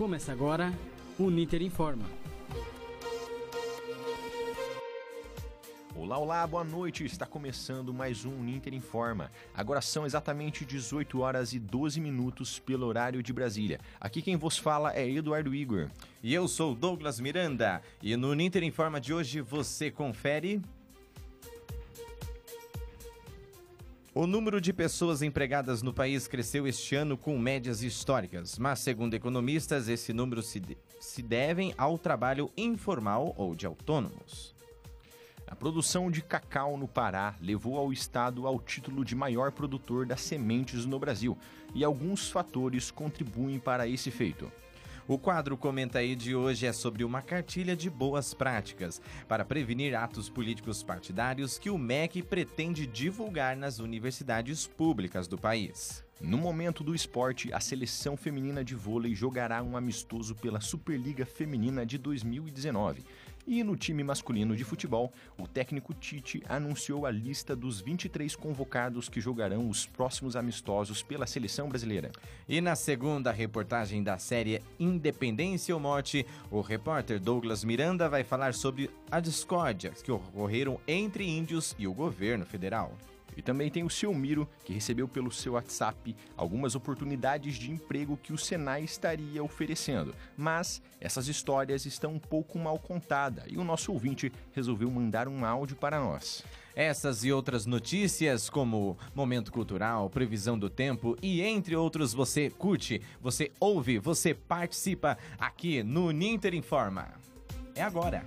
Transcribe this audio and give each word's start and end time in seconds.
Começa 0.00 0.32
agora 0.32 0.72
o 1.18 1.28
Ninter 1.28 1.60
Informa. 1.60 2.06
Olá, 5.94 6.16
olá, 6.16 6.46
boa 6.46 6.64
noite. 6.64 7.04
Está 7.04 7.26
começando 7.26 7.92
mais 7.92 8.24
um 8.24 8.42
Ninter 8.42 8.72
Informa. 8.72 9.30
Agora 9.54 9.82
são 9.82 10.06
exatamente 10.06 10.64
18 10.64 11.20
horas 11.20 11.52
e 11.52 11.58
12 11.58 12.00
minutos 12.00 12.58
pelo 12.58 12.86
horário 12.86 13.22
de 13.22 13.30
Brasília. 13.30 13.78
Aqui 14.00 14.22
quem 14.22 14.36
vos 14.36 14.56
fala 14.56 14.90
é 14.94 15.06
Eduardo 15.06 15.54
Igor. 15.54 15.90
E 16.22 16.32
eu 16.32 16.48
sou 16.48 16.74
Douglas 16.74 17.20
Miranda. 17.20 17.82
E 18.02 18.16
no 18.16 18.34
Ninter 18.34 18.64
Informa 18.64 18.98
de 18.98 19.12
hoje 19.12 19.42
você 19.42 19.90
confere. 19.90 20.62
O 24.12 24.26
número 24.26 24.60
de 24.60 24.72
pessoas 24.72 25.22
empregadas 25.22 25.82
no 25.82 25.94
país 25.94 26.26
cresceu 26.26 26.66
este 26.66 26.96
ano 26.96 27.16
com 27.16 27.38
médias 27.38 27.80
históricas, 27.80 28.58
mas, 28.58 28.80
segundo 28.80 29.14
economistas, 29.14 29.88
esse 29.88 30.12
número 30.12 30.42
se, 30.42 30.58
de 30.58 30.76
se 31.00 31.22
devem 31.22 31.72
ao 31.78 31.96
trabalho 31.96 32.50
informal 32.56 33.32
ou 33.36 33.54
de 33.54 33.66
autônomos. 33.66 34.52
A 35.46 35.54
produção 35.54 36.10
de 36.10 36.22
cacau 36.22 36.76
no 36.76 36.88
Pará 36.88 37.36
levou 37.40 37.78
ao 37.78 37.92
estado 37.92 38.48
ao 38.48 38.58
título 38.58 39.04
de 39.04 39.14
maior 39.14 39.52
produtor 39.52 40.04
das 40.04 40.22
sementes 40.22 40.84
no 40.84 40.98
Brasil, 40.98 41.38
e 41.72 41.84
alguns 41.84 42.28
fatores 42.28 42.90
contribuem 42.90 43.60
para 43.60 43.86
esse 43.86 44.10
feito. 44.10 44.50
O 45.10 45.18
quadro 45.18 45.56
Comenta 45.56 45.98
aí 45.98 46.14
de 46.14 46.36
hoje 46.36 46.66
é 46.66 46.72
sobre 46.72 47.02
uma 47.02 47.20
cartilha 47.20 47.74
de 47.74 47.90
boas 47.90 48.32
práticas 48.32 49.02
para 49.26 49.44
prevenir 49.44 49.92
atos 49.92 50.28
políticos 50.28 50.84
partidários 50.84 51.58
que 51.58 51.68
o 51.68 51.76
MEC 51.76 52.22
pretende 52.22 52.86
divulgar 52.86 53.56
nas 53.56 53.80
universidades 53.80 54.68
públicas 54.68 55.26
do 55.26 55.36
país. 55.36 56.04
No 56.20 56.38
momento 56.38 56.84
do 56.84 56.94
esporte, 56.94 57.52
a 57.52 57.58
seleção 57.58 58.16
feminina 58.16 58.62
de 58.62 58.76
vôlei 58.76 59.12
jogará 59.12 59.60
um 59.64 59.76
amistoso 59.76 60.36
pela 60.36 60.60
Superliga 60.60 61.26
Feminina 61.26 61.84
de 61.84 61.98
2019. 61.98 63.02
E 63.46 63.64
no 63.64 63.76
time 63.76 64.04
masculino 64.04 64.54
de 64.54 64.64
futebol, 64.64 65.12
o 65.38 65.46
técnico 65.46 65.94
Tite 65.94 66.42
anunciou 66.48 67.06
a 67.06 67.10
lista 67.10 67.56
dos 67.56 67.80
23 67.80 68.36
convocados 68.36 69.08
que 69.08 69.20
jogarão 69.20 69.68
os 69.68 69.86
próximos 69.86 70.36
amistosos 70.36 71.02
pela 71.02 71.26
seleção 71.26 71.68
brasileira. 71.68 72.12
E 72.48 72.60
na 72.60 72.76
segunda 72.76 73.32
reportagem 73.32 74.02
da 74.02 74.18
série 74.18 74.62
Independência 74.78 75.74
ou 75.74 75.80
Morte, 75.80 76.26
o 76.50 76.60
repórter 76.60 77.18
Douglas 77.18 77.64
Miranda 77.64 78.08
vai 78.08 78.22
falar 78.22 78.54
sobre 78.54 78.90
as 79.10 79.22
discórdias 79.22 80.02
que 80.02 80.12
ocorreram 80.12 80.78
entre 80.86 81.28
índios 81.28 81.74
e 81.78 81.86
o 81.86 81.94
governo 81.94 82.44
federal. 82.44 82.96
E 83.36 83.42
também 83.42 83.70
tem 83.70 83.84
o 83.84 83.90
seu 83.90 84.12
Miro, 84.14 84.48
que 84.64 84.72
recebeu 84.72 85.08
pelo 85.08 85.30
seu 85.30 85.54
WhatsApp 85.54 86.16
algumas 86.36 86.74
oportunidades 86.74 87.56
de 87.56 87.70
emprego 87.70 88.16
que 88.16 88.32
o 88.32 88.38
Senai 88.38 88.82
estaria 88.84 89.42
oferecendo. 89.42 90.14
Mas 90.36 90.82
essas 91.00 91.28
histórias 91.28 91.86
estão 91.86 92.14
um 92.14 92.18
pouco 92.18 92.58
mal 92.58 92.78
contadas 92.78 93.44
e 93.48 93.56
o 93.56 93.64
nosso 93.64 93.92
ouvinte 93.92 94.32
resolveu 94.52 94.90
mandar 94.90 95.28
um 95.28 95.44
áudio 95.44 95.76
para 95.76 96.00
nós. 96.00 96.44
Essas 96.74 97.24
e 97.24 97.32
outras 97.32 97.66
notícias, 97.66 98.48
como 98.48 98.96
momento 99.14 99.52
cultural, 99.52 100.08
previsão 100.08 100.58
do 100.58 100.70
tempo 100.70 101.16
e 101.20 101.42
entre 101.42 101.74
outros, 101.74 102.12
você 102.12 102.48
curte, 102.48 103.02
você 103.20 103.50
ouve, 103.58 103.98
você 103.98 104.32
participa 104.32 105.18
aqui 105.38 105.82
no 105.82 106.10
Ninter 106.10 106.54
Informa. 106.54 107.08
É 107.74 107.82
agora! 107.82 108.24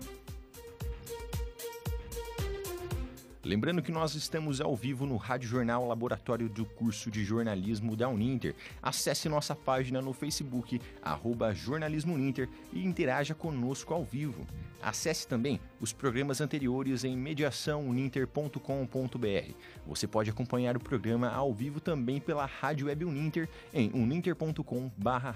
Lembrando 3.43 3.81
que 3.81 3.91
nós 3.91 4.15
estamos 4.15 4.61
ao 4.61 4.73
vivo 4.73 5.05
no 5.05 5.17
Rádio 5.17 5.49
Jornal 5.49 5.85
Laboratório 5.85 6.47
do 6.47 6.63
Curso 6.63 7.11
de 7.11 7.25
Jornalismo 7.25 7.93
da 7.93 8.07
Uninter. 8.07 8.55
Acesse 8.81 9.27
nossa 9.27 9.53
página 9.53 10.01
no 10.01 10.13
Facebook, 10.13 10.79
arroba 11.01 11.53
Jornalismo 11.53 12.13
Uninter, 12.13 12.47
e 12.71 12.85
interaja 12.85 13.35
conosco 13.35 13.93
ao 13.93 14.05
vivo. 14.05 14.47
Acesse 14.81 15.27
também 15.27 15.59
os 15.81 15.91
programas 15.91 16.39
anteriores 16.39 17.03
em 17.03 17.17
mediaçãouninter.com.br. 17.17 19.53
Você 19.85 20.07
pode 20.07 20.29
acompanhar 20.29 20.77
o 20.77 20.79
programa 20.79 21.29
ao 21.29 21.53
vivo 21.53 21.81
também 21.81 22.21
pela 22.21 22.45
Rádio 22.45 22.87
Web 22.87 23.03
Uninter 23.03 23.49
em 23.73 23.91
uninter.com/barra 23.93 25.35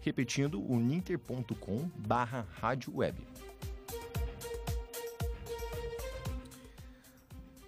Repetindo, 0.00 0.60
uninter.com/barra 0.60 2.44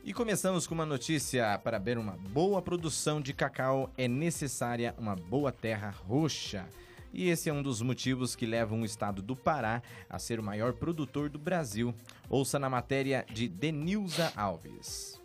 E 0.05 0.13
começamos 0.13 0.67
com 0.67 0.75
uma 0.75 0.85
notícia: 0.85 1.57
para 1.59 1.79
ver 1.79 1.97
uma 1.97 2.17
boa 2.17 2.61
produção 2.61 3.21
de 3.21 3.33
cacau 3.33 3.89
é 3.97 4.09
necessária 4.09 4.97
uma 4.99 5.15
boa 5.15 5.53
terra 5.53 5.91
roxa. 5.91 6.69
E 7.13 7.29
esse 7.29 7.49
é 7.49 7.53
um 7.53 7.63
dos 7.63 7.81
motivos 7.81 8.35
que 8.35 8.45
levam 8.45 8.81
o 8.81 8.85
estado 8.85 9.23
do 9.23 9.37
Pará 9.37 9.81
a 10.11 10.19
ser 10.19 10.41
o 10.41 10.43
maior 10.43 10.73
produtor 10.73 11.29
do 11.29 11.39
Brasil. 11.39 11.95
Ouça 12.29 12.59
na 12.59 12.69
matéria 12.69 13.25
de 13.33 13.47
Denilza 13.47 14.33
Alves. 14.35 15.21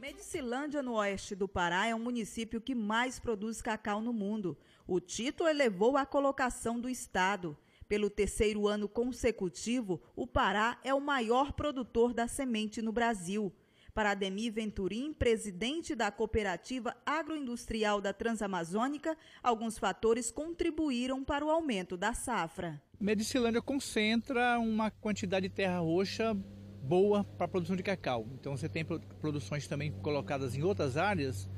Medicilândia, 0.00 0.82
no 0.82 0.94
oeste 0.94 1.36
do 1.36 1.46
Pará, 1.46 1.86
é 1.86 1.94
o 1.94 1.98
município 1.98 2.60
que 2.60 2.74
mais 2.74 3.20
produz 3.20 3.62
cacau 3.62 4.00
no 4.00 4.12
mundo. 4.12 4.58
O 4.84 4.98
título 4.98 5.48
elevou 5.48 5.96
a 5.96 6.04
colocação 6.04 6.80
do 6.80 6.88
estado. 6.88 7.56
Pelo 7.88 8.10
terceiro 8.10 8.68
ano 8.68 8.86
consecutivo, 8.86 9.98
o 10.14 10.26
Pará 10.26 10.78
é 10.84 10.92
o 10.92 11.00
maior 11.00 11.52
produtor 11.52 12.12
da 12.12 12.28
semente 12.28 12.82
no 12.82 12.92
Brasil. 12.92 13.50
Para 13.94 14.10
Ademir 14.10 14.52
Venturim, 14.52 15.14
presidente 15.14 15.94
da 15.94 16.10
Cooperativa 16.10 16.94
Agroindustrial 17.06 17.98
da 18.02 18.12
Transamazônica, 18.12 19.16
alguns 19.42 19.78
fatores 19.78 20.30
contribuíram 20.30 21.24
para 21.24 21.42
o 21.42 21.50
aumento 21.50 21.96
da 21.96 22.12
safra. 22.12 22.80
Medicilândia 23.00 23.62
concentra 23.62 24.58
uma 24.58 24.90
quantidade 24.90 25.48
de 25.48 25.54
terra 25.54 25.78
roxa 25.78 26.34
boa 26.82 27.24
para 27.24 27.46
a 27.46 27.48
produção 27.48 27.74
de 27.74 27.82
cacau. 27.82 28.28
Então 28.38 28.54
você 28.54 28.68
tem 28.68 28.84
produções 28.84 29.66
também 29.66 29.90
colocadas 29.90 30.54
em 30.54 30.62
outras 30.62 30.98
áreas 30.98 31.48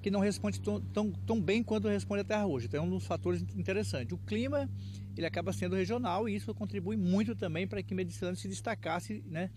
que 0.00 0.10
não 0.10 0.20
respondem 0.20 0.60
tão, 0.60 0.80
tão, 0.80 1.12
tão 1.12 1.40
bem 1.40 1.62
quanto 1.62 1.88
responde 1.88 2.20
a 2.20 2.24
terra 2.24 2.44
roxa. 2.44 2.66
Então 2.66 2.84
é 2.84 2.86
um 2.86 2.90
dos 2.90 3.06
fatores 3.06 3.42
interessantes. 3.56 4.12
O 4.12 4.18
clima 4.18 4.70
ele 5.16 5.26
acaba 5.26 5.52
sendo 5.52 5.76
regional 5.76 6.28
e 6.28 6.34
isso 6.34 6.54
contribui 6.54 6.96
muito 6.96 7.34
também 7.34 7.66
para 7.66 7.82
que 7.82 7.94
Medicilândia 7.94 8.40
se 8.40 8.48
destacasse 8.48 9.22
né, 9.26 9.50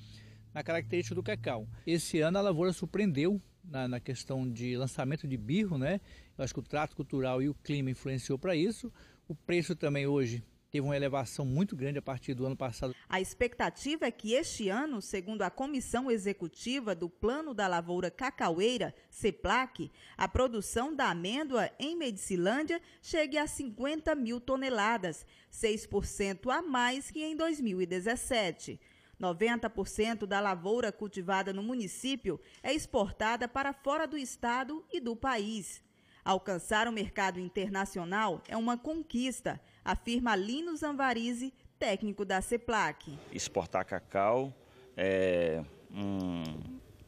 na 0.54 0.64
característica 0.64 1.16
do 1.16 1.24
cacau. 1.24 1.68
Esse 1.86 2.20
ano 2.20 2.38
a 2.38 2.42
lavoura 2.42 2.74
surpreendeu 2.74 3.42
na, 3.64 3.88
na, 3.88 4.00
questão 4.00 4.50
de 4.50 4.78
lançamento 4.78 5.28
de 5.28 5.38
birro, 5.38 5.78
né? 5.78 6.00
Eu 6.38 6.44
acho 6.44 6.54
que 6.54 6.60
o 6.60 6.64
trato 6.64 6.96
cultural 6.96 7.42
e 7.42 7.50
o 7.50 7.54
clima 7.54 7.92
influenciou 7.92 8.40
para 8.40 8.56
isso. 8.56 8.92
O 9.28 9.36
preço 9.36 9.76
também 9.76 10.08
hoje 10.08 10.44
teve 10.78 10.88
uma 10.88 10.96
elevação 10.96 11.44
muito 11.44 11.76
grande 11.76 11.98
a 11.98 12.02
partir 12.02 12.36
do 12.36 12.46
ano 12.46 12.56
passado. 12.56 12.96
A 13.10 13.20
expectativa 13.20 14.06
é 14.06 14.12
que 14.12 14.34
este 14.34 14.70
ano, 14.70 15.02
segundo 15.02 15.42
a 15.42 15.50
comissão 15.50 16.12
executiva 16.12 16.94
do 16.94 17.10
Plano 17.10 17.54
da 17.54 17.68
Lavoura 17.68 18.12
Cacaueira, 18.12 18.94
CEPLAC, 19.10 19.92
a 20.16 20.28
produção 20.28 20.96
da 20.96 21.10
amêndoa 21.10 21.72
em 21.80 21.96
Medicilândia 21.96 22.80
chegue 23.02 23.38
a 23.40 23.48
50 23.48 24.14
mil 24.14 24.40
toneladas, 24.40 25.26
6% 25.52 26.52
a 26.52 26.62
mais 26.62 27.10
que 27.10 27.24
em 27.24 27.36
2017. 27.36 28.80
90% 29.20 30.28
da 30.28 30.40
lavoura 30.40 30.92
cultivada 30.92 31.52
no 31.52 31.64
município 31.64 32.40
é 32.62 32.72
exportada 32.72 33.48
para 33.48 33.74
fora 33.74 34.06
do 34.06 34.16
estado 34.16 34.86
e 34.94 35.00
do 35.00 35.16
país. 35.16 35.82
Alcançar 36.28 36.90
o 36.90 36.92
mercado 36.92 37.40
internacional 37.40 38.44
é 38.50 38.58
uma 38.58 38.78
conquista, 38.78 39.62
afirma 39.88 40.36
Lino 40.36 40.76
Zanvarize, 40.76 41.54
técnico 41.80 42.26
da 42.26 42.42
CEPLAC. 42.42 43.18
Exportar 43.32 43.86
cacau 43.86 44.54
é 44.98 45.64
um, 45.90 46.44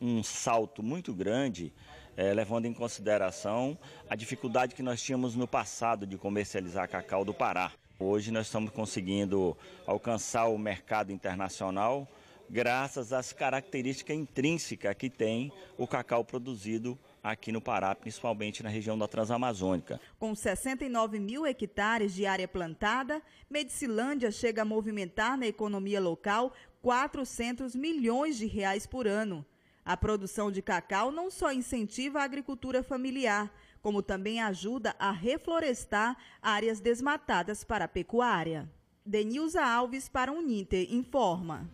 um 0.01 0.23
salto 0.23 0.81
muito 0.81 1.13
grande, 1.13 1.73
é, 2.15 2.33
levando 2.33 2.67
em 2.67 2.73
consideração 2.73 3.77
a 4.09 4.15
dificuldade 4.15 4.75
que 4.75 4.81
nós 4.81 5.01
tínhamos 5.01 5.35
no 5.35 5.45
passado 5.45 6.07
de 6.07 6.17
comercializar 6.17 6.87
cacau 6.87 7.25
do 7.25 7.33
Pará. 7.33 7.73
Hoje 7.99 8.31
nós 8.31 8.45
estamos 8.45 8.71
conseguindo 8.71 9.57
alcançar 9.85 10.47
o 10.47 10.57
mercado 10.57 11.11
internacional 11.11 12.07
graças 12.49 13.11
às 13.11 13.33
características 13.33 14.15
intrínsecas 14.15 14.95
que 14.95 15.09
tem 15.09 15.51
o 15.77 15.85
cacau 15.85 16.23
produzido 16.23 16.97
aqui 17.31 17.51
no 17.51 17.61
Pará, 17.61 17.93
principalmente 17.95 18.63
na 18.63 18.69
região 18.69 18.97
da 18.97 19.07
Transamazônica. 19.07 19.99
Com 20.17 20.33
69 20.35 21.19
mil 21.19 21.45
hectares 21.45 22.13
de 22.13 22.25
área 22.25 22.47
plantada, 22.47 23.21
Medicilândia 23.49 24.31
chega 24.31 24.61
a 24.61 24.65
movimentar 24.65 25.37
na 25.37 25.47
economia 25.47 25.99
local 25.99 26.53
400 26.81 27.75
milhões 27.75 28.37
de 28.37 28.45
reais 28.45 28.85
por 28.85 29.07
ano. 29.07 29.45
A 29.83 29.97
produção 29.97 30.51
de 30.51 30.61
cacau 30.61 31.11
não 31.11 31.31
só 31.31 31.51
incentiva 31.51 32.19
a 32.19 32.23
agricultura 32.23 32.83
familiar, 32.83 33.51
como 33.81 34.03
também 34.03 34.41
ajuda 34.41 34.95
a 34.99 35.11
reflorestar 35.11 36.17
áreas 36.41 36.79
desmatadas 36.79 37.63
para 37.63 37.85
a 37.85 37.87
pecuária. 37.87 38.69
Denilza 39.05 39.63
Alves 39.63 40.07
para 40.07 40.31
o 40.31 40.37
Uninter 40.37 40.93
informa. 40.93 41.67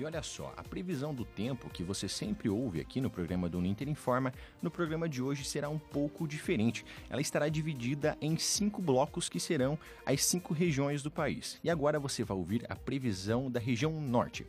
E 0.00 0.04
olha 0.06 0.22
só, 0.22 0.50
a 0.56 0.62
previsão 0.62 1.14
do 1.14 1.26
tempo 1.26 1.68
que 1.68 1.84
você 1.84 2.08
sempre 2.08 2.48
ouve 2.48 2.80
aqui 2.80 3.02
no 3.02 3.10
programa 3.10 3.50
do 3.50 3.58
Uninter 3.58 3.86
Informa, 3.86 4.32
no 4.62 4.70
programa 4.70 5.06
de 5.06 5.20
hoje 5.20 5.44
será 5.44 5.68
um 5.68 5.78
pouco 5.78 6.26
diferente. 6.26 6.86
Ela 7.10 7.20
estará 7.20 7.50
dividida 7.50 8.16
em 8.18 8.38
cinco 8.38 8.80
blocos 8.80 9.28
que 9.28 9.38
serão 9.38 9.78
as 10.06 10.24
cinco 10.24 10.54
regiões 10.54 11.02
do 11.02 11.10
país. 11.10 11.60
E 11.62 11.68
agora 11.68 12.00
você 12.00 12.24
vai 12.24 12.34
ouvir 12.34 12.64
a 12.70 12.74
previsão 12.74 13.50
da 13.50 13.60
região 13.60 13.92
norte. 14.00 14.46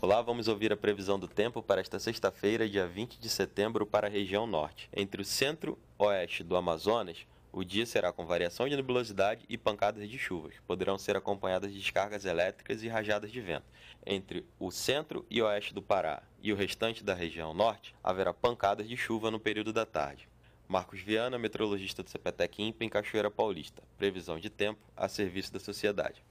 Olá, 0.00 0.22
vamos 0.22 0.46
ouvir 0.46 0.72
a 0.72 0.76
previsão 0.76 1.18
do 1.18 1.26
tempo 1.26 1.60
para 1.60 1.80
esta 1.80 1.98
sexta-feira, 1.98 2.68
dia 2.68 2.86
20 2.86 3.18
de 3.18 3.28
setembro, 3.28 3.84
para 3.84 4.06
a 4.06 4.10
região 4.10 4.46
norte. 4.46 4.88
Entre 4.94 5.20
o 5.20 5.24
centro-oeste 5.24 6.44
do 6.44 6.54
Amazonas, 6.54 7.26
o 7.52 7.62
dia 7.62 7.84
será 7.84 8.10
com 8.12 8.24
variação 8.24 8.66
de 8.66 8.74
nebulosidade 8.74 9.44
e 9.46 9.58
pancadas 9.58 10.08
de 10.08 10.18
chuvas. 10.18 10.54
Poderão 10.66 10.96
ser 10.96 11.16
acompanhadas 11.16 11.70
de 11.70 11.78
descargas 11.78 12.24
elétricas 12.24 12.82
e 12.82 12.88
rajadas 12.88 13.30
de 13.30 13.40
vento. 13.40 13.66
Entre 14.06 14.46
o 14.58 14.70
centro 14.70 15.26
e 15.28 15.42
oeste 15.42 15.74
do 15.74 15.82
Pará 15.82 16.22
e 16.40 16.50
o 16.50 16.56
restante 16.56 17.04
da 17.04 17.12
região 17.12 17.52
norte, 17.52 17.94
haverá 18.02 18.32
pancadas 18.32 18.88
de 18.88 18.96
chuva 18.96 19.30
no 19.30 19.38
período 19.38 19.72
da 19.72 19.84
tarde. 19.84 20.26
Marcos 20.66 21.00
Viana, 21.00 21.38
meteorologista 21.38 22.02
do 22.02 22.08
CPTEC 22.08 22.62
INPE 22.62 22.86
em 22.86 22.88
Cachoeira 22.88 23.30
Paulista. 23.30 23.82
Previsão 23.98 24.38
de 24.40 24.48
tempo 24.48 24.80
a 24.96 25.06
serviço 25.06 25.52
da 25.52 25.60
sociedade. 25.60 26.24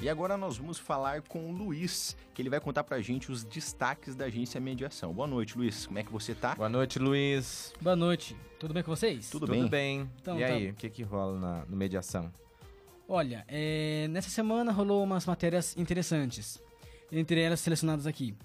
E 0.00 0.08
agora 0.08 0.36
nós 0.36 0.56
vamos 0.56 0.78
falar 0.78 1.22
com 1.22 1.50
o 1.50 1.52
Luiz, 1.52 2.16
que 2.32 2.40
ele 2.40 2.48
vai 2.48 2.60
contar 2.60 2.84
pra 2.84 3.00
gente 3.00 3.32
os 3.32 3.42
destaques 3.42 4.14
da 4.14 4.26
agência 4.26 4.60
Mediação. 4.60 5.12
Boa 5.12 5.26
noite, 5.26 5.58
Luiz. 5.58 5.86
Como 5.86 5.98
é 5.98 6.04
que 6.04 6.12
você 6.12 6.36
tá? 6.36 6.54
Boa 6.54 6.68
noite, 6.68 7.00
Luiz. 7.00 7.72
Boa 7.80 7.96
noite. 7.96 8.36
Tudo 8.60 8.72
bem 8.72 8.84
com 8.84 8.94
vocês? 8.94 9.28
Tudo, 9.28 9.46
Tudo 9.46 9.58
bem? 9.58 9.68
bem? 9.68 10.10
Então, 10.22 10.38
e 10.38 10.44
tá. 10.44 10.46
aí, 10.46 10.70
o 10.70 10.74
que 10.74 10.88
que 10.88 11.02
rola 11.02 11.36
na, 11.38 11.64
no 11.64 11.76
mediação? 11.76 12.32
Olha, 13.08 13.44
é, 13.48 14.06
nessa 14.08 14.30
semana 14.30 14.70
rolou 14.70 15.02
umas 15.02 15.26
matérias 15.26 15.76
interessantes, 15.76 16.62
entre 17.10 17.40
elas 17.40 17.58
selecionadas 17.58 18.06
aqui. 18.06 18.36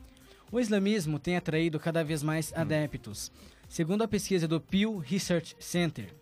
O 0.51 0.59
islamismo 0.59 1.19
tem 1.19 1.37
atraído 1.37 1.79
cada 1.79 2.03
vez 2.03 2.23
mais 2.23 2.51
adeptos, 2.55 3.31
segundo 3.69 4.03
a 4.03 4.07
pesquisa 4.07 4.47
do 4.47 4.59
Pew 4.59 4.97
Research 4.97 5.55
Center. 5.59 6.15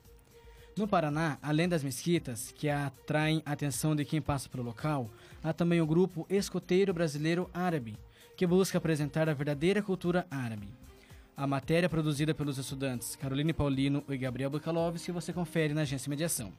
No 0.78 0.88
Paraná, 0.88 1.38
além 1.42 1.68
das 1.68 1.84
mesquitas, 1.84 2.52
que 2.52 2.70
atraem 2.70 3.42
a 3.46 3.52
atenção 3.52 3.96
de 3.96 4.06
quem 4.06 4.22
passa 4.22 4.48
pelo 4.48 4.64
local, 4.64 5.10
há 5.44 5.52
também 5.52 5.82
o 5.82 5.86
grupo 5.86 6.26
Escoteiro 6.30 6.94
Brasileiro 6.94 7.50
Árabe, 7.54 7.98
que 8.38 8.48
busca 8.48 8.78
apresentar 8.78 9.28
a 9.28 9.34
verdadeira 9.34 9.82
cultura 9.82 10.26
árabe. 10.32 10.70
A 11.36 11.46
matéria 11.46 11.90
produzida 11.90 12.34
pelos 12.34 12.58
estudantes 12.58 13.16
Caroline 13.16 13.54
Paulino 13.54 14.04
e 14.08 14.18
Gabriel 14.18 14.50
Bukalovski 14.50 15.12
você 15.12 15.34
confere 15.34 15.74
na 15.74 15.82
agência 15.82 16.10
Mediação. 16.10 16.54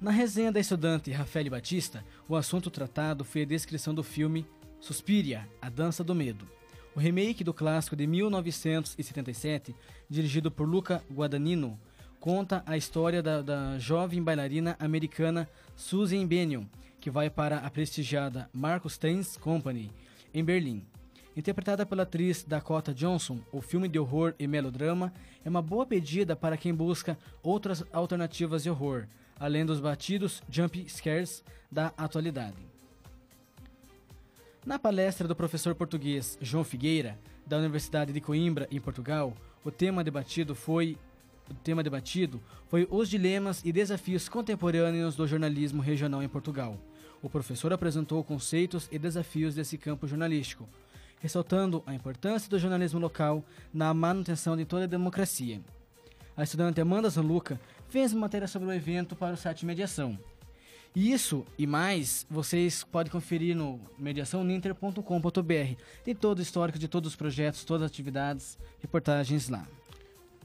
Na 0.00 0.10
resenha 0.10 0.50
da 0.50 0.60
estudante 0.60 1.10
Rafael 1.10 1.50
Batista, 1.50 2.02
o 2.26 2.34
assunto 2.34 2.70
tratado 2.70 3.22
foi 3.22 3.42
a 3.42 3.46
descrição 3.46 3.94
do 3.94 4.02
filme 4.02 4.46
Suspiria, 4.80 5.46
A 5.60 5.68
Dança 5.68 6.02
do 6.02 6.14
Medo. 6.14 6.48
O 6.94 6.98
remake 6.98 7.44
do 7.44 7.54
clássico 7.54 7.94
de 7.94 8.06
1977, 8.06 9.74
dirigido 10.08 10.50
por 10.50 10.68
Luca 10.68 11.02
Guadagnino, 11.12 11.78
conta 12.18 12.62
a 12.66 12.76
história 12.76 13.22
da, 13.22 13.40
da 13.40 13.78
jovem 13.78 14.22
bailarina 14.22 14.76
americana 14.78 15.48
Susan 15.76 16.26
Bennion, 16.26 16.64
que 17.00 17.08
vai 17.08 17.30
para 17.30 17.58
a 17.58 17.70
prestigiada 17.70 18.50
Marcus 18.52 18.98
Dance 18.98 19.38
Company, 19.38 19.90
em 20.34 20.44
Berlim. 20.44 20.84
Interpretada 21.36 21.86
pela 21.86 22.02
atriz 22.02 22.42
Dakota 22.42 22.92
Johnson, 22.92 23.38
o 23.52 23.60
filme 23.60 23.88
de 23.88 23.98
horror 23.98 24.34
e 24.36 24.48
melodrama 24.48 25.12
é 25.44 25.48
uma 25.48 25.62
boa 25.62 25.86
pedida 25.86 26.34
para 26.34 26.56
quem 26.56 26.74
busca 26.74 27.16
outras 27.40 27.84
alternativas 27.92 28.64
de 28.64 28.70
horror, 28.70 29.06
além 29.38 29.64
dos 29.64 29.80
batidos 29.80 30.42
jump 30.50 30.84
scares 30.88 31.44
da 31.70 31.94
atualidade. 31.96 32.69
Na 34.64 34.78
palestra 34.78 35.26
do 35.26 35.34
professor 35.34 35.74
português 35.74 36.36
João 36.38 36.62
Figueira, 36.62 37.18
da 37.46 37.56
Universidade 37.56 38.12
de 38.12 38.20
Coimbra, 38.20 38.68
em 38.70 38.78
Portugal, 38.78 39.34
o 39.64 39.70
tema 39.70 40.04
debatido 40.04 40.54
foi 40.54 40.98
o 41.48 41.54
tema 41.54 41.82
debatido 41.82 42.40
foi 42.68 42.86
os 42.90 43.08
dilemas 43.08 43.62
e 43.64 43.72
desafios 43.72 44.28
contemporâneos 44.28 45.16
do 45.16 45.26
jornalismo 45.26 45.80
regional 45.80 46.22
em 46.22 46.28
Portugal. 46.28 46.78
O 47.22 47.30
professor 47.30 47.72
apresentou 47.72 48.22
conceitos 48.22 48.86
e 48.92 48.98
desafios 48.98 49.54
desse 49.54 49.78
campo 49.78 50.06
jornalístico, 50.06 50.68
ressaltando 51.20 51.82
a 51.86 51.94
importância 51.94 52.48
do 52.48 52.58
jornalismo 52.58 53.00
local 53.00 53.42
na 53.72 53.92
manutenção 53.94 54.56
de 54.56 54.66
toda 54.66 54.84
a 54.84 54.86
democracia. 54.86 55.60
A 56.36 56.44
estudante 56.44 56.80
Amanda 56.80 57.08
Zanluca 57.08 57.58
fez 57.88 58.12
matéria 58.12 58.46
sobre 58.46 58.68
o 58.68 58.72
evento 58.72 59.16
para 59.16 59.34
o 59.34 59.38
site 59.38 59.66
Mediação. 59.66 60.18
Isso 60.94 61.46
e 61.56 61.66
mais 61.66 62.26
vocês 62.28 62.84
podem 62.84 63.10
conferir 63.12 63.56
no 63.56 63.80
mediaçãoninter.com.br. 63.98 65.82
Tem 66.04 66.14
todo 66.14 66.40
o 66.40 66.42
histórico 66.42 66.78
de 66.78 66.88
todos 66.88 67.10
os 67.10 67.16
projetos, 67.16 67.64
todas 67.64 67.84
as 67.84 67.90
atividades, 67.90 68.58
reportagens 68.80 69.48
lá. 69.48 69.66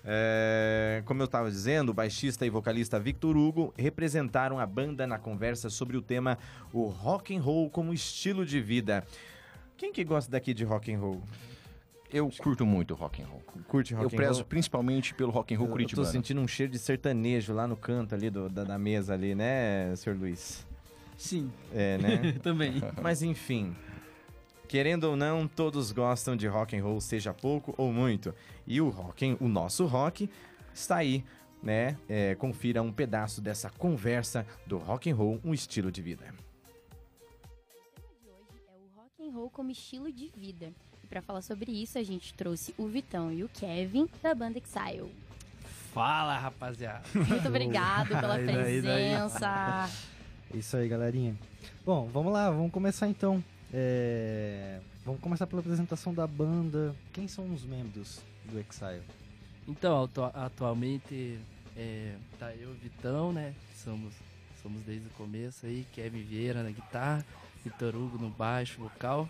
É, 0.05 1.03
como 1.07 1.23
eu 1.23 1.27
estava 1.27 1.49
dizendo, 1.49 1.91
o 1.91 1.95
baixista 1.95 2.45
e 2.45 2.51
vocalista 2.51 2.99
Victor 2.99 3.37
Hugo 3.37 3.73
representaram 3.79 4.59
a 4.59 4.67
banda 4.67 5.07
na 5.07 5.19
conversa 5.19 5.71
sobre 5.71 5.97
o 5.97 6.03
tema 6.03 6.37
o 6.73 6.89
rock 6.89 7.35
and 7.35 7.41
roll 7.41 7.71
como 7.71 7.95
estilo 7.95 8.45
de 8.45 8.61
vida. 8.61 9.05
Quem 9.77 9.93
que 9.93 10.05
gosta 10.05 10.31
daqui 10.31 10.55
de 10.55 10.65
rock 10.65 10.93
and 10.93 10.99
roll? 10.99 11.23
Eu 12.13 12.31
curto 12.39 12.65
muito 12.65 12.95
rock 12.95 13.23
and 13.23 13.27
roll. 13.27 13.43
Curte 13.67 13.93
rock 13.95 14.05
eu 14.05 14.09
and 14.13 14.17
prezo 14.17 14.35
roll? 14.41 14.45
principalmente 14.45 15.15
pelo 15.15 15.33
rock 15.33 15.53
and 15.53 15.59
roll 15.59 15.67
Eu- 15.67 15.71
Eu 15.71 15.73
curitibano. 15.73 16.07
tô 16.07 16.13
sentindo 16.13 16.41
um 16.41 16.47
cheiro 16.47 16.71
de 16.71 16.79
sertanejo 16.79 17.53
lá 17.53 17.67
no 17.67 17.77
canto 17.77 18.15
ali 18.15 18.31
do- 18.31 18.49
da, 18.49 18.63
da 18.63 18.79
mesa 18.79 19.15
ali, 19.15 19.35
né, 19.35 19.95
senhor 19.97 20.17
Luiz? 20.19 20.65
Sim, 21.17 21.51
É, 21.73 21.99
né? 21.99 22.33
também. 22.43 22.75
Mas 23.03 23.23
enfim, 23.23 23.75
querendo 24.69 25.05
ou 25.05 25.17
não, 25.17 25.49
todos 25.49 25.91
gostam 25.91 26.37
de 26.37 26.47
rock 26.47 26.77
and 26.77 26.85
roll, 26.85 27.01
seja 27.01 27.35
pouco 27.35 27.75
ou 27.77 27.93
muito. 27.93 28.33
E 28.67 28.81
o 28.81 28.89
rock, 28.91 29.37
o 29.41 29.49
nosso 29.49 29.85
rock, 29.87 30.31
está 30.73 30.97
aí, 30.99 31.25
né? 31.61 31.97
É, 32.09 32.37
confira 32.37 32.81
um 32.81 32.93
pedaço 32.93 33.41
dessa 33.41 33.71
conversa 33.71 34.47
do 34.67 34.79
rock 34.79 35.11
and 35.11 35.17
roll, 35.17 35.41
um 35.45 35.53
estilo 35.53 35.91
de 35.91 36.01
vida. 36.01 36.33
Roll 39.35 39.51
como 39.51 39.71
estilo 39.71 40.11
de 40.13 40.29
vida. 40.37 40.73
E 41.03 41.07
para 41.07 41.21
falar 41.21 41.43
sobre 41.43 41.71
isso, 41.73 41.99
a 41.99 42.03
gente 42.03 42.33
trouxe 42.35 42.75
o 42.79 42.87
Vitão 42.87 43.33
e 43.33 43.45
o 43.45 43.49
Kevin 43.49 44.09
da 44.23 44.35
banda 44.35 44.59
Exile. 44.59 45.13
Fala, 45.93 46.39
rapaziada. 46.39 47.03
Muito 47.15 47.47
obrigado 47.49 48.09
pela 48.09 48.37
Daí, 48.37 48.47
daí, 48.47 48.83
daí. 48.83 48.83
presença. 48.83 49.91
Isso 50.55 50.77
aí, 50.77 50.89
galerinha. 50.89 51.37
Bom, 51.85 52.07
vamos 52.13 52.33
lá, 52.33 52.51
vamos 52.51 52.71
começar 52.73 53.09
então. 53.09 53.43
É, 53.73 54.81
Vamos 55.05 55.21
começar 55.21 55.47
pela 55.47 55.61
apresentação 55.61 56.15
da 56.15 56.27
banda. 56.27 56.95
Quem 57.13 57.29
são 57.29 57.53
os 57.53 57.63
membros 57.65 58.23
do 58.47 58.59
Exile? 58.59 59.03
Então, 59.69 60.05
atu- 60.05 60.23
atualmente 60.23 61.39
é, 61.77 62.15
tá 62.39 62.55
eu 62.55 62.71
e 62.71 62.73
o 62.73 62.75
Vitão, 62.75 63.31
né? 63.33 63.53
Somos, 63.77 64.15
somos 64.63 64.83
desde 64.85 65.07
o 65.09 65.11
começo 65.11 65.67
aí, 65.67 65.87
Kevin 65.93 66.23
Vieira 66.23 66.63
na 66.63 66.71
guitarra, 66.71 67.23
Vitor 67.65 67.97
Hugo 67.97 68.19
no 68.19 68.31
baixo, 68.31 68.81
vocal. 68.81 69.29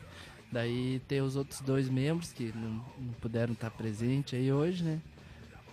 Daí 0.51 1.01
tem 1.09 1.21
os 1.21 1.37
outros 1.37 1.61
dois 1.61 1.89
membros 1.89 2.33
que 2.33 2.53
não, 2.55 2.85
não 2.99 3.13
puderam 3.21 3.53
estar 3.53 3.71
presentes 3.71 4.39
aí 4.39 4.53
hoje, 4.53 4.85
né? 4.85 5.01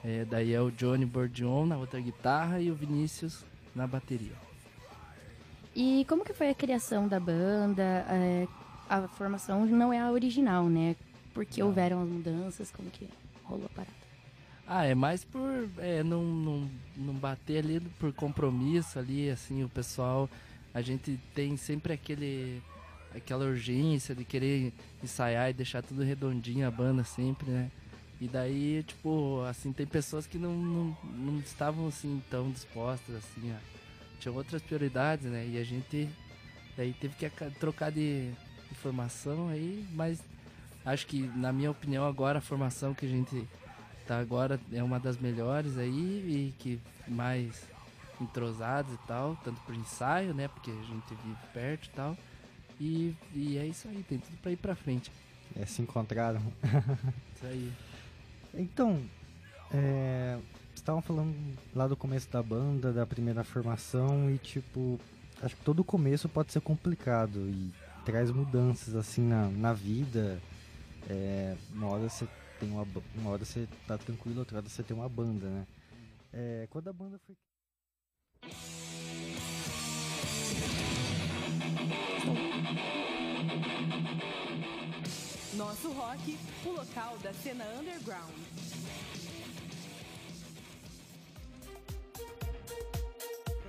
É, 0.03 0.25
daí 0.25 0.53
é 0.53 0.61
o 0.61 0.71
Johnny 0.71 1.05
Bordion 1.05 1.65
na 1.65 1.77
outra 1.77 1.99
guitarra 1.99 2.59
e 2.59 2.71
o 2.71 2.75
Vinícius 2.75 3.43
na 3.75 3.85
bateria. 3.85 4.33
E 5.75 6.05
como 6.09 6.25
que 6.25 6.33
foi 6.33 6.49
a 6.49 6.55
criação 6.55 7.07
da 7.07 7.19
banda? 7.19 7.83
É, 8.09 8.47
a 8.89 9.07
formação 9.07 9.65
não 9.65 9.93
é 9.93 9.99
a 9.99 10.11
original, 10.11 10.67
né? 10.67 10.95
Porque 11.33 11.61
houveram 11.63 12.01
as 12.01 12.09
mudanças, 12.09 12.71
como 12.71 12.89
que 12.89 13.07
rolou 13.43 13.67
a 13.67 13.69
parada? 13.69 14.01
Ah, 14.67 14.85
é 14.85 14.95
mais 14.95 15.23
por 15.23 15.69
é, 15.77 16.03
não, 16.03 16.23
não, 16.23 16.69
não 16.95 17.13
bater 17.13 17.63
ali 17.63 17.79
por 17.99 18.11
compromisso 18.13 18.99
ali, 18.99 19.29
assim, 19.29 19.63
o 19.63 19.69
pessoal, 19.69 20.29
a 20.73 20.81
gente 20.81 21.19
tem 21.33 21.57
sempre 21.57 21.93
aquele 21.93 22.61
aquela 23.13 23.45
urgência 23.45 24.15
de 24.15 24.23
querer 24.23 24.73
ensaiar 25.03 25.49
e 25.49 25.53
deixar 25.53 25.81
tudo 25.81 26.01
redondinho 26.01 26.65
a 26.65 26.71
banda 26.71 27.03
sempre, 27.03 27.49
né? 27.49 27.69
E 28.21 28.27
daí, 28.27 28.83
tipo, 28.83 29.41
assim, 29.49 29.73
tem 29.73 29.85
pessoas 29.85 30.27
que 30.27 30.37
não, 30.37 30.55
não, 30.55 30.97
não 31.03 31.39
estavam 31.39 31.87
assim 31.87 32.21
tão 32.29 32.51
dispostas, 32.51 33.15
assim, 33.15 33.51
a, 33.51 33.57
tinham 34.19 34.35
outras 34.35 34.61
prioridades, 34.61 35.25
né? 35.25 35.45
E 35.45 35.57
a 35.57 35.63
gente 35.63 36.07
daí 36.77 36.93
teve 36.93 37.15
que 37.15 37.29
trocar 37.59 37.91
de 37.91 38.31
informação 38.71 39.49
aí, 39.49 39.85
mas 39.91 40.23
acho 40.85 41.05
que, 41.07 41.21
na 41.35 41.51
minha 41.51 41.71
opinião, 41.71 42.05
agora 42.05 42.39
a 42.39 42.41
formação 42.41 42.93
que 42.93 43.05
a 43.05 43.09
gente 43.09 43.47
tá 44.07 44.19
agora 44.19 44.59
é 44.71 44.81
uma 44.83 44.99
das 44.99 45.17
melhores 45.17 45.77
aí 45.77 45.89
e 45.89 46.53
que 46.59 46.79
mais 47.07 47.67
entrosados 48.21 48.93
e 48.93 48.97
tal, 49.07 49.37
tanto 49.43 49.59
pro 49.61 49.75
ensaio, 49.75 50.33
né? 50.33 50.47
Porque 50.47 50.71
a 50.71 50.73
gente 50.73 51.15
vive 51.23 51.37
perto 51.53 51.85
e 51.85 51.89
tal. 51.89 52.17
E, 52.79 53.15
e 53.33 53.57
é 53.57 53.65
isso 53.65 53.87
aí, 53.87 54.03
tem 54.03 54.17
tudo 54.17 54.37
pra 54.37 54.51
ir 54.51 54.57
pra 54.57 54.75
frente. 54.75 55.11
É, 55.59 55.65
se 55.65 55.81
encontraram. 55.81 56.41
isso 57.35 57.45
aí. 57.45 57.71
Então, 58.53 59.03
é, 59.73 60.39
estavam 60.75 61.01
falando 61.01 61.35
lá 61.75 61.87
do 61.87 61.95
começo 61.95 62.29
da 62.29 62.41
banda, 62.41 62.91
da 62.91 63.05
primeira 63.05 63.43
formação 63.43 64.29
e 64.29 64.37
tipo, 64.37 64.99
acho 65.41 65.55
que 65.55 65.63
todo 65.63 65.83
começo 65.83 66.27
pode 66.27 66.51
ser 66.51 66.61
complicado 66.61 67.39
e 67.39 67.71
traz 68.05 68.31
mudanças 68.31 68.95
assim 68.95 69.21
na, 69.21 69.47
na 69.49 69.73
vida. 69.73 70.41
É, 71.09 71.55
uma 71.73 71.87
hora 71.87 72.09
você 72.09 72.27
tem 72.59 72.69
uma, 72.69 72.85
uma 73.15 73.31
hora 73.31 73.45
você 73.45 73.67
tá 73.87 73.97
tranquilo, 73.97 74.39
outra 74.39 74.57
hora 74.57 74.69
você 74.69 74.83
tem 74.83 74.95
uma 74.95 75.09
banda, 75.09 75.47
né? 75.47 75.67
É, 76.33 76.67
quando 76.69 76.87
a 76.87 76.93
banda 76.93 77.19
foi 77.25 77.35
nosso 85.53 85.91
rock, 85.93 86.37
o 86.65 86.69
local 86.69 87.17
da 87.21 87.33
cena 87.33 87.63
underground. 87.79 88.33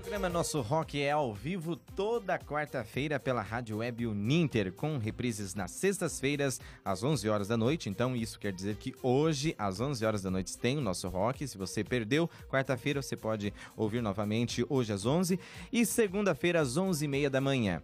O 0.03 0.05
programa 0.05 0.29
Nosso 0.29 0.61
Rock 0.61 1.01
é 1.01 1.13
ao 1.13 1.33
vivo 1.33 1.77
toda 1.77 2.37
quarta-feira 2.37 3.21
pela 3.21 3.41
Rádio 3.41 3.77
Web 3.77 4.05
Uninter, 4.05 4.73
com 4.73 4.99
reprises 4.99 5.55
nas 5.55 5.71
sextas-feiras 5.71 6.61
às 6.85 7.05
11 7.05 7.29
horas 7.29 7.47
da 7.47 7.57
noite. 7.57 7.89
Então, 7.89 8.17
isso 8.17 8.37
quer 8.41 8.53
dizer 8.53 8.75
que 8.75 8.93
hoje, 9.01 9.55
às 9.57 9.81
11 9.81 10.05
horas 10.05 10.21
da 10.21 10.29
noite, 10.29 10.59
tem 10.59 10.77
o 10.77 10.81
Nosso 10.81 11.09
Rock. 11.09 11.47
Se 11.47 11.57
você 11.57 11.85
perdeu, 11.85 12.29
quarta-feira 12.51 13.01
você 13.01 13.17
pode 13.17 13.55
ouvir 13.77 14.03
novamente 14.03 14.67
hoje 14.69 14.93
às 14.93 15.07
11 15.07 15.39
e 15.73 15.87
segunda-feira 15.87 16.61
às 16.61 16.77
11h30 16.77 17.29
da 17.29 17.41
manhã. 17.41 17.81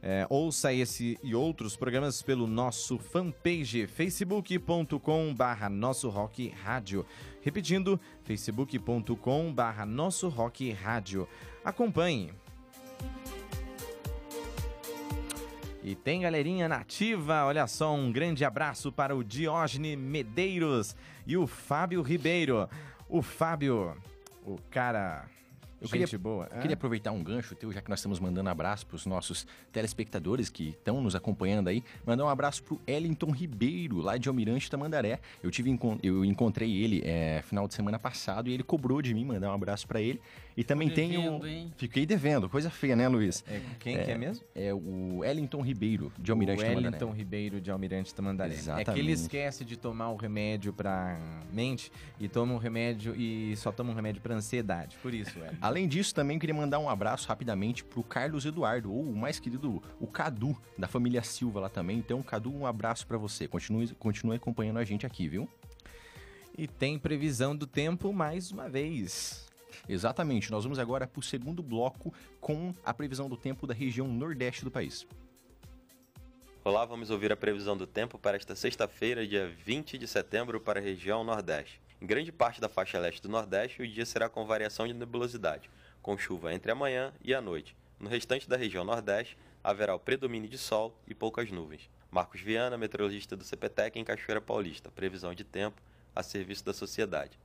É, 0.00 0.24
ouça 0.30 0.72
esse 0.72 1.18
e 1.24 1.34
outros 1.34 1.76
programas 1.76 2.22
pelo 2.22 2.46
nosso 2.46 2.98
fanpage 2.98 3.86
facebook.com 3.88 5.34
barra 5.34 5.68
nosso 5.68 6.08
rock 6.08 6.48
rádio. 6.50 7.04
Repetindo, 7.42 8.00
facebook.com 8.22 9.52
barra 9.52 9.84
nosso 9.84 10.28
rock 10.28 10.70
rádio. 10.70 11.26
Acompanhe. 11.68 12.32
E 15.82 15.94
tem 15.94 16.22
galerinha 16.22 16.66
nativa, 16.66 17.44
olha 17.44 17.66
só, 17.66 17.94
um 17.94 18.10
grande 18.10 18.42
abraço 18.42 18.90
para 18.90 19.14
o 19.14 19.22
Diógenes 19.22 19.98
Medeiros 19.98 20.96
e 21.26 21.36
o 21.36 21.46
Fábio 21.46 22.00
Ribeiro. 22.00 22.66
O 23.06 23.20
Fábio, 23.20 23.94
o 24.46 24.56
cara 24.70 25.26
eu 25.80 25.86
Gente 25.86 26.04
queria, 26.04 26.18
boa. 26.18 26.48
É? 26.50 26.60
queria 26.60 26.74
aproveitar 26.74 27.12
um 27.12 27.22
gancho 27.22 27.54
teu, 27.54 27.72
já 27.72 27.80
que 27.80 27.88
nós 27.88 28.00
estamos 28.00 28.18
mandando 28.18 28.48
abraço 28.50 28.86
para 28.86 28.96
os 28.96 29.06
nossos 29.06 29.46
telespectadores 29.72 30.48
que 30.48 30.70
estão 30.70 31.00
nos 31.00 31.14
acompanhando 31.14 31.68
aí. 31.68 31.84
Mandar 32.04 32.24
um 32.24 32.28
abraço 32.28 32.62
para 32.62 32.74
o 32.74 32.80
Ellington 32.86 33.30
Ribeiro, 33.30 33.98
lá 33.98 34.16
de 34.16 34.28
Almirante 34.28 34.70
Tamandaré. 34.70 35.20
Eu 35.42 35.50
tive 35.50 35.78
eu 36.02 36.24
encontrei 36.24 36.82
ele 36.82 37.02
é, 37.04 37.42
final 37.42 37.68
de 37.68 37.74
semana 37.74 37.98
passado 37.98 38.48
e 38.48 38.52
ele 38.52 38.62
cobrou 38.62 39.00
de 39.00 39.14
mim 39.14 39.24
mandar 39.24 39.50
um 39.50 39.54
abraço 39.54 39.86
para 39.86 40.00
ele. 40.00 40.20
E 40.58 40.64
também 40.64 40.90
tenho. 40.90 41.40
Fiquei 41.76 42.04
devendo, 42.04 42.48
coisa 42.48 42.68
feia, 42.68 42.96
né, 42.96 43.06
Luiz? 43.06 43.44
É, 43.46 43.60
quem 43.78 43.96
é, 43.96 44.04
que 44.04 44.10
é 44.10 44.18
mesmo? 44.18 44.44
É 44.56 44.74
o 44.74 45.24
Ellington 45.24 45.62
Ribeiro, 45.62 46.12
de 46.18 46.32
Almirante 46.32 46.60
o 46.60 46.66
Tamandaré. 46.66 46.86
Wellington 46.86 47.12
Ribeiro, 47.12 47.60
de 47.60 47.70
Almirante 47.70 48.12
Tamandaré. 48.12 48.54
Exatamente. 48.54 48.90
É 48.90 48.92
que 48.92 48.98
ele 48.98 49.12
esquece 49.12 49.64
de 49.64 49.76
tomar 49.76 50.10
o 50.10 50.16
remédio 50.16 50.72
para 50.72 51.16
mente 51.52 51.92
e 52.18 52.28
toma 52.28 52.54
um 52.54 52.56
remédio 52.56 53.14
e 53.14 53.54
só 53.56 53.70
toma 53.70 53.92
um 53.92 53.94
remédio 53.94 54.20
para 54.20 54.34
ansiedade. 54.34 54.96
Por 55.00 55.14
isso, 55.14 55.38
Wellington. 55.38 55.58
Além 55.68 55.86
disso, 55.86 56.14
também 56.14 56.38
queria 56.38 56.54
mandar 56.54 56.78
um 56.78 56.88
abraço 56.88 57.28
rapidamente 57.28 57.84
pro 57.84 58.02
Carlos 58.02 58.46
Eduardo, 58.46 58.90
ou 58.90 59.02
o 59.02 59.14
mais 59.14 59.38
querido, 59.38 59.82
o 60.00 60.06
Cadu, 60.06 60.56
da 60.78 60.88
família 60.88 61.22
Silva 61.22 61.60
lá 61.60 61.68
também. 61.68 61.98
Então, 61.98 62.22
Cadu, 62.22 62.50
um 62.50 62.64
abraço 62.64 63.06
para 63.06 63.18
você. 63.18 63.46
Continue, 63.46 63.88
continue 63.96 64.36
acompanhando 64.36 64.78
a 64.78 64.84
gente 64.84 65.04
aqui, 65.04 65.28
viu? 65.28 65.46
E 66.56 66.66
tem 66.66 66.98
previsão 66.98 67.54
do 67.54 67.66
tempo 67.66 68.14
mais 68.14 68.50
uma 68.50 68.66
vez. 68.66 69.46
Exatamente, 69.86 70.50
nós 70.50 70.64
vamos 70.64 70.78
agora 70.78 71.06
para 71.06 71.20
o 71.20 71.22
segundo 71.22 71.62
bloco 71.62 72.14
com 72.40 72.72
a 72.82 72.94
previsão 72.94 73.28
do 73.28 73.36
tempo 73.36 73.66
da 73.66 73.74
região 73.74 74.08
nordeste 74.08 74.64
do 74.64 74.70
país. 74.70 75.06
Olá, 76.64 76.86
vamos 76.86 77.10
ouvir 77.10 77.30
a 77.30 77.36
previsão 77.36 77.76
do 77.76 77.86
tempo 77.86 78.18
para 78.18 78.38
esta 78.38 78.56
sexta-feira, 78.56 79.26
dia 79.26 79.54
20 79.66 79.98
de 79.98 80.08
setembro, 80.08 80.62
para 80.62 80.80
a 80.80 80.82
região 80.82 81.22
Nordeste. 81.22 81.87
Em 82.00 82.06
grande 82.06 82.30
parte 82.30 82.60
da 82.60 82.68
faixa 82.68 82.98
leste 82.98 83.20
do 83.20 83.28
Nordeste, 83.28 83.82
o 83.82 83.88
dia 83.88 84.06
será 84.06 84.28
com 84.28 84.46
variação 84.46 84.86
de 84.86 84.94
nebulosidade, 84.94 85.68
com 86.00 86.16
chuva 86.16 86.54
entre 86.54 86.70
a 86.70 86.74
manhã 86.74 87.12
e 87.20 87.34
a 87.34 87.40
noite. 87.40 87.76
No 87.98 88.08
restante 88.08 88.48
da 88.48 88.56
região 88.56 88.84
Nordeste, 88.84 89.36
haverá 89.64 89.96
o 89.96 89.98
predomínio 89.98 90.48
de 90.48 90.56
sol 90.56 90.96
e 91.08 91.14
poucas 91.14 91.50
nuvens. 91.50 91.90
Marcos 92.08 92.40
Viana, 92.40 92.78
meteorologista 92.78 93.36
do 93.36 93.44
CPTEC 93.44 93.98
em 93.98 94.04
Cachoeira 94.04 94.40
Paulista. 94.40 94.92
Previsão 94.92 95.34
de 95.34 95.42
tempo 95.42 95.82
a 96.14 96.22
serviço 96.22 96.64
da 96.64 96.72
sociedade. 96.72 97.36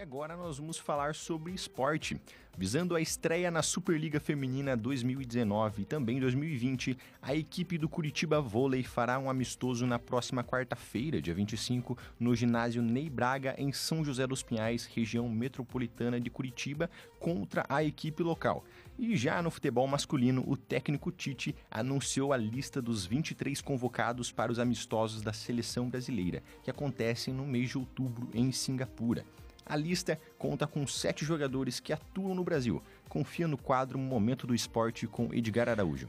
E 0.00 0.02
agora 0.02 0.34
nós 0.34 0.56
vamos 0.56 0.78
falar 0.78 1.14
sobre 1.14 1.52
esporte. 1.52 2.18
Visando 2.56 2.96
a 2.96 3.02
estreia 3.02 3.50
na 3.50 3.60
Superliga 3.60 4.18
Feminina 4.18 4.74
2019 4.74 5.82
e 5.82 5.84
também 5.84 6.18
2020, 6.18 6.96
a 7.20 7.34
equipe 7.34 7.76
do 7.76 7.86
Curitiba 7.86 8.40
Vôlei 8.40 8.82
fará 8.82 9.18
um 9.18 9.28
amistoso 9.28 9.86
na 9.86 9.98
próxima 9.98 10.42
quarta-feira, 10.42 11.20
dia 11.20 11.34
25, 11.34 11.98
no 12.18 12.34
ginásio 12.34 12.80
Ney 12.80 13.10
Braga, 13.10 13.54
em 13.58 13.72
São 13.72 14.02
José 14.02 14.26
dos 14.26 14.42
Pinhais, 14.42 14.86
região 14.86 15.28
metropolitana 15.28 16.18
de 16.18 16.30
Curitiba, 16.30 16.88
contra 17.18 17.66
a 17.68 17.84
equipe 17.84 18.22
local. 18.22 18.64
E 18.98 19.14
já 19.18 19.42
no 19.42 19.50
futebol 19.50 19.86
masculino, 19.86 20.42
o 20.46 20.56
técnico 20.56 21.12
Tite 21.12 21.54
anunciou 21.70 22.32
a 22.32 22.38
lista 22.38 22.80
dos 22.80 23.04
23 23.04 23.60
convocados 23.60 24.32
para 24.32 24.50
os 24.50 24.58
amistosos 24.58 25.20
da 25.20 25.34
seleção 25.34 25.90
brasileira, 25.90 26.42
que 26.62 26.70
acontecem 26.70 27.34
no 27.34 27.44
mês 27.46 27.68
de 27.68 27.76
outubro 27.76 28.30
em 28.32 28.50
Singapura. 28.50 29.26
A 29.70 29.76
lista 29.76 30.20
conta 30.36 30.66
com 30.66 30.84
sete 30.84 31.24
jogadores 31.24 31.78
que 31.78 31.92
atuam 31.92 32.34
no 32.34 32.42
Brasil. 32.42 32.82
Confia 33.08 33.46
no 33.46 33.56
quadro 33.56 33.96
Momento 34.00 34.44
do 34.44 34.52
Esporte 34.52 35.06
com 35.06 35.32
Edgar 35.32 35.68
Araújo. 35.68 36.08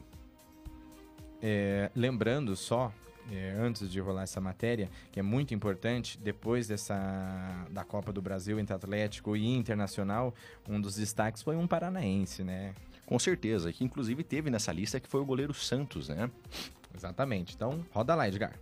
É, 1.40 1.92
lembrando 1.96 2.56
só, 2.56 2.92
é, 3.32 3.52
antes 3.52 3.88
de 3.92 4.00
rolar 4.00 4.24
essa 4.24 4.42
matéria, 4.42 4.90
que 5.12 5.20
é 5.20 5.24
muito 5.24 5.54
importante, 5.54 6.18
depois 6.18 6.68
dessa 6.68 7.68
da 7.70 7.84
Copa 7.84 8.12
do 8.12 8.20
Brasil 8.20 8.60
entre 8.60 8.74
Atlético 8.74 9.38
e 9.38 9.46
Internacional, 9.46 10.34
um 10.68 10.82
dos 10.82 10.96
destaques 10.96 11.44
foi 11.44 11.56
um 11.56 11.68
paranaense, 11.68 12.44
né? 12.44 12.74
Com 13.06 13.20
certeza, 13.20 13.72
que 13.72 13.84
inclusive 13.84 14.24
teve 14.24 14.50
nessa 14.50 14.72
lista 14.72 15.00
que 15.00 15.08
foi 15.08 15.22
o 15.22 15.26
goleiro 15.26 15.54
Santos, 15.54 16.10
né? 16.10 16.32
Exatamente. 16.96 17.54
Então, 17.54 17.86
roda 17.92 18.16
lá, 18.16 18.28
Edgar. 18.28 18.56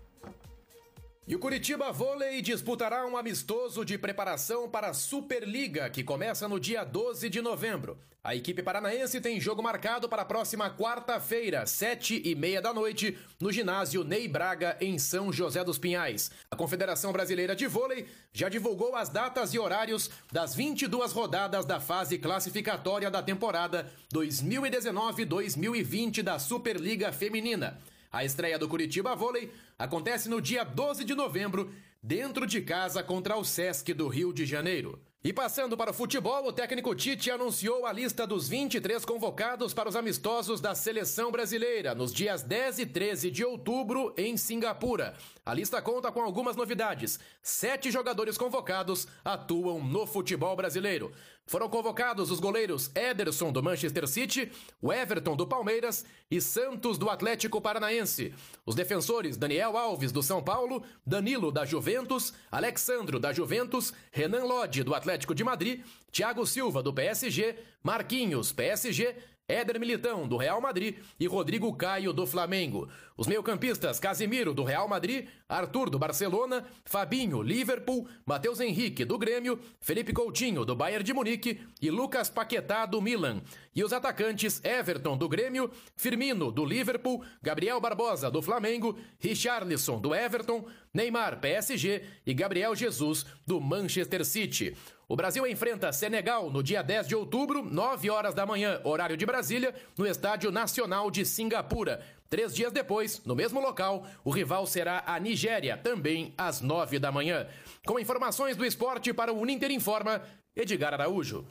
E 1.30 1.36
o 1.36 1.40
Curitiba 1.40 1.92
Vôlei 1.92 2.42
disputará 2.42 3.06
um 3.06 3.16
amistoso 3.16 3.86
de 3.86 4.00
preparação 4.00 4.68
para 4.68 4.90
a 4.90 4.96
Superliga, 4.96 5.88
que 5.88 6.04
começa 6.04 6.48
no 6.48 6.60
dia 6.60 6.84
12 6.84 7.30
de 7.30 7.40
novembro. 7.40 8.00
A 8.24 8.36
equipe 8.36 8.64
paranaense 8.64 9.22
tem 9.22 9.40
jogo 9.40 9.62
marcado 9.62 10.10
para 10.10 10.24
a 10.24 10.26
próxima 10.26 10.72
quarta-feira, 10.72 11.68
sete 11.68 12.20
e 12.26 12.34
meia 12.34 12.60
da 12.60 12.74
noite, 12.74 13.16
no 13.40 13.52
ginásio 13.52 14.04
Ney 14.04 14.28
Braga, 14.28 14.76
em 14.82 14.98
São 14.98 15.32
José 15.32 15.64
dos 15.64 15.78
Pinhais. 15.78 16.32
A 16.50 16.56
Confederação 16.56 17.14
Brasileira 17.14 17.56
de 17.56 17.68
Vôlei 17.68 18.08
já 18.34 18.50
divulgou 18.50 18.96
as 18.96 19.10
datas 19.10 19.54
e 19.54 19.60
horários 19.60 20.10
das 20.32 20.56
22 20.56 21.12
rodadas 21.12 21.64
da 21.64 21.80
fase 21.80 22.18
classificatória 22.18 23.12
da 23.12 23.22
temporada 23.22 23.88
2019-2020 24.12 26.24
da 26.24 26.40
Superliga 26.40 27.12
Feminina. 27.12 27.80
A 28.12 28.26
estreia 28.26 28.58
do 28.58 28.68
Curitiba 28.68 29.16
Vôlei 29.16 29.52
acontece 29.78 30.30
no 30.30 30.42
dia 30.42 30.64
12 30.64 31.04
de 31.04 31.14
novembro, 31.14 31.72
dentro 32.02 32.48
de 32.48 32.60
casa 32.60 33.04
contra 33.04 33.38
o 33.38 33.46
Sesc 33.46 33.94
do 33.94 34.08
Rio 34.08 34.34
de 34.34 34.48
Janeiro. 34.48 35.00
E 35.22 35.34
passando 35.34 35.76
para 35.76 35.92
o 35.92 35.94
futebol, 35.94 36.48
o 36.48 36.54
técnico 36.54 36.96
Tite 36.96 37.30
anunciou 37.30 37.86
a 37.86 37.92
lista 37.92 38.26
dos 38.26 38.48
23 38.48 39.04
convocados 39.04 39.74
para 39.74 39.90
os 39.90 39.96
amistosos 39.98 40.62
da 40.62 40.74
seleção 40.74 41.30
brasileira 41.30 41.94
nos 41.94 42.14
dias 42.14 42.42
10 42.42 42.80
e 42.80 42.86
13 42.86 43.30
de 43.30 43.44
outubro 43.44 44.14
em 44.18 44.38
Singapura. 44.38 45.14
A 45.46 45.54
lista 45.54 45.82
conta 45.82 46.10
com 46.10 46.22
algumas 46.22 46.56
novidades. 46.56 47.20
Sete 47.44 47.92
jogadores 47.92 48.38
convocados 48.38 49.08
atuam 49.24 49.84
no 49.84 50.08
futebol 50.08 50.56
brasileiro. 50.56 51.12
Foram 51.50 51.68
convocados 51.68 52.30
os 52.30 52.40
goleiros 52.40 52.92
Ederson 52.94 53.52
do 53.52 53.64
Manchester 53.64 54.08
City, 54.08 54.52
o 54.80 54.94
Everton 54.94 55.36
do 55.36 55.48
Palmeiras 55.48 56.06
e 56.30 56.40
Santos 56.40 56.96
do 56.96 57.10
Atlético 57.10 57.60
Paranaense. 57.60 58.36
Os 58.64 58.76
defensores 58.76 59.36
Daniel 59.36 59.76
Alves 59.76 60.12
do 60.12 60.22
São 60.22 60.44
Paulo, 60.44 60.84
Danilo 61.04 61.52
da 61.52 61.66
Juventus, 61.66 62.36
Alexandro 62.52 63.20
da 63.20 63.34
Juventus, 63.34 63.92
Renan 64.12 64.44
Lodge 64.44 64.84
do 64.84 64.94
Atlético 64.94 65.34
de 65.34 65.44
Madrid, 65.44 65.82
Thiago 66.12 66.46
Silva 66.46 66.84
do 66.84 66.94
PSG, 66.94 67.56
Marquinhos 67.82 68.52
PSG 68.52 69.16
Éder 69.50 69.80
Militão, 69.80 70.28
do 70.28 70.38
Real 70.38 70.62
Madrid, 70.62 70.98
e 71.20 71.26
Rodrigo 71.26 71.74
Caio, 71.76 72.14
do 72.14 72.28
Flamengo. 72.28 72.88
Os 73.18 73.26
meio-campistas 73.26 74.00
Casimiro, 74.00 74.54
do 74.54 74.64
Real 74.64 74.88
Madrid, 74.88 75.28
Arthur, 75.50 75.90
do 75.90 75.98
Barcelona, 75.98 76.66
Fabinho, 76.86 77.42
Liverpool, 77.42 78.08
Matheus 78.26 78.60
Henrique, 78.60 79.04
do 79.04 79.18
Grêmio, 79.18 79.60
Felipe 79.82 80.14
Coutinho, 80.14 80.64
do 80.64 80.76
Bayern 80.76 81.04
de 81.04 81.14
Munique 81.14 81.60
e 81.82 81.90
Lucas 81.90 82.30
Paquetá, 82.30 82.86
do 82.86 83.02
Milan. 83.02 83.42
E 83.76 83.84
os 83.84 83.92
atacantes 83.92 84.64
Everton, 84.64 85.18
do 85.18 85.28
Grêmio, 85.28 85.72
Firmino, 85.96 86.52
do 86.52 86.64
Liverpool, 86.64 87.24
Gabriel 87.42 87.82
Barbosa, 87.82 88.30
do 88.30 88.42
Flamengo, 88.42 88.98
Richarlison, 89.18 90.00
do 90.00 90.14
Everton, 90.14 90.66
Neymar, 90.94 91.40
PSG 91.40 92.04
e 92.26 92.34
Gabriel 92.34 92.76
Jesus, 92.76 93.26
do 93.48 93.60
Manchester 93.60 94.24
City. 94.24 94.76
O 95.12 95.16
Brasil 95.16 95.48
enfrenta 95.48 95.92
Senegal 95.92 96.52
no 96.52 96.62
dia 96.62 96.84
10 96.84 97.08
de 97.08 97.16
outubro, 97.16 97.64
9 97.64 98.12
horas 98.12 98.36
da 98.36 98.46
manhã, 98.46 98.80
horário 98.84 99.18
de 99.18 99.26
Brasília, 99.26 99.74
no 99.98 100.06
Estádio 100.06 100.52
Nacional 100.52 101.10
de 101.10 101.26
Singapura. 101.26 102.06
Três 102.30 102.54
dias 102.54 102.72
depois, 102.72 103.26
no 103.26 103.36
mesmo 103.36 103.60
local, 103.60 104.06
o 104.24 104.30
rival 104.30 104.68
será 104.68 105.02
a 105.08 105.20
Nigéria, 105.20 105.76
também 105.76 106.32
às 106.38 106.62
9 106.62 107.00
da 107.00 107.12
manhã. 107.12 107.48
Com 107.88 108.00
informações 108.00 108.56
do 108.56 108.64
esporte 108.64 109.12
para 109.12 109.34
o 109.34 109.40
Uninter 109.40 109.72
Informa, 109.72 110.22
Edgar 110.56 110.94
Araújo. 110.94 111.44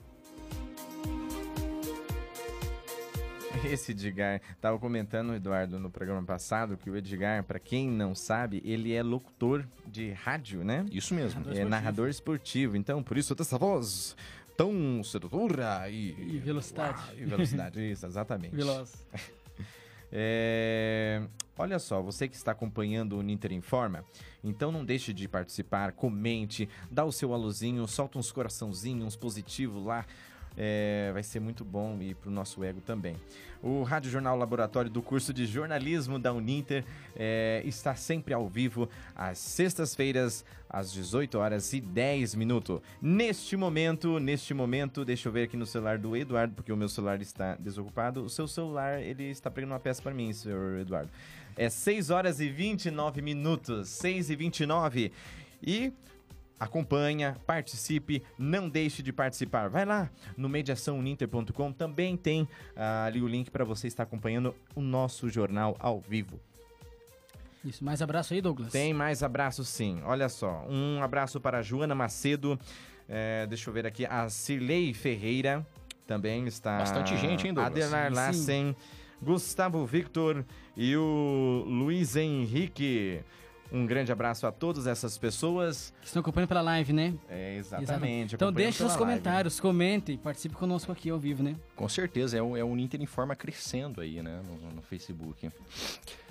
Esse 3.71 3.93
Edgar, 3.93 4.41
tava 4.61 4.79
comentando, 4.79 5.35
Eduardo, 5.35 5.79
no 5.79 5.91
programa 5.91 6.23
passado, 6.23 6.77
que 6.77 6.91
o 6.91 6.97
Edgar, 6.97 7.45
para 7.45 7.59
quem 7.59 7.89
não 7.89 8.15
sabe, 8.15 8.63
ele 8.65 8.93
é 8.93 9.03
locutor 9.03 9.67
de 9.87 10.11
rádio, 10.13 10.65
né? 10.65 10.85
Isso 10.91 11.15
mesmo. 11.15 11.43
é 11.51 11.65
narrador 11.65 12.09
esportivo. 12.09 12.77
Então, 12.77 13.03
por 13.03 13.17
isso, 13.17 13.35
toda 13.35 13.43
essa 13.43 13.59
voz 13.59 14.17
tão 14.57 15.03
sedutora 15.05 15.89
e... 15.89 16.11
E 16.19 16.39
velocidade. 16.39 16.99
Uau, 16.99 17.17
e 17.17 17.25
velocidade, 17.25 17.93
isso, 17.93 18.07
exatamente. 18.07 18.55
Veloz. 18.55 19.07
É, 20.11 21.23
olha 21.59 21.79
só, 21.79 22.01
você 22.01 22.27
que 22.27 22.35
está 22.35 22.53
acompanhando 22.53 23.19
o 23.19 23.23
Ninter 23.23 23.53
Informa, 23.53 24.03
então 24.43 24.73
não 24.73 24.83
deixe 24.83 25.13
de 25.13 25.29
participar, 25.29 25.93
comente, 25.93 26.67
dá 26.91 27.05
o 27.05 27.13
seu 27.13 27.35
alôzinho, 27.35 27.87
solta 27.87 28.19
uns 28.19 28.33
coraçãozinhos, 28.33 29.07
uns 29.07 29.17
positivos 29.17 29.85
lá. 29.85 30.07
É, 30.61 31.13
vai 31.13 31.23
ser 31.23 31.39
muito 31.39 31.65
bom 31.65 31.97
e 32.01 32.15
para 32.15 32.29
o 32.29 32.33
nosso 32.33 32.65
ego 32.65 32.81
também. 32.81 33.15
O 33.63 33.85
Rádio 33.85 34.11
Jornal 34.11 34.37
Laboratório 34.37 34.91
do 34.91 35.01
curso 35.01 35.33
de 35.33 35.47
jornalismo 35.47 36.19
da 36.19 36.33
Uninter 36.33 36.85
é, 37.15 37.63
está 37.65 37.95
sempre 37.95 38.35
ao 38.35 38.49
vivo 38.49 38.89
às 39.15 39.39
sextas-feiras, 39.39 40.45
às 40.69 40.93
18 40.93 41.39
horas 41.39 41.73
e 41.73 41.81
10 41.81 42.35
minutos. 42.35 42.81
Neste 43.01 43.57
momento, 43.57 44.19
neste 44.19 44.53
momento, 44.53 45.05
deixa 45.05 45.29
eu 45.29 45.33
ver 45.33 45.45
aqui 45.45 45.57
no 45.57 45.65
celular 45.65 45.97
do 45.97 46.17
Eduardo, 46.17 46.55
porque 46.55 46.73
o 46.73 46.77
meu 46.77 46.89
celular 46.89 47.23
está 47.23 47.55
desocupado. 47.55 48.25
O 48.25 48.29
seu 48.29 48.49
celular, 48.49 49.01
ele 49.01 49.31
está 49.31 49.49
pregando 49.49 49.75
uma 49.75 49.81
peça 49.81 50.03
para 50.03 50.13
mim, 50.13 50.33
senhor 50.33 50.81
Eduardo. 50.81 51.11
É 51.57 51.71
6 51.71 52.11
horas 52.11 52.41
e 52.41 52.49
29 52.49 53.23
minutos, 53.23 53.89
6 53.91 54.31
e 54.31 54.35
29. 54.35 55.13
E 55.63 55.93
acompanha, 56.59 57.37
participe, 57.47 58.23
não 58.39 58.69
deixe 58.69 59.03
de 59.03 59.13
participar. 59.13 59.69
Vai 59.69 59.85
lá 59.85 60.11
no 60.37 60.49
mediaçãouninter.com, 60.49 61.73
também 61.73 62.17
tem 62.17 62.49
ah, 62.77 63.05
ali 63.05 63.21
o 63.23 63.29
link 63.29 63.51
para 63.51 63.65
você 63.65 63.87
estar 63.87 64.03
acompanhando 64.03 64.55
o 64.75 64.81
nosso 64.81 65.29
jornal 65.29 65.77
ao 65.79 66.01
vivo. 66.01 66.41
Isso, 67.65 67.85
mais 67.85 68.01
abraço 68.01 68.35
aí, 68.35 68.41
Douglas. 68.41 68.73
Tem 68.73 68.95
mais 68.95 69.23
abraço 69.23 69.65
sim. 69.65 70.01
Olha 70.05 70.29
só, 70.29 70.65
um 70.69 71.03
abraço 71.03 71.41
para 71.41 71.59
a 71.59 71.63
Joana 71.63 71.95
Macedo, 71.95 72.59
é, 73.09 73.47
deixa 73.47 73.69
eu 73.69 73.75
ver 73.75 73.87
aqui, 73.87 74.07
a 74.07 74.29
Cirlei 74.29 74.95
Ferreira 74.95 75.67
também 76.07 76.47
está. 76.47 76.79
Bastante 76.79 77.17
gente, 77.19 77.47
hein, 77.47 77.53
Douglas? 77.53 77.93
Adelar. 77.93 78.13
Lassen, 78.13 78.75
Gustavo 79.21 79.85
Victor 79.85 80.45
e 80.77 80.97
o 80.97 81.65
Luiz 81.67 82.17
Henrique. 82.17 83.21
Um 83.71 83.87
grande 83.87 84.11
abraço 84.11 84.47
a 84.47 84.53
todas 84.53 84.87
essas 84.87 85.19
pessoas. 85.19 85.93
Que 86.01 86.07
estão 86.07 86.21
acompanhando 86.21 86.49
pela 86.49 86.63
live, 86.63 86.93
né? 86.93 87.15
É, 87.29 87.57
exatamente. 87.57 88.35
Então 88.35 88.49
acompanhando 88.49 88.67
deixe 88.67 88.79
seus 88.79 88.93
pela 88.93 89.07
live. 89.07 89.21
comentários, 89.21 89.61
comente, 89.61 90.17
participe 90.17 90.55
conosco 90.55 90.91
aqui 90.91 91.11
ao 91.11 91.19
vivo, 91.19 91.43
né? 91.43 91.57
Com 91.77 91.89
certeza, 91.89 92.37
é 92.37 92.43
o, 92.43 92.57
é 92.57 92.65
o 92.65 92.69
Uninter 92.69 93.01
Informa 93.03 93.37
crescendo 93.37 94.01
aí, 94.01 94.23
né, 94.23 94.41
no, 94.47 94.75
no 94.77 94.83
Facebook. 94.83 95.51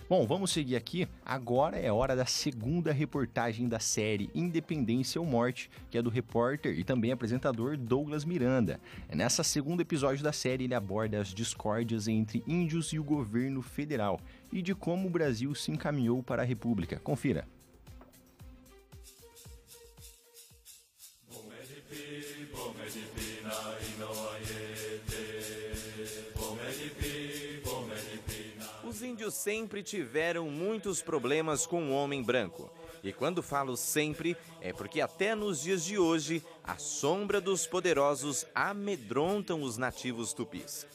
Bom, 0.10 0.26
vamos 0.26 0.52
seguir 0.52 0.78
aqui. 0.78 1.06
Agora 1.26 1.78
é 1.78 1.92
hora 1.92 2.16
da 2.16 2.26
segunda 2.26 2.94
reportagem 2.94 3.68
da 3.68 3.78
série 3.78 4.30
Independência 4.34 5.20
ou 5.20 5.28
Morte, 5.28 5.70
que 5.92 5.98
é 5.98 6.02
do 6.02 6.10
repórter 6.10 6.80
e 6.80 6.84
também 6.86 7.12
apresentador 7.12 7.76
Douglas 7.76 8.24
Miranda. 8.24 8.80
É 9.10 9.16
Nessa 9.18 9.44
segundo 9.44 9.82
episódio 9.82 10.24
da 10.24 10.32
série, 10.32 10.64
ele 10.64 10.74
aborda 10.74 11.20
as 11.20 11.34
discórdias 11.34 12.08
entre 12.08 12.42
índios 12.48 12.94
e 12.94 13.00
o 13.00 13.04
governo 13.04 13.62
federal 13.62 14.22
e 14.52 14.62
de 14.62 14.74
como 14.74 15.08
o 15.08 15.12
Brasil 15.12 15.54
se 15.56 15.72
encaminhou 15.72 16.24
para 16.24 16.42
a 16.42 16.46
República. 16.46 17.00
Confira. 17.00 17.48
Os 28.84 29.02
índios 29.04 29.34
sempre 29.36 29.84
tiveram 29.84 30.50
muitos 30.50 31.02
problemas 31.02 31.66
com 31.66 31.90
o 31.90 31.94
homem 31.94 32.24
branco. 32.24 32.72
E 33.04 33.14
quando 33.14 33.44
falo 33.44 33.78
sempre, 33.78 34.36
é 34.60 34.74
porque 34.74 35.02
até 35.02 35.36
nos 35.36 35.62
dias 35.62 35.84
de 35.84 36.00
hoje, 36.00 36.44
a 36.64 36.78
sombra 36.78 37.40
dos 37.40 37.68
poderosos 37.68 38.46
amedrontam 38.56 39.62
os 39.62 39.78
nativos 39.78 40.34
tupis. 40.34 40.88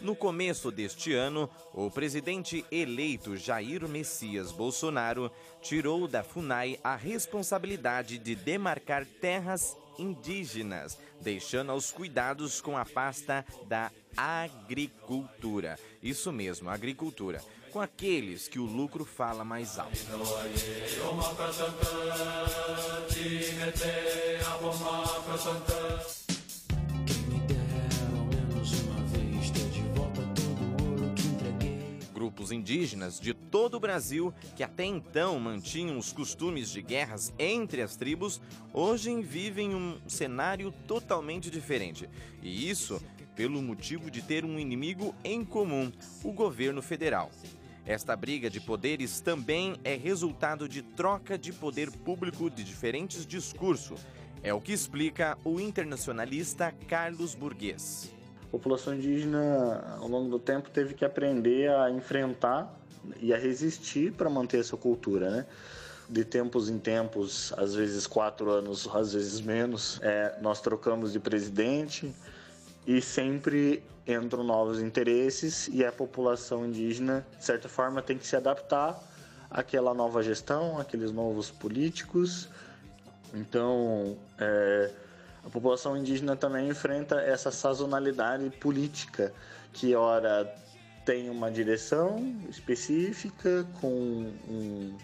No 0.00 0.14
começo 0.14 0.70
deste 0.70 1.14
ano, 1.14 1.48
o 1.72 1.90
presidente 1.90 2.64
eleito 2.70 3.36
Jair 3.36 3.88
Messias 3.88 4.52
Bolsonaro 4.52 5.30
tirou 5.62 6.06
da 6.06 6.22
FUNAI 6.22 6.78
a 6.84 6.94
responsabilidade 6.94 8.18
de 8.18 8.34
demarcar 8.34 9.06
terras 9.06 9.76
indígenas, 9.98 10.98
deixando 11.20 11.72
aos 11.72 11.90
cuidados 11.90 12.60
com 12.60 12.76
a 12.76 12.84
pasta 12.84 13.44
da 13.66 13.90
agricultura. 14.16 15.78
Isso 16.02 16.32
mesmo, 16.32 16.68
agricultura. 16.68 17.42
Com 17.72 17.80
aqueles 17.80 18.46
que 18.46 18.58
o 18.58 18.64
lucro 18.64 19.04
fala 19.04 19.44
mais 19.44 19.78
alto. 19.78 19.98
Grupos 32.34 32.50
indígenas 32.50 33.20
de 33.20 33.32
todo 33.32 33.76
o 33.76 33.80
Brasil, 33.80 34.34
que 34.56 34.64
até 34.64 34.84
então 34.84 35.38
mantinham 35.38 35.96
os 35.96 36.12
costumes 36.12 36.68
de 36.68 36.82
guerras 36.82 37.32
entre 37.38 37.80
as 37.80 37.94
tribos, 37.94 38.40
hoje 38.72 39.14
vivem 39.22 39.72
um 39.72 40.00
cenário 40.08 40.72
totalmente 40.84 41.48
diferente. 41.48 42.10
E 42.42 42.68
isso 42.68 43.00
pelo 43.36 43.62
motivo 43.62 44.10
de 44.10 44.20
ter 44.20 44.44
um 44.44 44.58
inimigo 44.58 45.14
em 45.22 45.44
comum, 45.44 45.92
o 46.24 46.32
governo 46.32 46.82
federal. 46.82 47.30
Esta 47.86 48.16
briga 48.16 48.50
de 48.50 48.60
poderes 48.60 49.20
também 49.20 49.76
é 49.84 49.94
resultado 49.94 50.68
de 50.68 50.82
troca 50.82 51.38
de 51.38 51.52
poder 51.52 51.88
público 51.92 52.50
de 52.50 52.64
diferentes 52.64 53.24
discursos. 53.24 54.00
É 54.42 54.52
o 54.52 54.60
que 54.60 54.72
explica 54.72 55.38
o 55.44 55.60
internacionalista 55.60 56.74
Carlos 56.88 57.36
Burguês. 57.36 58.12
A 58.54 58.56
população 58.56 58.94
indígena, 58.94 59.96
ao 59.98 60.06
longo 60.06 60.30
do 60.30 60.38
tempo, 60.38 60.70
teve 60.70 60.94
que 60.94 61.04
aprender 61.04 61.68
a 61.70 61.90
enfrentar 61.90 62.72
e 63.20 63.34
a 63.34 63.36
resistir 63.36 64.12
para 64.12 64.30
manter 64.30 64.60
essa 64.60 64.76
cultura, 64.76 65.28
né? 65.28 65.46
De 66.08 66.24
tempos 66.24 66.68
em 66.68 66.78
tempos, 66.78 67.52
às 67.56 67.74
vezes 67.74 68.06
quatro 68.06 68.48
anos, 68.52 68.88
às 68.94 69.12
vezes 69.12 69.40
menos, 69.40 69.98
é, 70.02 70.38
nós 70.40 70.60
trocamos 70.60 71.12
de 71.12 71.18
presidente 71.18 72.14
e 72.86 73.02
sempre 73.02 73.82
entram 74.06 74.44
novos 74.44 74.80
interesses 74.80 75.66
e 75.72 75.84
a 75.84 75.90
população 75.90 76.64
indígena, 76.64 77.26
de 77.36 77.44
certa 77.44 77.68
forma, 77.68 78.00
tem 78.02 78.16
que 78.16 78.24
se 78.26 78.36
adaptar 78.36 79.02
àquela 79.50 79.92
nova 79.92 80.22
gestão, 80.22 80.78
àqueles 80.78 81.10
novos 81.10 81.50
políticos. 81.50 82.48
Então, 83.34 84.16
é, 84.38 84.92
a 85.44 85.50
população 85.50 85.96
indígena 85.96 86.34
também 86.34 86.68
enfrenta 86.68 87.20
essa 87.20 87.50
sazonalidade 87.50 88.48
política, 88.50 89.32
que 89.72 89.94
ora 89.94 90.52
tem 91.04 91.28
uma 91.28 91.50
direção 91.50 92.34
específica, 92.48 93.66
com 93.80 93.88
um, 93.88 94.96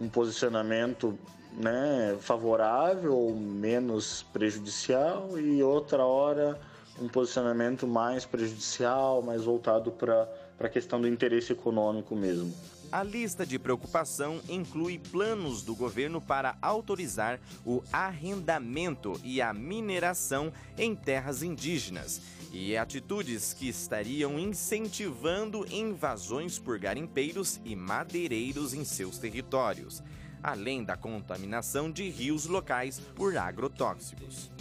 um 0.00 0.08
posicionamento 0.08 1.18
né, 1.52 2.16
favorável 2.20 3.16
ou 3.16 3.34
menos 3.34 4.22
prejudicial 4.32 5.38
e 5.38 5.62
outra 5.62 6.04
hora 6.04 6.60
um 7.00 7.08
posicionamento 7.08 7.86
mais 7.86 8.24
prejudicial, 8.24 9.22
mais 9.22 9.44
voltado 9.44 9.90
para 9.90 10.28
a 10.60 10.68
questão 10.68 11.00
do 11.00 11.08
interesse 11.08 11.52
econômico 11.52 12.14
mesmo. 12.14 12.54
A 12.94 13.02
lista 13.02 13.44
de 13.44 13.58
preocupação 13.58 14.40
inclui 14.48 15.00
planos 15.00 15.64
do 15.64 15.74
governo 15.74 16.20
para 16.20 16.56
autorizar 16.62 17.40
o 17.66 17.82
arrendamento 17.92 19.20
e 19.24 19.42
a 19.42 19.52
mineração 19.52 20.52
em 20.78 20.94
terras 20.94 21.42
indígenas 21.42 22.20
e 22.52 22.76
atitudes 22.76 23.52
que 23.52 23.68
estariam 23.68 24.38
incentivando 24.38 25.66
invasões 25.74 26.56
por 26.56 26.78
garimpeiros 26.78 27.60
e 27.64 27.74
madeireiros 27.74 28.72
em 28.74 28.84
seus 28.84 29.18
territórios, 29.18 30.00
além 30.40 30.84
da 30.84 30.96
contaminação 30.96 31.90
de 31.90 32.08
rios 32.08 32.46
locais 32.46 33.00
por 33.16 33.36
agrotóxicos. 33.36 34.52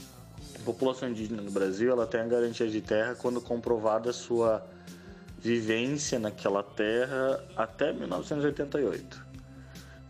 A 0.56 0.64
população 0.66 1.10
indígena 1.10 1.44
no 1.44 1.52
Brasil 1.52 1.92
ela 1.92 2.08
tem 2.08 2.22
a 2.22 2.26
garantia 2.26 2.68
de 2.68 2.82
terra 2.82 3.14
quando 3.14 3.40
comprovada 3.40 4.12
sua 4.12 4.68
vivência 5.44 6.18
naquela 6.18 6.64
terra 6.64 7.44
até 7.58 7.92
1988. 7.92 9.26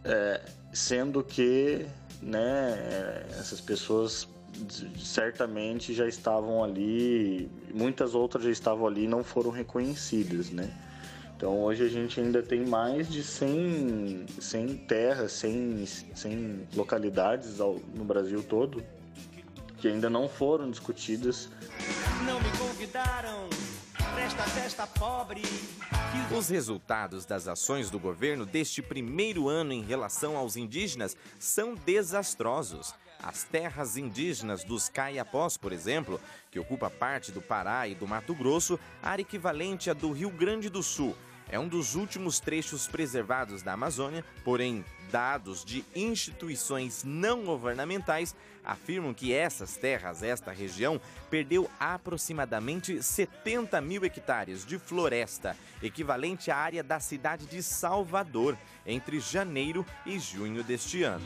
É, 0.06 0.42
sendo 0.72 1.24
que 1.24 1.88
né, 2.22 3.26
essas 3.32 3.60
pessoas 3.60 4.28
certamente 5.00 5.92
já 5.94 6.08
estavam 6.08 6.64
ali, 6.64 7.50
muitas 7.74 8.14
outras 8.14 8.44
já 8.44 8.52
estavam 8.52 8.86
ali 8.86 9.06
e 9.06 9.08
não 9.08 9.24
foram 9.24 9.50
reconhecidas, 9.50 10.52
né? 10.52 10.72
Então 11.36 11.64
hoje 11.64 11.84
a 11.84 11.90
gente 11.90 12.22
ainda 12.22 12.44
tem 12.44 12.64
mais 12.64 13.10
de 13.10 13.24
100, 13.24 14.28
100 14.40 14.78
terras, 14.86 15.32
100, 15.32 15.86
100 16.14 16.68
localidades 16.76 17.58
no 17.58 18.06
Brasil 18.06 18.44
todo 18.44 18.84
que 19.80 19.90
ainda 19.90 20.10
não 20.10 20.30
foram 20.30 20.72
discutidas. 20.72 21.50
Não 22.26 22.40
me 22.40 22.50
convidaram 22.58 23.50
Presta 24.14 24.44
festa 24.44 24.88
pobre. 24.88 25.42
Os 26.38 26.48
resultados 26.50 27.26
das 27.26 27.48
ações 27.48 27.90
do 27.90 28.00
governo 28.00 28.46
deste 28.46 28.82
primeiro 28.82 29.50
ano 29.50 29.74
em 29.74 29.84
relação 29.84 30.38
aos 30.38 30.56
indígenas 30.56 31.18
são 31.40 31.74
desastrosos. 31.74 32.94
As 33.22 33.44
terras 33.44 33.98
indígenas 33.98 34.64
dos 34.64 34.90
Caiapós, 34.90 35.58
por 35.58 35.72
exemplo, 35.72 36.20
que 36.52 36.60
ocupa 36.60 36.90
parte 36.90 37.32
do 37.32 37.42
Pará 37.42 37.88
e 37.88 37.96
do 37.96 38.08
Mato 38.08 38.36
Grosso, 38.36 38.80
área 39.02 39.24
equivalente 39.24 39.90
à 39.90 39.94
do 39.94 40.12
Rio 40.12 40.30
Grande 40.30 40.70
do 40.70 40.84
Sul, 40.84 41.16
é 41.54 41.60
um 41.60 41.68
dos 41.68 41.94
últimos 41.94 42.40
trechos 42.40 42.88
preservados 42.88 43.62
da 43.62 43.74
Amazônia, 43.74 44.26
porém, 44.44 44.84
dados 45.12 45.64
de 45.64 45.86
instituições 45.96 47.04
não 47.04 47.46
governamentais 47.46 48.36
afirmam 48.66 49.14
que 49.14 49.32
essas 49.32 49.78
terras, 49.78 50.24
esta 50.24 50.52
região, 50.52 51.00
perdeu 51.30 51.70
aproximadamente 51.80 53.04
70 53.04 53.80
mil 53.82 54.04
hectares 54.04 54.66
de 54.66 54.80
floresta, 54.80 55.56
equivalente 55.84 56.50
à 56.50 56.58
área 56.58 56.82
da 56.82 57.00
cidade 57.00 57.46
de 57.46 57.62
Salvador, 57.62 58.58
entre 58.84 59.20
janeiro 59.20 59.86
e 60.08 60.18
junho 60.18 60.64
deste 60.64 61.04
ano. 61.04 61.24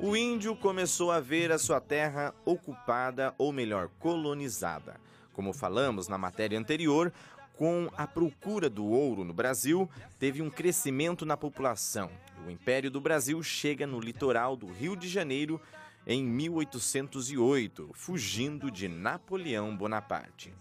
O 0.00 0.16
índio 0.16 0.54
começou 0.54 1.10
a 1.10 1.18
ver 1.18 1.50
a 1.50 1.58
sua 1.58 1.80
terra 1.80 2.34
ocupada, 2.44 3.34
ou 3.38 3.52
melhor, 3.52 3.88
colonizada. 3.98 5.00
Como 5.32 5.52
falamos 5.52 6.08
na 6.08 6.18
matéria 6.18 6.58
anterior, 6.58 7.12
com 7.56 7.88
a 7.96 8.06
procura 8.06 8.68
do 8.68 8.84
ouro 8.84 9.24
no 9.24 9.32
Brasil, 9.32 9.88
teve 10.18 10.42
um 10.42 10.50
crescimento 10.50 11.24
na 11.24 11.36
população. 11.36 12.10
O 12.46 12.50
Império 12.50 12.90
do 12.90 13.00
Brasil 13.00 13.42
chega 13.42 13.86
no 13.86 14.00
litoral 14.00 14.56
do 14.56 14.66
Rio 14.66 14.94
de 14.96 15.08
Janeiro 15.08 15.60
em 16.06 16.22
1808, 16.22 17.90
fugindo 17.94 18.70
de 18.70 18.88
Napoleão 18.88 19.74
Bonaparte. 19.74 20.52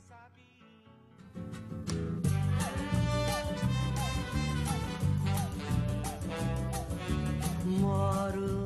Moro 7.94 8.64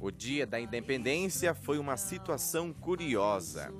o 0.00 0.10
dia 0.10 0.46
da 0.46 0.58
independência 0.58 1.54
foi 1.54 1.78
uma 1.78 1.96
situação 1.96 2.72
curiosa. 2.72 3.72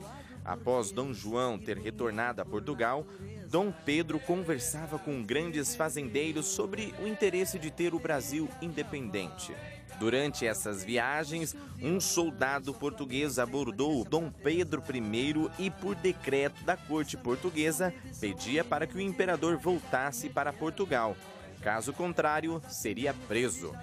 Após 0.44 0.90
Dom 0.90 1.12
João 1.12 1.59
ter 1.59 1.79
retornado 1.79 2.42
a 2.42 2.44
Portugal, 2.44 3.07
Dom 3.48 3.72
Pedro 3.85 4.20
conversava 4.20 4.98
com 4.98 5.22
grandes 5.22 5.74
fazendeiros 5.74 6.46
sobre 6.46 6.94
o 7.03 7.07
interesse 7.07 7.59
de 7.59 7.70
ter 7.70 7.94
o 7.94 7.98
Brasil 7.98 8.48
independente. 8.61 9.55
Durante 9.98 10.46
essas 10.46 10.85
viagens, 10.85 11.57
um 11.81 11.98
soldado 11.98 12.72
português 12.74 13.38
abordou 13.38 14.05
Dom 14.05 14.31
Pedro 14.31 14.83
I 14.88 15.50
e, 15.59 15.70
por 15.70 15.94
decreto 15.94 16.62
da 16.64 16.76
corte 16.76 17.16
portuguesa, 17.16 17.92
pedia 18.20 18.62
para 18.62 18.87
que 18.87 18.96
o 18.96 19.00
imperador 19.00 19.57
voltasse 19.57 20.29
para 20.29 20.53
Portugal. 20.53 21.16
Caso 21.61 21.92
contrário, 21.92 22.62
seria 22.68 23.12
preso. 23.29 23.74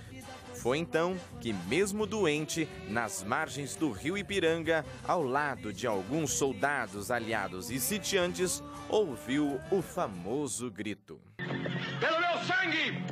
Foi 0.58 0.80
então 0.80 1.16
que, 1.40 1.54
mesmo 1.54 2.08
doente, 2.08 2.68
nas 2.90 3.24
margens 3.24 3.76
do 3.76 3.92
rio 3.92 4.18
Ipiranga, 4.18 4.84
ao 5.08 5.22
lado 5.22 5.72
de 5.72 5.86
alguns 5.86 6.32
soldados 6.32 7.12
aliados 7.12 7.70
e 7.70 7.80
sitiantes, 7.80 8.64
ouviu 8.90 9.62
o 9.70 9.82
famoso 9.82 10.72
grito: 10.72 11.20
Pelo 11.38 12.20
meu 12.20 12.40
sangue, 12.44 13.04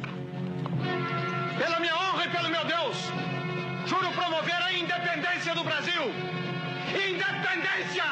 pela 1.57 1.79
minha 1.79 1.95
honra 1.95 2.25
e 2.25 2.29
pelo 2.31 2.49
meu 2.49 2.65
Deus, 2.65 2.97
juro 3.85 4.11
promover 4.13 4.61
a 4.61 4.73
independência 4.73 5.53
do 5.53 5.63
Brasil! 5.63 6.01
Independência 6.89 8.05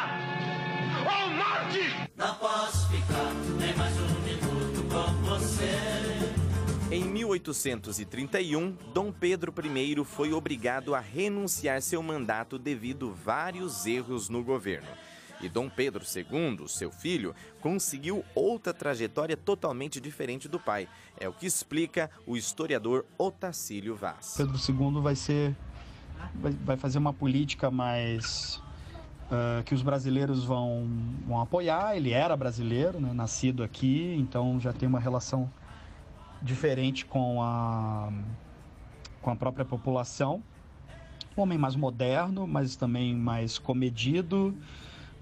ou 1.00 1.30
morte! 1.32 2.10
Não 2.16 2.36
posso 2.36 2.88
ficar 2.90 3.34
nem 3.60 3.76
mais 3.76 3.93
1831, 7.34 8.78
Dom 8.94 9.12
Pedro 9.12 9.52
I 9.66 10.06
foi 10.06 10.34
obrigado 10.34 10.94
a 10.94 11.00
renunciar 11.00 11.82
seu 11.82 12.04
mandato 12.04 12.60
devido 12.60 13.12
vários 13.12 13.88
erros 13.88 14.30
no 14.30 14.44
governo. 14.44 14.88
E 15.42 15.50
Dom 15.50 15.68
Pedro 15.68 16.04
II, 16.04 16.68
seu 16.68 16.92
filho, 16.92 17.36
conseguiu 17.60 18.24
outra 18.36 18.74
trajetória 18.74 19.36
totalmente 19.36 20.00
diferente 20.00 20.48
do 20.48 20.60
pai. 20.60 20.88
É 21.20 21.28
o 21.28 21.34
que 21.34 21.46
explica 21.46 22.10
o 22.26 22.38
historiador 22.38 23.04
Otacílio 23.18 23.96
Vaz. 23.96 24.36
Pedro 24.38 24.56
II 24.56 25.02
vai 25.02 25.16
ser 25.16 25.56
vai 26.64 26.78
fazer 26.78 27.00
uma 27.00 27.12
política 27.12 27.70
mais 27.70 28.62
uh, 29.26 29.64
que 29.66 29.74
os 29.74 29.82
brasileiros 29.82 30.44
vão, 30.46 30.88
vão 31.28 31.42
apoiar. 31.42 31.98
Ele 31.98 32.12
era 32.12 32.38
brasileiro, 32.38 33.02
né, 33.02 33.12
nascido 33.12 33.64
aqui, 33.64 34.16
então 34.18 34.60
já 34.60 34.72
tem 34.72 34.88
uma 34.88 35.00
relação 35.00 35.52
diferente 36.44 37.06
com 37.06 37.42
a, 37.42 38.12
com 39.22 39.32
a 39.32 39.36
própria 39.36 39.66
população. 39.66 40.44
Um 41.36 41.42
homem 41.42 41.58
mais 41.58 41.76
moderno, 41.76 42.46
mas 42.46 42.76
também 42.76 43.16
mais 43.16 43.58
comedido. 43.58 44.56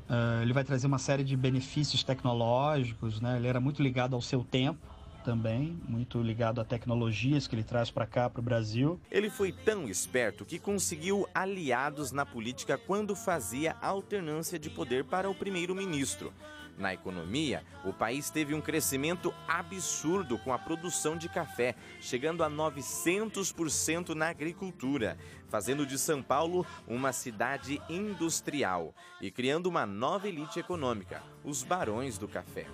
Uh, 0.10 0.42
ele 0.42 0.52
vai 0.52 0.64
trazer 0.64 0.88
uma 0.88 0.98
série 0.98 1.24
de 1.24 1.38
benefícios 1.38 2.04
tecnológicos, 2.04 3.22
né? 3.22 3.38
Ele 3.38 3.48
era 3.48 3.62
muito 3.62 3.82
ligado 3.82 4.14
ao 4.14 4.22
seu 4.22 4.44
tempo 4.44 4.92
também, 5.24 5.80
muito 5.88 6.22
ligado 6.22 6.60
a 6.60 6.66
tecnologias 6.66 7.48
que 7.48 7.56
ele 7.56 7.64
traz 7.64 7.90
para 7.92 8.06
cá, 8.06 8.30
para 8.30 8.40
o 8.40 8.44
Brasil. 8.44 9.00
Ele 9.10 9.30
foi 9.30 9.52
tão 9.52 9.88
esperto 9.88 10.44
que 10.44 10.60
conseguiu 10.60 11.28
aliados 11.34 12.12
na 12.12 12.26
política 12.26 12.78
quando 12.78 13.16
fazia 13.16 13.78
alternância 13.82 14.60
de 14.60 14.70
poder 14.70 15.06
para 15.06 15.30
o 15.30 15.36
primeiro-ministro. 15.36 16.34
Na 16.78 16.94
economia, 16.94 17.64
o 17.86 17.94
país 17.94 18.30
teve 18.30 18.54
um 18.54 18.62
crescimento 18.62 19.34
absurdo 19.48 20.38
com 20.38 20.54
a 20.54 20.60
produção 20.60 21.16
de 21.18 21.30
café, 21.30 21.76
chegando 22.00 22.44
a 22.44 22.50
900% 22.50 24.16
na 24.16 24.30
agricultura, 24.30 25.18
fazendo 25.48 25.86
de 25.86 26.00
São 26.00 26.24
Paulo 26.24 26.66
uma 26.88 27.14
cidade 27.14 27.82
industrial 27.90 28.96
e 29.22 29.30
criando 29.30 29.68
uma 29.68 29.86
nova 29.86 30.28
elite 30.28 30.60
econômica, 30.60 31.22
os 31.44 31.64
barões 31.64 32.18
do 32.18 32.28
café. 32.28 32.66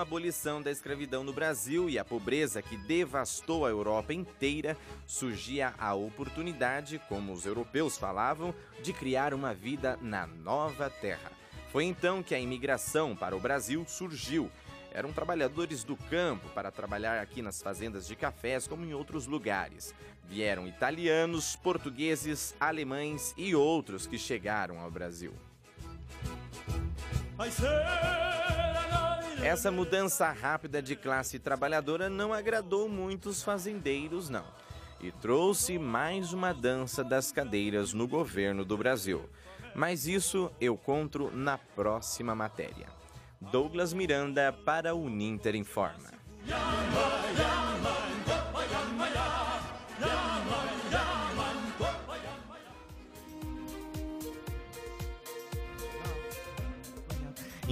A 0.00 0.02
abolição 0.02 0.62
da 0.62 0.70
escravidão 0.70 1.22
no 1.22 1.32
Brasil 1.32 1.90
e 1.90 1.98
a 1.98 2.04
pobreza 2.04 2.62
que 2.62 2.76
devastou 2.76 3.66
a 3.66 3.68
Europa 3.68 4.14
inteira, 4.14 4.74
surgia 5.06 5.74
a 5.78 5.94
oportunidade, 5.94 6.98
como 7.06 7.34
os 7.34 7.44
europeus 7.44 7.98
falavam, 7.98 8.54
de 8.82 8.94
criar 8.94 9.34
uma 9.34 9.52
vida 9.52 9.98
na 10.00 10.26
nova 10.26 10.88
terra. 10.88 11.30
Foi 11.70 11.84
então 11.84 12.22
que 12.22 12.34
a 12.34 12.40
imigração 12.40 13.14
para 13.14 13.36
o 13.36 13.40
Brasil 13.40 13.84
surgiu. 13.86 14.50
Eram 14.90 15.12
trabalhadores 15.12 15.84
do 15.84 15.96
campo 15.96 16.48
para 16.48 16.70
trabalhar 16.70 17.20
aqui 17.20 17.42
nas 17.42 17.60
fazendas 17.62 18.06
de 18.06 18.16
cafés, 18.16 18.66
como 18.66 18.84
em 18.86 18.94
outros 18.94 19.26
lugares. 19.26 19.94
Vieram 20.26 20.66
italianos, 20.66 21.56
portugueses, 21.56 22.54
alemães 22.58 23.34
e 23.36 23.54
outros 23.54 24.06
que 24.06 24.18
chegaram 24.18 24.80
ao 24.80 24.90
Brasil. 24.90 25.34
Essa 29.42 29.70
mudança 29.70 30.30
rápida 30.30 30.82
de 30.82 30.94
classe 30.94 31.38
trabalhadora 31.38 32.10
não 32.10 32.32
agradou 32.32 32.88
muitos 32.90 33.42
fazendeiros, 33.42 34.28
não. 34.28 34.44
E 35.00 35.10
trouxe 35.10 35.78
mais 35.78 36.34
uma 36.34 36.52
dança 36.52 37.02
das 37.02 37.32
cadeiras 37.32 37.94
no 37.94 38.06
governo 38.06 38.66
do 38.66 38.76
Brasil. 38.76 39.28
Mas 39.74 40.06
isso 40.06 40.52
eu 40.60 40.76
conto 40.76 41.30
na 41.34 41.56
próxima 41.56 42.34
matéria. 42.34 42.88
Douglas 43.40 43.94
Miranda 43.94 44.52
para 44.52 44.94
o 44.94 45.08
Ninter 45.08 45.56
Informa. 45.56 46.10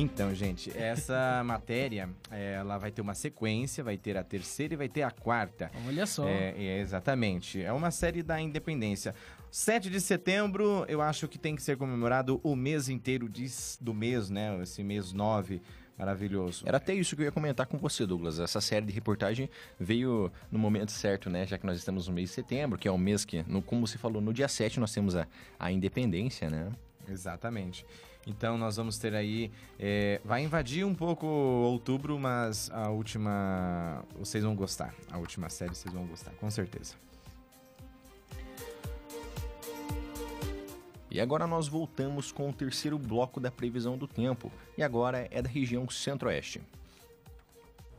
Então, 0.00 0.32
gente, 0.32 0.70
essa 0.78 1.42
matéria, 1.44 2.08
ela 2.30 2.78
vai 2.78 2.92
ter 2.92 3.02
uma 3.02 3.14
sequência, 3.14 3.82
vai 3.82 3.96
ter 3.96 4.16
a 4.16 4.22
terceira 4.22 4.74
e 4.74 4.76
vai 4.76 4.88
ter 4.88 5.02
a 5.02 5.10
quarta. 5.10 5.72
Olha 5.88 6.06
só. 6.06 6.24
É, 6.28 6.54
é, 6.56 6.78
exatamente. 6.78 7.60
É 7.60 7.72
uma 7.72 7.90
série 7.90 8.22
da 8.22 8.40
independência. 8.40 9.12
7 9.50 9.90
de 9.90 10.00
setembro, 10.00 10.84
eu 10.88 11.02
acho 11.02 11.26
que 11.26 11.36
tem 11.36 11.56
que 11.56 11.62
ser 11.62 11.76
comemorado 11.76 12.38
o 12.44 12.54
mês 12.54 12.88
inteiro 12.88 13.28
de, 13.28 13.46
do 13.80 13.92
mês, 13.92 14.30
né? 14.30 14.62
Esse 14.62 14.84
mês 14.84 15.12
9. 15.12 15.60
Maravilhoso. 15.98 16.62
Era 16.64 16.76
até 16.76 16.94
isso 16.94 17.16
que 17.16 17.22
eu 17.22 17.26
ia 17.26 17.32
comentar 17.32 17.66
com 17.66 17.76
você, 17.76 18.06
Douglas. 18.06 18.38
Essa 18.38 18.60
série 18.60 18.86
de 18.86 18.92
reportagem 18.92 19.50
veio 19.80 20.30
no 20.48 20.60
momento 20.60 20.92
certo, 20.92 21.28
né? 21.28 21.44
Já 21.44 21.58
que 21.58 21.66
nós 21.66 21.76
estamos 21.76 22.06
no 22.06 22.14
mês 22.14 22.28
de 22.28 22.36
setembro, 22.36 22.78
que 22.78 22.86
é 22.86 22.90
o 22.90 22.96
mês 22.96 23.24
que, 23.24 23.42
no, 23.48 23.60
como 23.60 23.84
você 23.84 23.98
falou, 23.98 24.22
no 24.22 24.32
dia 24.32 24.46
7 24.46 24.78
nós 24.78 24.92
temos 24.94 25.16
a, 25.16 25.26
a 25.58 25.72
independência, 25.72 26.48
né? 26.48 26.70
Exatamente. 27.08 27.84
Então 28.26 28.58
nós 28.58 28.76
vamos 28.76 28.98
ter 28.98 29.14
aí. 29.14 29.50
É, 29.78 30.20
vai 30.24 30.42
invadir 30.42 30.84
um 30.84 30.94
pouco 30.94 31.26
outubro, 31.26 32.18
mas 32.18 32.70
a 32.70 32.90
última. 32.90 34.04
Vocês 34.18 34.44
vão 34.44 34.54
gostar. 34.54 34.94
A 35.10 35.18
última 35.18 35.48
série 35.48 35.74
vocês 35.74 35.92
vão 35.92 36.06
gostar, 36.06 36.32
com 36.32 36.50
certeza. 36.50 36.94
E 41.10 41.20
agora 41.20 41.46
nós 41.46 41.66
voltamos 41.66 42.30
com 42.30 42.50
o 42.50 42.52
terceiro 42.52 42.98
bloco 42.98 43.40
da 43.40 43.50
previsão 43.50 43.96
do 43.96 44.06
tempo. 44.06 44.52
E 44.76 44.82
agora 44.82 45.26
é 45.30 45.40
da 45.40 45.48
região 45.48 45.88
centro-oeste. 45.88 46.60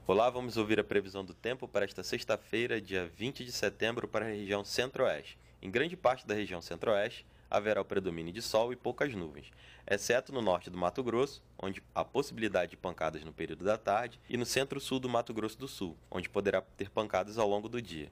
Olá, 0.05 0.29
vamos 0.29 0.57
ouvir 0.57 0.79
a 0.79 0.83
previsão 0.83 1.25
do 1.25 1.33
tempo 1.33 1.67
para 1.67 1.85
esta 1.85 2.03
sexta-feira, 2.03 2.79
dia 2.79 3.11
20 3.15 3.43
de 3.43 3.51
setembro, 3.51 4.07
para 4.07 4.25
a 4.25 4.29
região 4.29 4.63
centro-oeste. 4.63 5.37
Em 5.61 5.69
grande 5.69 5.95
parte 5.95 6.25
da 6.25 6.33
região 6.33 6.61
centro-oeste, 6.61 7.25
haverá 7.49 7.81
o 7.81 7.85
predomínio 7.85 8.33
de 8.33 8.41
sol 8.41 8.71
e 8.71 8.75
poucas 8.75 9.13
nuvens, 9.13 9.51
exceto 9.87 10.31
no 10.31 10.41
norte 10.41 10.69
do 10.69 10.77
Mato 10.77 11.03
Grosso, 11.03 11.41
onde 11.57 11.81
há 11.95 12.05
possibilidade 12.05 12.71
de 12.71 12.77
pancadas 12.77 13.23
no 13.23 13.33
período 13.33 13.65
da 13.65 13.77
tarde, 13.77 14.19
e 14.29 14.37
no 14.37 14.45
centro-sul 14.45 14.99
do 14.99 15.09
Mato 15.09 15.33
Grosso 15.33 15.57
do 15.57 15.67
Sul, 15.67 15.97
onde 16.11 16.29
poderá 16.29 16.61
ter 16.61 16.89
pancadas 16.89 17.37
ao 17.37 17.47
longo 17.47 17.67
do 17.67 17.81
dia. 17.81 18.11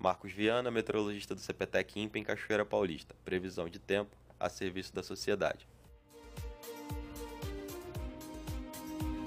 Marcos 0.00 0.32
Viana, 0.32 0.70
meteorologista 0.70 1.34
do 1.34 1.42
CPTEC 1.42 2.00
INPE 2.00 2.18
em 2.20 2.24
Cachoeira 2.24 2.64
Paulista. 2.64 3.14
Previsão 3.22 3.68
de 3.68 3.78
tempo 3.78 4.16
a 4.40 4.48
serviço 4.48 4.94
da 4.94 5.02
sociedade. 5.02 5.68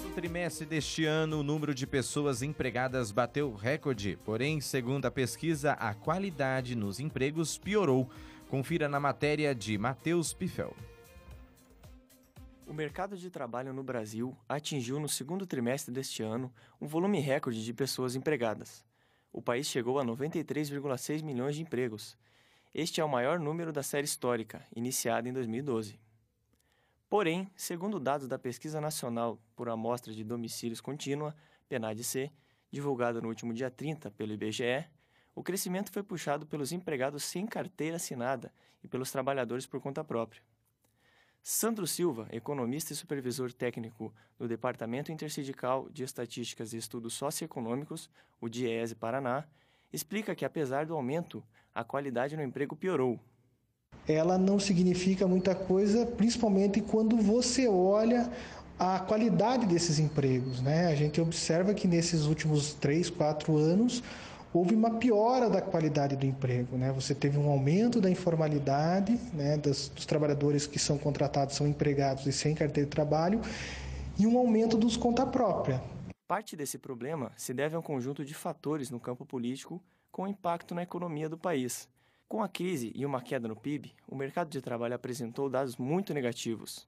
No 0.04 0.10
trimestre 0.16 0.66
deste 0.66 1.06
ano, 1.06 1.42
o 1.42 1.44
número 1.44 1.76
de 1.76 1.86
pessoas 1.86 2.42
empregadas 2.42 3.12
bateu 3.12 3.54
recorde, 3.54 4.18
porém, 4.26 4.60
segundo 4.60 5.06
a 5.06 5.12
pesquisa, 5.12 5.74
a 5.74 5.94
qualidade 5.94 6.76
nos 6.76 7.00
empregos 7.00 7.56
piorou. 7.56 8.10
Confira 8.54 8.88
na 8.88 9.00
matéria 9.00 9.56
de 9.56 9.80
Matheus 9.80 10.32
Piffel. 10.32 10.76
O 12.68 12.72
mercado 12.72 13.18
de 13.18 13.32
trabalho 13.32 13.74
no 13.74 13.82
Brasil 13.84 14.38
atingiu 14.48 15.00
no 15.00 15.10
segundo 15.10 15.48
trimestre 15.48 15.92
deste 15.92 16.22
ano 16.22 16.54
um 16.80 16.86
volume 16.86 17.20
recorde 17.20 17.66
de 17.66 17.74
pessoas 17.74 18.16
empregadas. 18.16 18.86
O 19.32 19.42
país 19.42 19.66
chegou 19.66 19.98
a 19.98 20.06
93,6 20.06 21.24
milhões 21.24 21.56
de 21.56 21.64
empregos, 21.64 22.16
este 22.76 23.02
é 23.02 23.04
o 23.04 23.10
maior 23.10 23.40
número 23.40 23.74
da 23.74 23.82
série 23.82 24.06
histórica, 24.06 24.64
iniciada 24.76 25.28
em 25.28 25.34
2012. 25.34 26.00
Porém, 27.10 27.50
segundo 27.56 28.00
dados 28.00 28.28
da 28.28 28.38
Pesquisa 28.38 28.80
Nacional 28.80 29.40
por 29.56 29.68
Amostra 29.68 30.14
de 30.14 30.24
Domicílios 30.24 30.80
Contínua, 30.80 31.36
PNAD-C, 31.68 32.32
divulgada 32.70 33.20
no 33.20 33.30
último 33.30 33.52
dia 33.52 33.72
30 33.72 34.12
pelo 34.12 34.32
IBGE, 34.32 34.88
o 35.36 35.44
crescimento 35.44 35.92
foi 35.92 36.04
puxado 36.04 36.46
pelos 36.46 36.72
empregados 36.72 37.24
sem 37.24 37.46
carteira 37.46 37.96
assinada 37.96 38.52
e 38.84 38.88
pelos 38.88 39.12
trabalhadores 39.12 39.66
por 39.66 39.80
conta 39.80 40.04
própria. 40.04 40.42
Sandro 41.42 41.86
Silva, 41.86 42.28
economista 42.32 42.94
e 42.94 42.96
supervisor 42.96 43.52
técnico 43.52 44.14
do 44.40 44.48
Departamento 44.48 45.12
Intersindical 45.12 45.90
de 45.92 46.04
Estatísticas 46.04 46.72
e 46.72 46.78
Estudos 46.78 47.14
Socioeconômicos, 47.16 48.10
o 48.40 48.48
DIESE 48.48 48.96
Paraná, 48.96 49.44
explica 49.92 50.34
que, 50.34 50.46
apesar 50.46 50.86
do 50.86 50.96
aumento, 50.96 51.44
a 51.76 51.84
qualidade 51.84 52.38
no 52.38 52.44
emprego 52.44 52.76
piorou. 52.76 53.20
Ela 54.08 54.38
não 54.38 54.58
significa 54.60 55.28
muita 55.28 55.54
coisa, 55.54 56.06
principalmente 56.06 56.82
quando 56.82 57.18
você 57.18 57.68
olha 57.68 58.32
a 58.80 59.00
qualidade 59.00 59.66
desses 59.66 60.00
empregos. 60.00 60.62
Né? 60.62 60.88
A 60.88 60.96
gente 60.96 61.20
observa 61.20 61.74
que 61.74 61.88
nesses 61.88 62.26
últimos 62.26 62.74
três, 62.74 63.10
quatro 63.10 63.58
anos 63.58 64.02
houve 64.54 64.76
uma 64.76 64.92
piora 64.92 65.50
da 65.50 65.62
qualidade 65.62 66.16
do 66.16 66.26
emprego. 66.26 66.78
Né? 66.78 66.92
Você 66.92 67.16
teve 67.16 67.38
um 67.38 67.50
aumento 67.50 68.00
da 68.00 68.10
informalidade, 68.10 69.20
né? 69.34 69.58
dos, 69.58 69.90
dos 69.90 70.06
trabalhadores 70.06 70.68
que 70.68 70.78
são 70.78 70.98
contratados, 70.98 71.56
são 71.56 71.68
empregados 71.68 72.26
e 72.28 72.32
sem 72.32 72.54
carteira 72.54 72.88
de 72.88 72.96
trabalho, 72.96 73.42
e 74.18 74.28
um 74.28 74.38
aumento 74.38 74.78
dos 74.78 74.96
conta 74.96 75.26
própria. 75.26 75.82
Parte 76.28 76.56
desse 76.56 76.78
problema 76.78 77.32
se 77.36 77.54
deve 77.54 77.76
a 77.76 77.80
um 77.80 77.82
conjunto 77.82 78.24
de 78.24 78.34
fatores 78.34 78.90
no 78.90 79.00
campo 79.00 79.26
político 79.26 79.82
com 80.12 80.28
impacto 80.28 80.76
na 80.76 80.84
economia 80.84 81.28
do 81.28 81.38
país. 81.38 81.90
Com 82.28 82.42
a 82.42 82.48
crise 82.48 82.92
e 82.96 83.06
uma 83.06 83.22
queda 83.22 83.48
no 83.48 83.56
PIB, 83.56 83.94
o 84.08 84.16
mercado 84.16 84.50
de 84.50 84.62
trabalho 84.62 84.96
apresentou 84.96 85.50
dados 85.50 85.78
muito 85.78 86.14
negativos. 86.14 86.88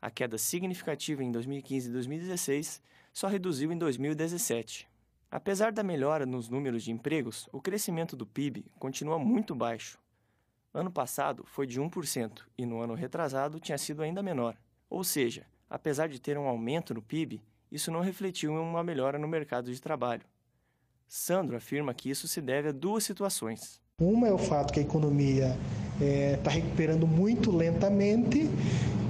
A 0.00 0.10
queda 0.10 0.38
significativa 0.38 1.22
em 1.22 1.30
2015 1.30 1.88
e 1.88 1.92
2016 1.92 2.80
só 3.12 3.28
reduziu 3.28 3.70
em 3.70 3.78
2017. 3.78 4.89
Apesar 5.30 5.70
da 5.70 5.84
melhora 5.84 6.26
nos 6.26 6.48
números 6.48 6.82
de 6.82 6.90
empregos, 6.90 7.48
o 7.52 7.60
crescimento 7.60 8.16
do 8.16 8.26
PIB 8.26 8.66
continua 8.80 9.16
muito 9.16 9.54
baixo. 9.54 9.96
Ano 10.74 10.90
passado 10.90 11.44
foi 11.46 11.68
de 11.68 11.80
1% 11.80 12.42
e 12.58 12.66
no 12.66 12.80
ano 12.80 12.94
retrasado 12.94 13.60
tinha 13.60 13.78
sido 13.78 14.02
ainda 14.02 14.24
menor. 14.24 14.56
Ou 14.88 15.04
seja, 15.04 15.46
apesar 15.68 16.08
de 16.08 16.20
ter 16.20 16.36
um 16.36 16.48
aumento 16.48 16.92
no 16.92 17.00
PIB, 17.00 17.40
isso 17.70 17.92
não 17.92 18.00
refletiu 18.00 18.50
em 18.50 18.58
uma 18.58 18.82
melhora 18.82 19.20
no 19.20 19.28
mercado 19.28 19.72
de 19.72 19.80
trabalho. 19.80 20.24
Sandro 21.06 21.56
afirma 21.56 21.94
que 21.94 22.10
isso 22.10 22.26
se 22.26 22.40
deve 22.40 22.70
a 22.70 22.72
duas 22.72 23.04
situações. 23.04 23.80
Uma 24.00 24.26
é 24.26 24.32
o 24.32 24.38
fato 24.38 24.72
que 24.72 24.80
a 24.80 24.82
economia 24.82 25.56
está 25.94 26.04
é, 26.04 26.36
tá 26.38 26.50
recuperando 26.50 27.06
muito 27.06 27.52
lentamente 27.52 28.48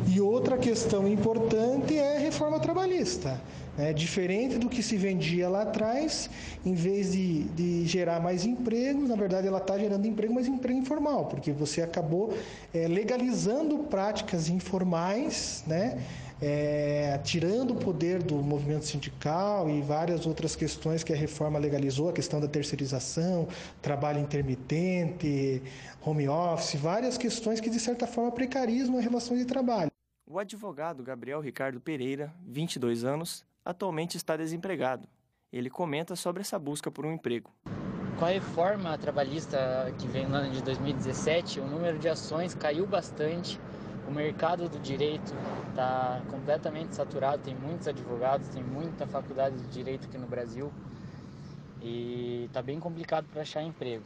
e 0.06 0.20
outra 0.20 0.58
questão 0.58 1.06
importante 1.06 1.96
é 1.96 2.16
a 2.16 2.20
reforma 2.20 2.58
trabalhista. 2.58 3.40
É, 3.78 3.92
diferente 3.92 4.58
do 4.58 4.68
que 4.68 4.82
se 4.82 4.96
vendia 4.96 5.48
lá 5.48 5.62
atrás, 5.62 6.28
em 6.66 6.74
vez 6.74 7.12
de, 7.12 7.44
de 7.44 7.86
gerar 7.86 8.20
mais 8.20 8.44
emprego, 8.44 9.06
na 9.06 9.14
verdade 9.14 9.46
ela 9.46 9.58
está 9.58 9.78
gerando 9.78 10.06
emprego, 10.06 10.34
mas 10.34 10.46
emprego 10.46 10.78
informal, 10.78 11.26
porque 11.26 11.52
você 11.52 11.80
acabou 11.80 12.34
é, 12.74 12.86
legalizando 12.88 13.78
práticas 13.78 14.48
informais, 14.48 15.64
né? 15.66 15.98
é, 16.40 17.18
tirando 17.22 17.72
o 17.72 17.76
poder 17.76 18.22
do 18.22 18.36
movimento 18.36 18.86
sindical 18.86 19.68
e 19.68 19.82
várias 19.82 20.26
outras 20.26 20.56
questões 20.56 21.04
que 21.04 21.12
a 21.12 21.16
reforma 21.16 21.58
legalizou, 21.58 22.08
a 22.08 22.12
questão 22.12 22.40
da 22.40 22.48
terceirização, 22.48 23.46
trabalho 23.82 24.20
intermitente, 24.20 25.62
home 26.04 26.28
office, 26.28 26.80
várias 26.80 27.18
questões 27.18 27.60
que 27.60 27.68
de 27.68 27.78
certa 27.78 28.06
forma 28.06 28.32
precarizam 28.32 28.96
a 28.96 29.00
relação 29.00 29.36
de 29.36 29.44
trabalho. 29.44 29.90
O 30.26 30.38
advogado 30.38 31.02
Gabriel 31.02 31.40
Ricardo 31.40 31.80
Pereira, 31.80 32.32
22 32.46 33.04
anos, 33.04 33.44
atualmente 33.64 34.16
está 34.16 34.36
desempregado. 34.36 35.08
Ele 35.52 35.68
comenta 35.68 36.14
sobre 36.14 36.42
essa 36.42 36.58
busca 36.58 36.90
por 36.90 37.04
um 37.04 37.12
emprego. 37.12 37.50
Com 38.18 38.24
a 38.24 38.28
reforma 38.28 38.96
trabalhista 38.98 39.92
que 39.98 40.06
vem 40.06 40.26
no 40.26 40.36
ano 40.36 40.50
de 40.52 40.62
2017, 40.62 41.60
o 41.60 41.66
número 41.66 41.98
de 41.98 42.08
ações 42.08 42.54
caiu 42.54 42.86
bastante 42.86 43.58
o 44.10 44.12
mercado 44.12 44.68
do 44.68 44.80
direito 44.80 45.32
está 45.68 46.20
completamente 46.28 46.96
saturado, 46.96 47.44
tem 47.44 47.54
muitos 47.54 47.86
advogados, 47.86 48.48
tem 48.48 48.62
muita 48.62 49.06
faculdade 49.06 49.56
de 49.56 49.68
direito 49.68 50.08
aqui 50.08 50.18
no 50.18 50.26
Brasil 50.26 50.72
e 51.80 52.46
está 52.46 52.60
bem 52.60 52.80
complicado 52.80 53.28
para 53.30 53.42
achar 53.42 53.62
emprego. 53.62 54.02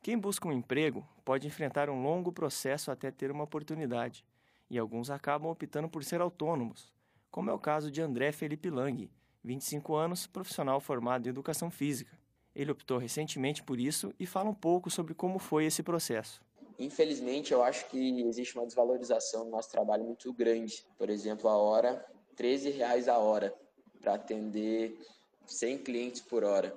Quem 0.00 0.16
busca 0.16 0.46
um 0.46 0.52
emprego 0.52 1.04
pode 1.24 1.44
enfrentar 1.44 1.90
um 1.90 2.00
longo 2.00 2.30
processo 2.30 2.92
até 2.92 3.10
ter 3.10 3.32
uma 3.32 3.42
oportunidade, 3.42 4.24
e 4.70 4.78
alguns 4.78 5.10
acabam 5.10 5.50
optando 5.50 5.88
por 5.88 6.04
ser 6.04 6.20
autônomos, 6.20 6.94
como 7.30 7.50
é 7.50 7.52
o 7.52 7.58
caso 7.58 7.90
de 7.90 8.00
André 8.00 8.32
Felipe 8.32 8.70
Lang, 8.70 9.10
25 9.44 9.94
anos, 9.94 10.26
profissional 10.26 10.80
formado 10.80 11.26
em 11.26 11.30
educação 11.30 11.70
física. 11.70 12.18
Ele 12.54 12.70
optou 12.70 12.98
recentemente 12.98 13.62
por 13.62 13.78
isso 13.78 14.14
e 14.18 14.26
fala 14.26 14.50
um 14.50 14.54
pouco 14.54 14.90
sobre 14.90 15.14
como 15.14 15.38
foi 15.38 15.66
esse 15.66 15.82
processo. 15.82 16.40
Infelizmente, 16.78 17.52
eu 17.52 17.62
acho 17.62 17.88
que 17.88 18.22
existe 18.22 18.56
uma 18.56 18.66
desvalorização 18.66 19.44
do 19.44 19.50
nosso 19.50 19.70
trabalho 19.70 20.04
muito 20.04 20.32
grande. 20.32 20.84
Por 20.98 21.08
exemplo, 21.08 21.48
a 21.48 21.56
hora 21.56 22.04
13 22.36 22.70
reais 22.70 23.08
a 23.08 23.18
hora 23.18 23.54
para 24.00 24.14
atender 24.14 24.98
100 25.46 25.78
clientes 25.78 26.20
por 26.20 26.44
hora. 26.44 26.76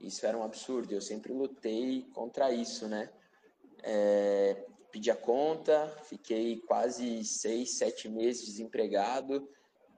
Isso 0.00 0.24
era 0.26 0.36
um 0.36 0.44
absurdo, 0.44 0.92
eu 0.92 1.00
sempre 1.00 1.32
lutei 1.32 2.06
contra 2.14 2.52
isso, 2.52 2.86
né? 2.86 3.10
É, 3.82 4.64
pedi 4.92 5.10
a 5.10 5.16
conta, 5.16 5.88
fiquei 6.04 6.60
quase 6.60 7.24
seis, 7.24 7.78
sete 7.78 8.08
meses 8.08 8.44
desempregado, 8.44 9.48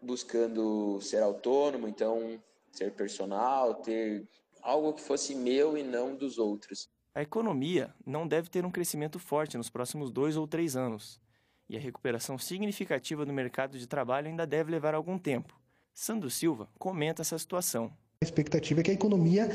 buscando 0.03 1.01
ser 1.01 1.23
autônomo, 1.23 1.89
então 1.89 2.39
ser 2.73 2.93
personal, 2.93 3.75
ter 3.75 4.27
algo 4.63 4.93
que 4.93 5.01
fosse 5.03 5.35
meu 5.35 5.77
e 5.77 5.83
não 5.83 6.15
dos 6.15 6.39
outros. 6.39 6.89
A 7.15 7.23
economia 7.23 7.93
não 8.07 8.27
deve 8.27 8.49
ter 8.49 8.65
um 8.65 8.71
crescimento 8.71 9.19
forte 9.19 9.57
nos 9.57 9.69
próximos 9.69 10.11
dois 10.11 10.37
ou 10.37 10.47
três 10.47 10.77
anos, 10.77 11.21
e 11.69 11.77
a 11.77 11.81
recuperação 11.81 12.39
significativa 12.39 13.25
do 13.25 13.33
mercado 13.33 13.79
de 13.79 13.87
trabalho 13.87 14.29
ainda 14.29 14.47
deve 14.47 14.71
levar 14.71 14.95
algum 14.95 15.19
tempo. 15.19 15.59
Sandro 15.93 16.31
Silva 16.31 16.69
comenta 16.79 17.23
essa 17.23 17.39
situação. 17.39 17.93
A 18.23 18.25
expectativa 18.25 18.81
é 18.81 18.83
que 18.83 18.91
a 18.91 18.95
economia 18.95 19.51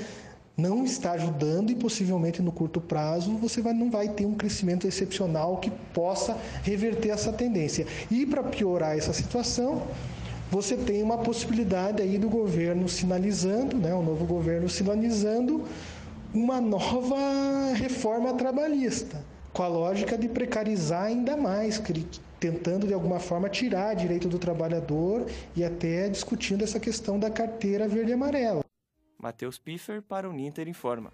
não 0.58 0.86
está 0.86 1.12
ajudando 1.14 1.72
e 1.72 1.76
possivelmente 1.76 2.42
no 2.42 2.52
curto 2.52 2.80
prazo 2.80 3.38
você 3.38 3.62
vai, 3.62 3.74
não 3.74 3.92
vai 3.92 4.10
ter 4.10 4.26
um 4.26 4.36
crescimento 4.36 4.88
excepcional 4.88 5.58
que 5.58 5.70
possa 5.94 6.34
reverter 6.64 7.10
essa 7.10 7.34
tendência. 7.34 7.86
E 8.10 8.26
para 8.26 8.44
piorar 8.44 8.98
essa 8.98 9.12
situação, 9.12 9.88
você 10.52 10.78
tem 10.78 11.02
uma 11.02 11.18
possibilidade 11.18 12.02
aí 12.02 12.18
do 12.18 12.30
governo 12.30 12.88
sinalizando, 12.88 13.78
né, 13.78 13.94
o 13.94 14.02
novo 14.02 14.26
governo 14.26 14.70
sinalizando 14.70 15.64
uma 16.34 16.60
nova 16.60 17.74
reforma 17.74 18.34
trabalhista, 18.34 19.24
com 19.54 19.64
a 19.64 19.68
lógica 19.68 20.18
de 20.18 20.28
precarizar 20.28 21.04
ainda 21.04 21.38
mais, 21.38 21.82
tentando 22.40 22.86
de 22.86 22.94
alguma 22.94 23.20
forma 23.20 23.50
tirar 23.50 23.96
direito 23.96 24.28
do 24.28 24.38
trabalhador 24.38 25.26
e 25.56 25.64
até 25.64 26.10
discutindo 26.10 26.64
essa 26.64 26.80
questão 26.80 27.18
da 27.18 27.30
carteira 27.30 27.88
verde 27.88 28.12
e 28.12 28.14
amarela. 28.14 28.64
Matheus 29.18 29.58
Piffer 29.58 30.02
para 30.02 30.30
o 30.30 30.34
Ninter 30.34 30.68
Informa. 30.68 31.12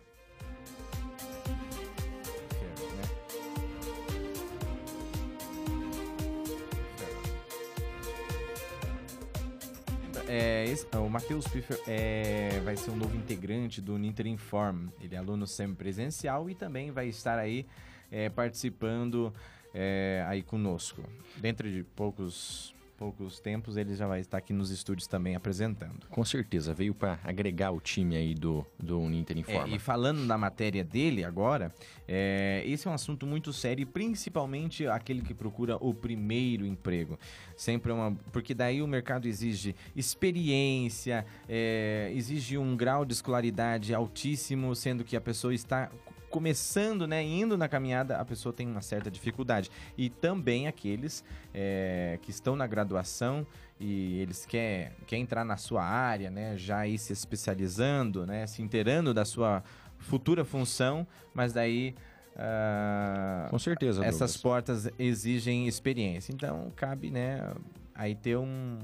É, 10.34 10.63
esse, 10.63 10.88
o 10.96 11.10
Matheus 11.10 11.46
Piffer 11.46 11.78
é, 11.86 12.62
vai 12.63 12.78
ser 12.78 12.89
um 12.89 12.96
novo 12.96 13.17
integrante 13.17 13.82
do 13.82 13.98
Ninter 13.98 14.28
Inform. 14.28 14.88
Ele 15.02 15.13
é 15.13 15.17
aluno 15.17 15.46
semipresencial 15.46 16.50
e 16.50 16.56
também 16.56 16.89
vai 16.89 17.10
estar 17.10 17.38
aí 17.38 17.65
é, 18.10 18.30
participando 18.30 19.34
é, 19.74 20.24
aí 20.26 20.41
conosco. 20.41 21.04
Dentro 21.36 21.70
de 21.70 21.84
poucos 21.84 22.74
poucos 23.01 23.39
tempos 23.39 23.77
ele 23.77 23.95
já 23.95 24.05
vai 24.05 24.19
estar 24.19 24.37
aqui 24.37 24.53
nos 24.53 24.69
estúdios 24.69 25.07
também 25.07 25.35
apresentando. 25.35 26.05
Com 26.07 26.23
certeza, 26.23 26.71
veio 26.71 26.93
para 26.93 27.19
agregar 27.23 27.71
o 27.71 27.81
time 27.81 28.15
aí 28.15 28.35
do, 28.35 28.63
do 28.77 28.99
Uninter 28.99 29.39
Informa. 29.39 29.73
É, 29.73 29.75
e 29.75 29.79
falando 29.79 30.27
da 30.27 30.37
matéria 30.37 30.83
dele 30.83 31.23
agora, 31.23 31.73
é, 32.07 32.61
esse 32.63 32.87
é 32.87 32.91
um 32.91 32.93
assunto 32.93 33.25
muito 33.25 33.51
sério, 33.51 33.87
principalmente 33.87 34.85
aquele 34.85 35.23
que 35.23 35.33
procura 35.33 35.77
o 35.77 35.95
primeiro 35.95 36.63
emprego. 36.63 37.17
Sempre 37.57 37.91
uma. 37.91 38.15
Porque 38.31 38.53
daí 38.53 38.83
o 38.83 38.87
mercado 38.87 39.27
exige 39.27 39.75
experiência, 39.95 41.25
é, 41.49 42.11
exige 42.13 42.55
um 42.55 42.77
grau 42.77 43.03
de 43.03 43.13
escolaridade 43.13 43.95
altíssimo, 43.95 44.75
sendo 44.75 45.03
que 45.03 45.17
a 45.17 45.21
pessoa 45.21 45.55
está 45.55 45.89
começando, 46.32 47.06
né, 47.06 47.22
indo 47.24 47.58
na 47.58 47.67
caminhada, 47.67 48.17
a 48.17 48.26
pessoa 48.26 48.52
tem 48.52 48.67
uma 48.67 48.82
certa 48.82 49.12
dificuldade. 49.12 49.70
E 49.98 50.10
também 50.10 50.67
aqueles 50.67 51.24
é, 51.54 52.17
que 52.22 52.32
estão 52.32 52.56
na 52.56 52.65
graduação 52.65 53.46
e 53.80 54.20
eles 54.20 54.46
querem 54.46 54.91
quer 55.06 55.17
entrar 55.17 55.44
na 55.44 55.58
sua 55.58 55.84
área, 55.84 56.32
né, 56.32 56.58
já 56.58 56.88
ir 56.88 56.98
se 56.98 57.13
especializando, 57.13 58.26
né, 58.26 58.48
se 58.48 58.62
inteirando 58.62 59.13
da 59.13 59.26
sua 59.26 59.63
futura 60.00 60.44
função, 60.44 61.06
mas 61.34 61.54
daí 61.54 61.94
Uh, 62.34 63.50
Com 63.50 63.60
certeza. 63.60 64.06
Essas 64.06 64.34
Douglas. 64.34 64.41
portas 64.41 64.89
exigem 64.98 65.67
experiência. 65.67 66.32
Então, 66.32 66.72
cabe, 66.78 67.12
né, 67.12 67.54
aí 67.94 68.15
ter 68.15 68.38
um, 68.38 68.80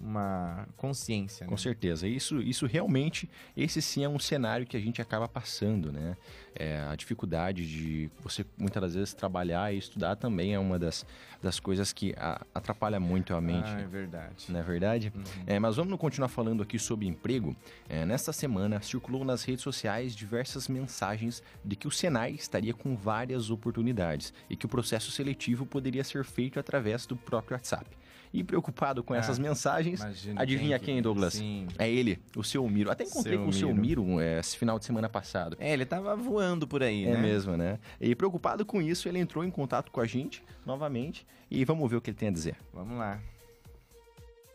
uma 0.00 0.66
consciência. 0.76 1.46
Com 1.46 1.52
né? 1.52 1.58
certeza. 1.58 2.06
Isso, 2.06 2.40
isso 2.40 2.66
realmente, 2.66 3.28
esse 3.56 3.80
sim 3.80 4.04
é 4.04 4.08
um 4.08 4.18
cenário 4.18 4.66
que 4.66 4.76
a 4.76 4.80
gente 4.80 5.00
acaba 5.00 5.28
passando, 5.28 5.92
né? 5.92 6.16
É, 6.56 6.78
a 6.88 6.94
dificuldade 6.94 7.66
de 7.66 8.10
você 8.22 8.46
muitas 8.56 8.80
das 8.80 8.94
vezes 8.94 9.14
trabalhar 9.14 9.74
e 9.74 9.78
estudar 9.78 10.14
também 10.14 10.54
é 10.54 10.58
uma 10.58 10.78
das, 10.78 11.04
das 11.42 11.58
coisas 11.58 11.92
que 11.92 12.14
a, 12.16 12.40
atrapalha 12.54 13.00
muito 13.00 13.34
a 13.34 13.40
mente. 13.40 13.68
Ah, 13.68 13.80
é 13.80 13.86
verdade. 13.86 14.46
Não 14.48 14.60
é 14.60 14.62
verdade? 14.62 15.12
Uhum. 15.14 15.22
É, 15.46 15.58
mas 15.58 15.76
vamos 15.76 15.98
continuar 15.98 16.28
falando 16.28 16.62
aqui 16.62 16.78
sobre 16.78 17.06
emprego. 17.06 17.56
É, 17.88 18.04
nesta 18.04 18.32
semana 18.32 18.80
circulou 18.80 19.24
nas 19.24 19.42
redes 19.42 19.62
sociais 19.62 20.14
diversas 20.14 20.68
mensagens 20.68 21.42
de 21.64 21.74
que 21.74 21.88
o 21.88 21.90
Senai 21.90 22.32
estaria 22.32 22.72
com 22.72 22.94
várias 22.96 23.50
oportunidades 23.50 24.32
e 24.48 24.56
que 24.56 24.66
o 24.66 24.68
processo 24.68 25.10
seletivo 25.10 25.66
poderia 25.66 26.04
ser 26.04 26.24
feito 26.24 26.60
através 26.60 27.06
do 27.06 27.16
próprio 27.16 27.56
WhatsApp. 27.56 27.86
E 28.34 28.42
preocupado 28.42 29.04
com 29.04 29.14
ah, 29.14 29.18
essas 29.18 29.38
mensagens, 29.38 30.00
adivinha 30.34 30.76
quem, 30.76 30.96
quem 30.96 31.02
Douglas? 31.02 31.34
Sim. 31.34 31.68
É 31.78 31.88
ele, 31.88 32.20
o 32.34 32.42
seu 32.42 32.68
Miro. 32.68 32.90
Até 32.90 33.04
encontrei 33.04 33.36
seu 33.36 33.44
com 33.44 33.48
o 33.48 33.52
seu 33.52 33.72
Miro 33.72 34.18
é, 34.18 34.40
esse 34.40 34.58
final 34.58 34.76
de 34.76 34.84
semana 34.84 35.08
passado. 35.08 35.56
É, 35.60 35.72
ele 35.72 35.86
tava 35.86 36.16
voando 36.16 36.66
por 36.66 36.82
aí, 36.82 37.04
é 37.04 37.12
né? 37.12 37.16
É 37.16 37.22
mesmo, 37.22 37.56
né? 37.56 37.78
E 38.00 38.12
preocupado 38.16 38.66
com 38.66 38.82
isso, 38.82 39.08
ele 39.08 39.20
entrou 39.20 39.44
em 39.44 39.52
contato 39.52 39.92
com 39.92 40.00
a 40.00 40.04
gente 40.04 40.42
novamente 40.66 41.24
e 41.48 41.64
vamos 41.64 41.88
ver 41.88 41.94
o 41.94 42.00
que 42.00 42.10
ele 42.10 42.16
tem 42.16 42.28
a 42.28 42.32
dizer. 42.32 42.56
Vamos 42.72 42.98
lá. 42.98 43.20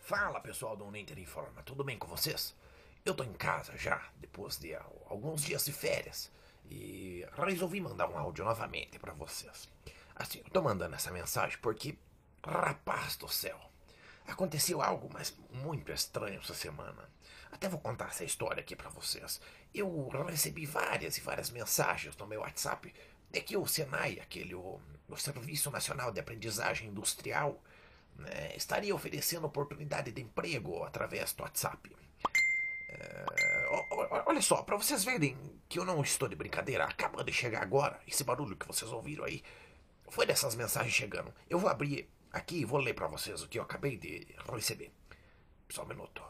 Fala 0.02 0.42
pessoal 0.42 0.76
do 0.76 0.84
Uninter 0.84 1.18
Informa, 1.18 1.64
tudo 1.64 1.82
bem 1.82 1.98
com 1.98 2.06
vocês? 2.06 2.54
Eu 3.06 3.14
tô 3.14 3.24
em 3.24 3.32
casa 3.32 3.78
já, 3.78 4.02
depois 4.20 4.58
de 4.58 4.76
alguns 5.10 5.42
dias 5.42 5.64
de 5.64 5.72
férias, 5.72 6.30
e 6.70 7.26
resolvi 7.38 7.80
mandar 7.80 8.10
um 8.10 8.18
áudio 8.18 8.44
novamente 8.44 9.00
para 9.00 9.14
vocês. 9.14 9.70
Assim, 10.14 10.40
eu 10.40 10.52
tô 10.52 10.62
mandando 10.62 10.96
essa 10.96 11.12
mensagem 11.12 11.58
porque, 11.62 11.98
rapaz 12.44 13.16
do 13.16 13.30
céu, 13.30 13.69
Aconteceu 14.28 14.82
algo, 14.82 15.10
mas 15.12 15.36
muito 15.52 15.92
estranho 15.92 16.40
essa 16.40 16.54
semana. 16.54 17.10
Até 17.52 17.68
vou 17.68 17.80
contar 17.80 18.10
essa 18.10 18.24
história 18.24 18.62
aqui 18.62 18.76
para 18.76 18.90
vocês. 18.90 19.42
Eu 19.74 20.08
recebi 20.28 20.66
várias 20.66 21.18
e 21.18 21.22
várias 21.22 21.50
mensagens 21.50 22.16
no 22.16 22.28
meu 22.28 22.42
WhatsApp 22.42 22.94
de 23.30 23.42
que 23.42 23.58
o 23.58 23.66
Senai, 23.68 24.20
aquele 24.20 24.56
o, 24.56 24.80
o 25.08 25.18
Serviço 25.18 25.70
Nacional 25.72 26.12
de 26.12 26.20
Aprendizagem 26.20 26.90
Industrial, 26.90 27.62
né, 28.16 28.54
estaria 28.56 28.94
oferecendo 28.94 29.46
oportunidade 29.46 30.12
de 30.12 30.22
emprego 30.22 30.84
através 30.84 31.34
do 31.34 31.44
WhatsApp. 31.44 31.96
É, 32.90 33.26
olha 34.26 34.42
só, 34.42 34.64
para 34.64 34.78
vocês 34.78 35.04
verem 35.04 35.38
que 35.68 35.78
eu 35.80 35.86
não 35.86 36.02
estou 36.02 36.28
de 36.28 36.36
brincadeira, 36.36 36.86
acaba 36.86 37.24
de 37.24 37.32
chegar 37.32 37.62
agora, 37.62 38.00
esse 38.08 38.24
barulho 38.24 38.56
que 38.56 38.68
vocês 38.68 38.92
ouviram 38.92 39.24
aí, 39.24 39.44
foi 40.10 40.26
dessas 40.26 40.56
mensagens 40.56 40.94
chegando. 40.94 41.34
Eu 41.48 41.60
vou 41.60 41.70
abrir 41.70 42.10
Aqui 42.32 42.64
vou 42.64 42.80
ler 42.80 42.94
para 42.94 43.08
vocês 43.08 43.42
o 43.42 43.48
que 43.48 43.58
eu 43.58 43.64
acabei 43.64 43.98
de 43.98 44.28
receber. 44.52 44.92
Só 45.70 45.84
um 45.84 45.88
minuto. 45.88 46.22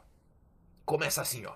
Começa 0.85 1.21
assim, 1.21 1.45
ó. 1.45 1.55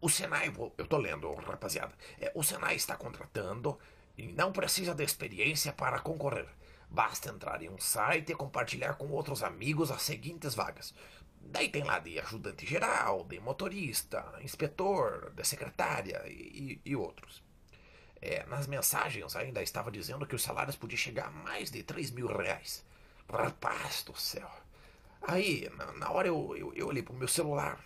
O 0.00 0.08
Senai, 0.08 0.52
eu 0.78 0.86
tô 0.86 0.96
lendo, 0.96 1.32
rapaziada. 1.34 1.94
É, 2.20 2.32
o 2.34 2.42
Senai 2.42 2.76
está 2.76 2.96
contratando 2.96 3.78
e 4.16 4.28
não 4.28 4.52
precisa 4.52 4.94
de 4.94 5.04
experiência 5.04 5.72
para 5.72 6.00
concorrer. 6.00 6.48
Basta 6.88 7.30
entrar 7.30 7.62
em 7.62 7.68
um 7.68 7.78
site 7.78 8.32
e 8.32 8.34
compartilhar 8.34 8.94
com 8.94 9.08
outros 9.08 9.42
amigos 9.42 9.90
as 9.90 10.02
seguintes 10.02 10.54
vagas. 10.54 10.94
Daí 11.40 11.68
tem 11.68 11.84
lá 11.84 11.98
de 11.98 12.18
ajudante 12.18 12.66
geral, 12.66 13.24
de 13.24 13.38
motorista, 13.40 14.24
inspetor, 14.40 15.30
de 15.34 15.44
secretária 15.44 16.22
e, 16.26 16.80
e 16.84 16.96
outros. 16.96 17.42
É, 18.20 18.44
nas 18.46 18.66
mensagens 18.66 19.36
ainda 19.36 19.62
estava 19.62 19.90
dizendo 19.90 20.26
que 20.26 20.34
os 20.34 20.42
salários 20.42 20.76
podiam 20.76 20.98
chegar 20.98 21.26
a 21.26 21.30
mais 21.30 21.70
de 21.70 21.82
3 21.82 22.10
mil 22.10 22.26
reais. 22.26 22.84
Rapaz 23.30 24.02
do 24.04 24.18
céu. 24.18 24.50
Aí, 25.22 25.68
na, 25.76 25.92
na 25.92 26.10
hora 26.10 26.28
eu, 26.28 26.56
eu, 26.56 26.72
eu 26.74 26.86
olhei 26.86 27.02
pro 27.02 27.14
meu 27.14 27.28
celular. 27.28 27.78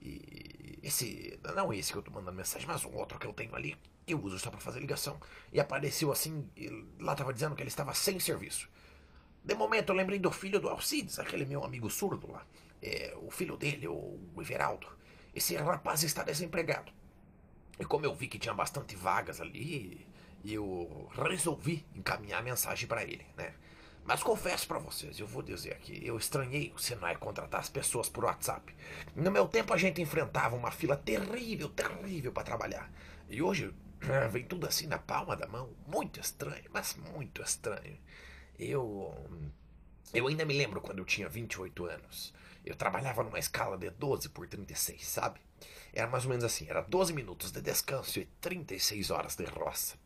E 0.00 0.78
esse. 0.82 1.38
Não 1.54 1.72
esse 1.72 1.92
que 1.92 1.98
eu 1.98 2.02
tô 2.02 2.10
mandando 2.10 2.36
mensagem, 2.36 2.66
mas 2.66 2.84
um 2.84 2.94
outro 2.94 3.18
que 3.18 3.26
eu 3.26 3.32
tenho 3.32 3.54
ali. 3.54 3.76
Eu 4.06 4.22
uso 4.22 4.38
só 4.38 4.50
pra 4.50 4.60
fazer 4.60 4.80
ligação. 4.80 5.18
E 5.52 5.58
apareceu 5.58 6.12
assim. 6.12 6.48
lá 7.00 7.14
tava 7.14 7.32
dizendo 7.32 7.56
que 7.56 7.62
ele 7.62 7.68
estava 7.68 7.94
sem 7.94 8.20
serviço. 8.20 8.68
De 9.42 9.54
momento 9.54 9.90
eu 9.90 9.96
lembrei 9.96 10.18
do 10.18 10.30
filho 10.30 10.58
do 10.60 10.68
Alcides, 10.68 11.18
aquele 11.18 11.44
meu 11.44 11.64
amigo 11.64 11.90
surdo 11.90 12.30
lá. 12.30 12.46
É, 12.82 13.14
o 13.20 13.30
filho 13.30 13.56
dele, 13.56 13.88
o 13.88 14.18
Everaldo. 14.38 14.86
Esse 15.34 15.56
rapaz 15.56 16.02
está 16.02 16.22
desempregado. 16.22 16.92
E 17.78 17.84
como 17.84 18.06
eu 18.06 18.14
vi 18.14 18.28
que 18.28 18.38
tinha 18.38 18.54
bastante 18.54 18.94
vagas 18.94 19.40
ali, 19.40 20.06
eu 20.44 21.10
resolvi 21.14 21.84
encaminhar 21.94 22.40
a 22.40 22.42
mensagem 22.42 22.86
para 22.86 23.02
ele, 23.02 23.26
né? 23.36 23.54
Mas 24.04 24.22
confesso 24.22 24.66
para 24.68 24.78
vocês, 24.78 25.18
eu 25.18 25.26
vou 25.26 25.42
dizer 25.42 25.72
aqui, 25.72 25.98
eu 26.04 26.18
estranhei 26.18 26.72
o 26.76 26.78
Senai 26.78 27.16
contratar 27.16 27.60
as 27.60 27.70
pessoas 27.70 28.08
por 28.08 28.24
WhatsApp. 28.24 28.74
No 29.16 29.30
meu 29.30 29.48
tempo 29.48 29.72
a 29.72 29.78
gente 29.78 30.02
enfrentava 30.02 30.54
uma 30.54 30.70
fila 30.70 30.96
terrível, 30.96 31.70
terrível 31.70 32.30
para 32.30 32.44
trabalhar. 32.44 32.92
E 33.30 33.40
hoje 33.40 33.72
vem 34.30 34.44
tudo 34.44 34.66
assim 34.66 34.86
na 34.86 34.98
palma 34.98 35.34
da 35.34 35.46
mão. 35.46 35.74
Muito 35.86 36.20
estranho, 36.20 36.64
mas 36.70 36.94
muito 36.94 37.42
estranho. 37.42 37.98
Eu. 38.58 39.14
Eu 40.12 40.28
ainda 40.28 40.44
me 40.44 40.56
lembro 40.56 40.80
quando 40.80 40.98
eu 40.98 41.04
tinha 41.04 41.28
28 41.28 41.86
anos. 41.86 42.34
Eu 42.64 42.76
trabalhava 42.76 43.22
numa 43.22 43.38
escala 43.38 43.76
de 43.76 43.90
12 43.90 44.28
por 44.28 44.46
36, 44.46 45.04
sabe? 45.06 45.40
Era 45.92 46.08
mais 46.08 46.24
ou 46.24 46.30
menos 46.30 46.44
assim, 46.44 46.68
era 46.68 46.82
12 46.82 47.12
minutos 47.12 47.50
de 47.50 47.60
descanso 47.60 48.18
e 48.20 48.26
36 48.40 49.10
horas 49.10 49.34
de 49.34 49.44
roça. 49.44 49.96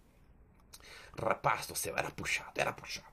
Rapaz 1.21 1.67
do 1.67 1.75
céu, 1.75 1.97
era 1.97 2.11
puxado, 2.11 2.53
era 2.61 2.73
puxado. 2.73 3.08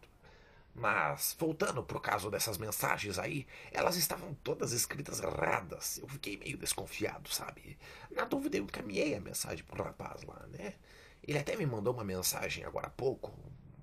Mas, 0.76 1.34
voltando 1.40 1.82
pro 1.82 2.02
caso 2.02 2.30
dessas 2.30 2.58
mensagens 2.58 3.18
aí, 3.18 3.48
elas 3.72 3.96
estavam 3.96 4.34
todas 4.44 4.74
escritas 4.74 5.22
erradas. 5.22 5.98
Eu 6.00 6.08
fiquei 6.10 6.36
meio 6.36 6.58
desconfiado, 6.58 7.30
sabe? 7.30 7.78
Na 8.12 8.26
dúvida, 8.26 8.58
eu 8.58 8.66
encaminhei 8.66 9.16
a 9.16 9.22
mensagem 9.22 9.64
pro 9.64 9.82
rapaz 9.82 10.24
lá, 10.24 10.46
né? 10.48 10.74
Ele 11.26 11.40
até 11.40 11.56
me 11.56 11.66
mandou 11.66 11.94
uma 11.94 12.04
mensagem 12.04 12.66
agora 12.66 12.88
há 12.88 12.90
pouco, 12.90 13.34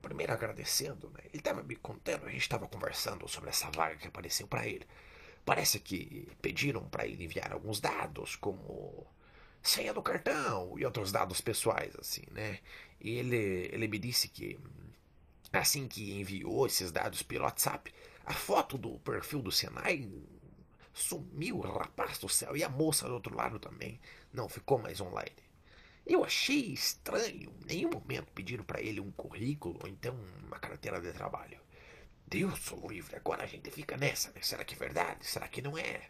primeiro 0.03 0.34
agradecendo, 0.34 1.09
né? 1.11 1.20
Ele 1.30 1.38
estava 1.38 1.62
me 1.62 1.76
contando, 1.76 2.26
a 2.26 2.30
gente 2.30 2.43
estava 2.43 2.68
conversando 2.68 3.26
sobre 3.26 3.49
essa 3.49 3.70
vaga 3.70 3.97
que 3.97 4.09
apareceu 4.09 4.47
para 4.47 4.66
ele. 4.66 4.86
Parece 5.47 5.80
que 5.80 6.28
pediram 6.43 6.84
para 6.88 7.07
ele 7.07 7.24
enviar 7.24 7.53
alguns 7.53 7.80
dados, 7.80 8.36
como 8.36 9.07
senha 9.62 9.95
do 9.95 10.03
cartão 10.03 10.78
e 10.78 10.84
outros 10.84 11.11
dados 11.11 11.40
pessoais, 11.40 11.97
assim, 11.97 12.22
né? 12.32 12.59
E 13.01 13.16
ele, 13.16 13.70
ele 13.72 13.88
me 13.88 13.99
disse 13.99 14.28
que 14.28 14.61
assim 15.61 15.86
que 15.86 16.18
enviou 16.18 16.66
esses 16.66 16.90
dados 16.90 17.22
pelo 17.22 17.44
WhatsApp, 17.44 17.92
a 18.24 18.32
foto 18.32 18.78
do 18.78 18.98
perfil 19.00 19.42
do 19.42 19.53
Senai 19.53 20.09
sumiu, 20.92 21.61
rapaz 21.61 22.18
do 22.18 22.28
céu, 22.28 22.57
e 22.57 22.62
a 22.62 22.68
moça 22.68 23.07
do 23.07 23.14
outro 23.14 23.34
lado 23.34 23.59
também 23.59 24.00
não 24.32 24.48
ficou 24.48 24.78
mais 24.78 25.00
online. 25.00 25.36
Eu 26.07 26.24
achei 26.24 26.72
estranho, 26.72 27.53
em 27.62 27.66
nenhum 27.66 27.90
momento 27.90 28.32
pediram 28.32 28.64
para 28.64 28.80
ele 28.80 29.00
um 29.00 29.12
currículo 29.12 29.78
ou 29.82 29.88
então 29.88 30.16
uma 30.44 30.59
carteira 30.59 31.00
de 31.00 31.12
trabalho. 31.12 31.61
Deus 32.26 32.59
sou 32.61 32.88
livre, 32.88 33.14
agora 33.14 33.44
a 33.44 33.46
gente 33.46 33.70
fica 33.70 33.96
nessa, 33.96 34.30
né? 34.32 34.40
Será 34.42 34.64
que 34.64 34.74
é 34.74 34.78
verdade? 34.78 35.26
Será 35.26 35.46
que 35.46 35.62
não 35.62 35.76
é? 35.76 36.09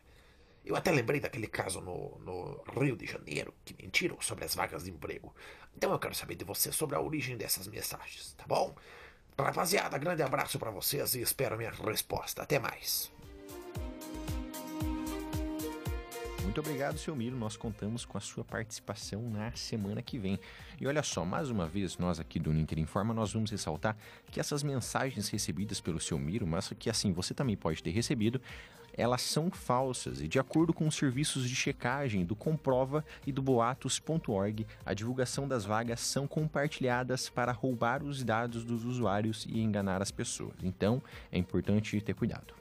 Eu 0.65 0.77
até 0.77 0.91
lembrei 0.93 1.21
daquele 1.21 1.49
caso 1.49 1.81
no, 1.81 2.19
no 2.21 2.63
Rio 2.81 2.97
de 2.97 3.07
Janeiro, 3.07 3.53
que 3.65 3.75
mentiram 3.75 4.21
sobre 4.21 4.45
as 4.45 4.55
vagas 4.55 4.85
de 4.85 4.91
emprego. 4.91 5.35
Então 5.77 5.91
eu 5.91 5.99
quero 5.99 6.15
saber 6.15 6.37
de 6.37 6.45
você 6.45 6.71
sobre 6.71 6.97
a 6.97 7.01
origem 7.01 7.37
dessas 7.37 7.67
mensagens, 7.67 8.35
tá 8.35 8.45
bom? 8.47 8.75
Rapaziada, 9.39 9.99
grande 9.99 10.23
abraço 10.23 10.59
para 10.59 10.71
vocês 10.71 11.15
e 11.15 11.21
espero 11.21 11.57
minha 11.57 11.71
resposta. 11.71 12.43
Até 12.43 12.59
mais. 12.59 13.11
Muito 16.43 16.61
obrigado, 16.61 16.99
seu 16.99 17.17
Miro. 17.17 17.35
Nós 17.35 17.57
contamos 17.57 18.05
com 18.05 18.19
a 18.19 18.21
sua 18.21 18.45
participação 18.45 19.23
na 19.31 19.51
semana 19.53 20.03
que 20.03 20.19
vem. 20.19 20.39
E 20.79 20.87
olha 20.87 21.03
só, 21.03 21.25
mais 21.25 21.49
uma 21.49 21.67
vez, 21.67 21.97
nós 21.97 22.21
aqui 22.21 22.39
do 22.39 22.53
Ninter 22.53 22.79
Informa, 22.79 23.15
nós 23.15 23.33
vamos 23.33 23.51
ressaltar 23.51 23.97
que 24.31 24.39
essas 24.39 24.63
mensagens 24.63 25.31
recebidas 25.31 25.81
pelo 25.81 25.99
seu 25.99 26.19
Miro, 26.19 26.47
mas 26.47 26.71
que 26.79 26.91
assim 26.91 27.11
você 27.11 27.33
também 27.33 27.57
pode 27.57 27.83
ter 27.83 27.91
recebido, 27.91 28.39
elas 28.95 29.23
são 29.23 29.51
falsas 29.51 30.21
e 30.21 30.29
de 30.29 30.39
acordo 30.39 30.73
com 30.73 30.87
os 30.87 30.95
serviços 30.95 31.49
de 31.49 31.55
checagem 31.55 32.25
do 32.25 32.37
Comprova 32.37 33.05
e 33.27 33.33
do 33.33 33.43
Boatos.org, 33.43 34.67
a 34.85 34.95
divulgação 34.95 35.49
das 35.49 35.65
vagas 35.65 36.01
são 36.01 36.27
compartilhadas 36.27 37.29
para 37.29 37.53
roubar 37.53 38.03
os 38.03 38.23
dados 38.23 38.65
dos 38.65 38.85
usuários 38.85 39.47
e 39.49 39.61
enganar 39.61 40.03
as 40.03 40.11
pessoas. 40.11 40.55
Então, 40.63 41.03
é 41.31 41.39
importante 41.39 42.01
ter 42.01 42.15
cuidado. 42.15 42.55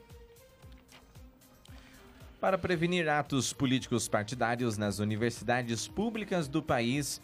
Para 2.40 2.58
prevenir 2.58 3.08
atos 3.08 3.52
políticos 3.52 4.08
partidários 4.08 4.76
nas 4.76 4.98
universidades 4.98 5.86
públicas 5.86 6.48
do 6.48 6.60
país, 6.60 7.20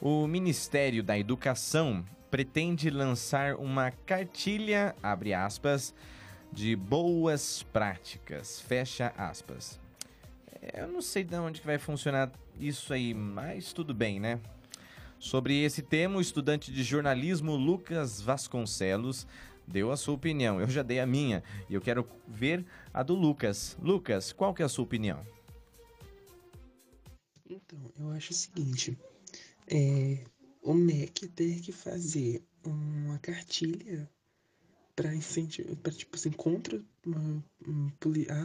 o 0.00 0.26
Ministério 0.26 1.04
da 1.04 1.16
Educação 1.16 2.04
pretende 2.30 2.90
lançar 2.90 3.54
uma 3.54 3.92
cartilha, 4.04 4.94
abre 5.02 5.32
aspas, 5.32 5.94
de 6.52 6.74
boas 6.74 7.62
práticas, 7.64 8.60
fecha 8.60 9.12
aspas. 9.16 9.80
É, 10.62 10.82
eu 10.82 10.88
não 10.88 11.02
sei 11.02 11.24
de 11.24 11.36
onde 11.36 11.60
que 11.60 11.66
vai 11.66 11.78
funcionar 11.78 12.32
isso 12.58 12.92
aí, 12.92 13.12
mas 13.14 13.72
tudo 13.72 13.94
bem, 13.94 14.18
né? 14.18 14.40
Sobre 15.18 15.62
esse 15.62 15.82
tema, 15.82 16.18
o 16.18 16.20
estudante 16.20 16.72
de 16.72 16.82
jornalismo 16.82 17.56
Lucas 17.56 18.20
Vasconcelos 18.20 19.26
deu 19.66 19.90
a 19.90 19.96
sua 19.96 20.14
opinião. 20.14 20.60
Eu 20.60 20.68
já 20.68 20.82
dei 20.82 21.00
a 21.00 21.06
minha 21.06 21.42
e 21.68 21.74
eu 21.74 21.80
quero 21.80 22.06
ver 22.28 22.64
a 22.92 23.02
do 23.02 23.14
Lucas. 23.14 23.76
Lucas, 23.80 24.32
qual 24.32 24.54
que 24.54 24.62
é 24.62 24.64
a 24.64 24.68
sua 24.68 24.84
opinião? 24.84 25.26
Então, 27.48 27.78
eu 27.98 28.10
acho 28.10 28.32
o 28.32 28.36
seguinte, 28.36 28.98
é, 29.68 30.24
o 30.62 30.74
MEC 30.74 31.28
ter 31.28 31.60
que 31.60 31.72
fazer 31.72 32.44
uma 32.64 33.18
cartilha 33.18 34.10
para 34.96 35.14
incentivar, 35.14 35.76
para 35.76 35.92
tipo 35.92 36.16
assim, 36.16 36.30
contra 36.30 36.82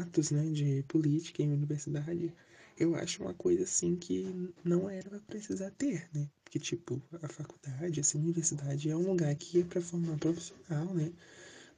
atos, 0.01 0.31
né, 0.31 0.51
de 0.51 0.83
política 0.83 1.41
em 1.41 1.51
universidade, 1.51 2.33
eu 2.77 2.95
acho 2.95 3.23
uma 3.23 3.33
coisa 3.33 3.63
assim 3.63 3.95
que 3.95 4.51
não 4.63 4.89
era 4.89 5.09
pra 5.09 5.19
precisar 5.19 5.71
ter, 5.71 6.09
né? 6.13 6.29
Porque, 6.43 6.59
tipo, 6.59 7.01
a 7.21 7.27
faculdade, 7.29 7.99
assim, 8.01 8.19
a 8.19 8.21
universidade 8.21 8.89
é 8.89 8.95
um 8.95 9.07
lugar 9.07 9.33
que 9.35 9.61
é 9.61 9.63
pra 9.63 9.81
formar 9.81 10.17
profissional, 10.17 10.93
né? 10.93 11.11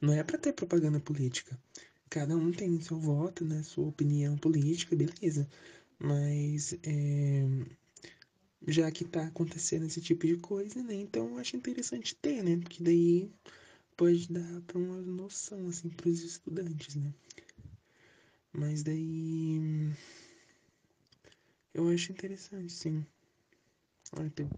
Não 0.00 0.12
é 0.12 0.22
pra 0.24 0.38
ter 0.38 0.52
propaganda 0.52 1.00
política. 1.00 1.58
Cada 2.10 2.36
um 2.36 2.52
tem 2.52 2.80
seu 2.80 2.98
voto, 2.98 3.44
né? 3.44 3.62
Sua 3.62 3.88
opinião 3.88 4.36
política, 4.36 4.96
beleza. 4.96 5.48
Mas, 5.98 6.74
é... 6.82 7.44
já 8.66 8.90
que 8.90 9.04
tá 9.04 9.26
acontecendo 9.26 9.86
esse 9.86 10.00
tipo 10.00 10.26
de 10.26 10.36
coisa, 10.38 10.82
né? 10.82 10.94
Então 10.94 11.28
eu 11.30 11.38
acho 11.38 11.56
interessante 11.56 12.14
ter, 12.16 12.42
né? 12.42 12.56
Porque 12.56 12.82
daí 12.82 13.30
pode 13.96 14.32
dar 14.32 14.60
pra 14.66 14.78
uma 14.78 15.00
noção, 15.02 15.68
assim, 15.68 15.88
pros 15.88 16.22
estudantes, 16.22 16.96
né? 16.96 17.12
Mas 18.52 18.82
daí 18.82 19.92
eu 21.72 21.88
acho 21.88 22.12
interessante, 22.12 22.72
sim. 22.72 23.04
Olha. 24.16 24.48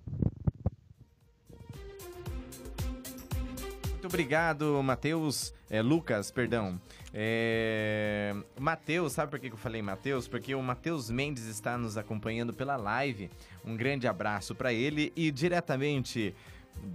Muito 3.91 4.07
obrigado, 4.07 4.83
Matheus. 4.83 5.53
É, 5.71 5.81
Lucas, 5.81 6.31
perdão. 6.31 6.81
É... 7.13 8.35
Matheus, 8.61 9.15
sabe 9.15 9.31
por 9.31 9.41
que 9.41 9.49
eu 9.49 9.57
falei 9.57 9.81
Matheus? 9.81 10.29
Porque 10.29 10.55
o 10.55 10.63
Matheus 10.63 11.11
Mendes 11.11 11.47
está 11.47 11.79
nos 11.79 11.97
acompanhando 11.97 12.53
pela 12.53 12.77
live. 12.77 13.31
Um 13.65 13.75
grande 13.75 14.07
abraço 14.07 14.55
para 14.55 14.73
ele 14.73 15.13
e 15.17 15.31
diretamente 15.31 16.35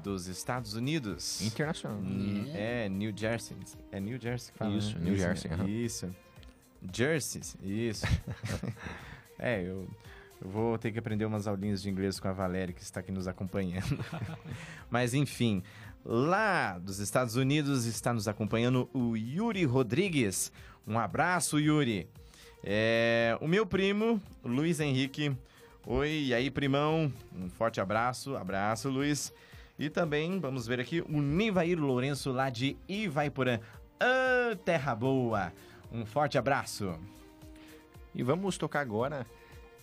dos 0.03 0.27
Estados 0.27 0.73
Unidos. 0.73 1.41
Internacional. 1.41 1.99
Hum, 1.99 2.45
é, 2.53 2.87
New 2.89 3.13
Jersey. 3.15 3.57
É 3.91 3.99
New 3.99 4.19
Jersey 4.19 4.51
que 4.51 4.57
fala, 4.57 4.75
Isso, 4.75 4.97
né? 4.97 5.05
New 5.05 5.15
Jersey. 5.17 5.51
uhum. 5.51 5.67
Isso. 5.67 6.15
Jersey, 6.93 7.41
isso. 7.61 8.05
é, 9.37 9.61
eu, 9.61 9.87
eu 10.41 10.49
vou 10.49 10.77
ter 10.77 10.91
que 10.91 10.97
aprender 10.97 11.25
umas 11.25 11.45
aulinhas 11.47 11.81
de 11.81 11.89
inglês 11.89 12.19
com 12.19 12.27
a 12.27 12.31
Valéria, 12.33 12.73
que 12.73 12.81
está 12.81 12.99
aqui 13.01 13.11
nos 13.11 13.27
acompanhando. 13.27 14.03
Mas 14.89 15.13
enfim, 15.13 15.61
lá 16.03 16.79
dos 16.79 16.97
Estados 16.99 17.35
Unidos 17.35 17.85
está 17.85 18.11
nos 18.13 18.27
acompanhando 18.27 18.89
o 18.93 19.15
Yuri 19.15 19.63
Rodrigues. 19.63 20.51
Um 20.87 20.97
abraço, 20.97 21.59
Yuri. 21.59 22.09
É, 22.63 23.37
o 23.39 23.47
meu 23.47 23.65
primo, 23.65 24.19
Luiz 24.43 24.79
Henrique. 24.79 25.35
Oi, 25.85 26.25
e 26.27 26.33
aí, 26.33 26.49
primão? 26.49 27.11
Um 27.35 27.49
forte 27.49 27.79
abraço. 27.79 28.35
Abraço, 28.35 28.89
Luiz. 28.89 29.31
E 29.81 29.89
também, 29.89 30.39
vamos 30.39 30.67
ver 30.67 30.79
aqui, 30.79 31.01
o 31.01 31.19
Nivair 31.19 31.79
Lourenço, 31.79 32.31
lá 32.31 32.51
de 32.51 32.77
Ivaiporã. 32.87 33.59
Ah, 33.99 34.55
terra 34.63 34.93
boa! 34.93 35.51
Um 35.91 36.05
forte 36.05 36.37
abraço. 36.37 36.99
E 38.13 38.21
vamos 38.21 38.59
tocar 38.59 38.81
agora 38.81 39.25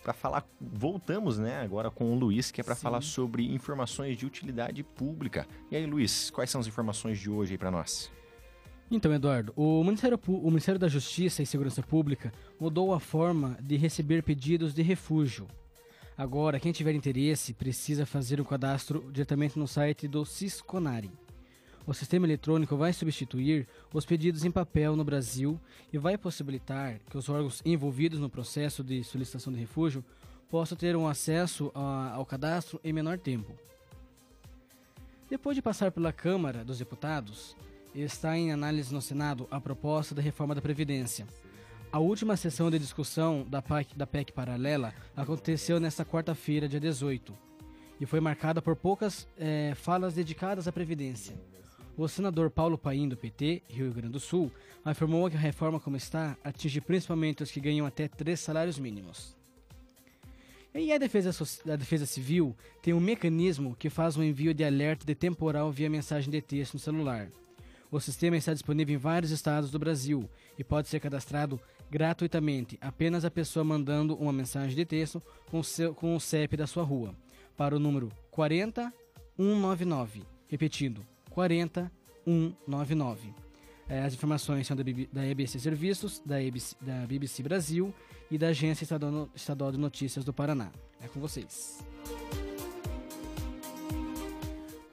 para 0.01 0.13
falar, 0.13 0.47
voltamos, 0.57 1.37
né, 1.37 1.59
agora 1.59 1.91
com 1.91 2.13
o 2.13 2.15
Luiz, 2.15 2.49
que 2.49 2.61
é 2.61 2.63
para 2.63 2.77
falar 2.77 3.01
sobre 3.01 3.53
informações 3.53 4.17
de 4.17 4.25
utilidade 4.25 4.81
pública. 4.83 5.45
E 5.69 5.75
aí, 5.75 5.85
Luiz, 5.85 6.29
quais 6.29 6.49
são 6.49 6.61
as 6.61 6.67
informações 6.67 7.19
de 7.19 7.29
hoje 7.29 7.51
aí 7.51 7.57
para 7.57 7.69
nós? 7.69 8.09
Então, 8.89 9.13
Eduardo, 9.13 9.51
o 9.53 9.83
Ministério, 9.83 10.17
o 10.27 10.49
Ministério 10.49 10.79
da 10.79 10.87
Justiça 10.87 11.43
e 11.43 11.45
Segurança 11.45 11.83
Pública 11.83 12.31
mudou 12.57 12.93
a 12.93 13.01
forma 13.01 13.57
de 13.61 13.75
receber 13.75 14.23
pedidos 14.23 14.73
de 14.73 14.81
refúgio. 14.81 15.45
Agora, 16.19 16.59
quem 16.59 16.73
tiver 16.73 16.93
interesse 16.93 17.53
precisa 17.53 18.05
fazer 18.05 18.41
o 18.41 18.45
cadastro 18.45 19.09
diretamente 19.09 19.57
no 19.57 19.65
site 19.65 20.05
do 20.05 20.25
Cisconari. 20.25 21.09
O 21.87 21.93
sistema 21.93 22.27
eletrônico 22.27 22.75
vai 22.75 22.91
substituir 22.91 23.65
os 23.93 24.05
pedidos 24.05 24.43
em 24.43 24.51
papel 24.51 24.97
no 24.97 25.05
Brasil 25.05 25.57
e 25.93 25.97
vai 25.97 26.17
possibilitar 26.17 26.99
que 27.09 27.17
os 27.17 27.29
órgãos 27.29 27.61
envolvidos 27.63 28.19
no 28.19 28.29
processo 28.29 28.83
de 28.83 29.01
solicitação 29.01 29.53
de 29.53 29.59
refúgio 29.61 30.03
possam 30.49 30.77
ter 30.77 30.93
um 30.93 31.07
acesso 31.07 31.71
a- 31.73 32.11
ao 32.15 32.25
cadastro 32.25 32.81
em 32.83 32.91
menor 32.91 33.17
tempo. 33.17 33.53
Depois 35.29 35.55
de 35.55 35.61
passar 35.61 35.89
pela 35.89 36.11
Câmara 36.11 36.65
dos 36.65 36.79
Deputados, 36.79 37.55
está 37.95 38.37
em 38.37 38.51
análise 38.51 38.93
no 38.93 39.01
Senado 39.01 39.47
a 39.49 39.61
proposta 39.61 40.13
da 40.13 40.21
reforma 40.21 40.53
da 40.53 40.61
Previdência. 40.61 41.25
A 41.91 41.97
última 41.97 42.37
sessão 42.37 42.69
de 42.69 42.77
discussão 42.77 43.43
da 43.49 43.63
PEC, 43.63 43.97
da 43.97 44.05
PEC 44.05 44.31
paralela 44.31 44.93
aconteceu 45.17 45.79
nesta 45.79 46.05
quarta-feira, 46.05 46.69
dia 46.69 46.79
18, 46.79 47.35
e 47.99 48.05
foi 48.05 48.19
marcada 48.19 48.61
por 48.61 48.75
poucas 48.75 49.27
eh, 49.39 49.73
falas 49.75 50.13
dedicadas 50.13 50.67
à 50.67 50.71
Previdência. 50.71 51.35
O 51.97 52.07
senador 52.07 52.51
Paulo 52.51 52.77
Paim, 52.77 53.09
do 53.09 53.17
PT, 53.17 53.63
Rio 53.67 53.91
Grande 53.91 54.13
do 54.13 54.19
Sul, 54.19 54.51
afirmou 54.85 55.27
que 55.31 55.35
a 55.35 55.39
reforma 55.39 55.79
como 55.79 55.97
está 55.97 56.37
atinge 56.43 56.79
principalmente 56.79 57.41
os 57.41 57.49
que 57.49 57.59
ganham 57.59 57.87
até 57.87 58.07
três 58.07 58.39
salários 58.39 58.77
mínimos. 58.77 59.35
E 60.75 60.93
a 60.93 60.99
defesa, 60.99 61.31
a 61.73 61.75
defesa 61.75 62.05
Civil 62.05 62.55
tem 62.83 62.93
um 62.93 62.99
mecanismo 62.99 63.75
que 63.75 63.89
faz 63.89 64.15
o 64.15 64.23
envio 64.23 64.53
de 64.53 64.63
alerta 64.63 65.03
de 65.03 65.15
temporal 65.15 65.71
via 65.71 65.89
mensagem 65.89 66.29
de 66.29 66.39
texto 66.39 66.75
no 66.75 66.79
celular. 66.79 67.31
O 67.91 67.99
sistema 67.99 68.37
está 68.37 68.53
disponível 68.53 68.93
em 68.93 68.99
vários 68.99 69.31
estados 69.31 69.71
do 69.71 69.79
Brasil 69.79 70.29
e 70.59 70.63
pode 70.63 70.87
ser 70.87 70.99
cadastrado 70.99 71.59
gratuitamente, 71.89 72.77
apenas 72.81 73.25
a 73.25 73.31
pessoa 73.31 73.63
mandando 73.63 74.15
uma 74.15 74.31
mensagem 74.31 74.75
de 74.75 74.85
texto 74.85 75.21
com, 75.49 75.63
seu, 75.63 75.93
com 75.93 76.15
o 76.15 76.19
CEP 76.19 76.55
da 76.55 76.67
sua 76.67 76.83
rua, 76.83 77.15
para 77.57 77.75
o 77.75 77.79
número 77.79 78.11
40199. 78.31 80.23
Repetindo, 80.47 81.05
40199. 81.29 83.33
É, 83.87 84.03
as 84.03 84.13
informações 84.13 84.67
são 84.67 84.77
da, 84.77 84.83
da 85.11 85.25
EBC 85.25 85.59
Serviços, 85.59 86.21
da, 86.23 86.41
EBC, 86.41 86.75
da 86.79 87.07
BBC 87.07 87.41
Brasil 87.41 87.93
e 88.29 88.37
da 88.37 88.49
Agência 88.49 88.83
Estadual, 88.83 89.27
Estadual 89.33 89.71
de 89.71 89.79
Notícias 89.79 90.23
do 90.23 90.31
Paraná. 90.31 90.71
É 91.01 91.07
com 91.07 91.19
vocês. 91.19 91.83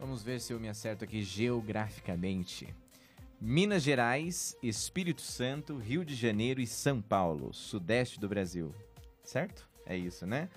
Vamos 0.00 0.22
ver 0.22 0.40
se 0.40 0.52
eu 0.52 0.60
me 0.60 0.68
acerto 0.68 1.04
aqui 1.04 1.22
geograficamente. 1.22 2.74
Minas 3.40 3.82
Gerais, 3.82 4.56
Espírito 4.62 5.20
Santo, 5.20 5.76
Rio 5.76 6.04
de 6.04 6.14
Janeiro 6.14 6.58
e 6.58 6.66
São 6.66 7.02
Paulo, 7.02 7.52
sudeste 7.52 8.18
do 8.18 8.28
Brasil. 8.28 8.74
Certo? 9.22 9.68
É 9.84 9.94
isso, 9.94 10.26
né? 10.26 10.48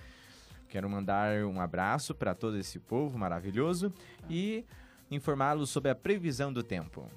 Quero 0.69 0.89
mandar 0.89 1.43
um 1.43 1.59
abraço 1.59 2.15
para 2.15 2.33
todo 2.33 2.57
esse 2.57 2.79
povo 2.79 3.17
maravilhoso 3.17 3.93
e 4.29 4.63
informá-los 5.11 5.69
sobre 5.69 5.91
a 5.91 5.95
previsão 5.95 6.53
do 6.53 6.63
tempo. 6.63 7.09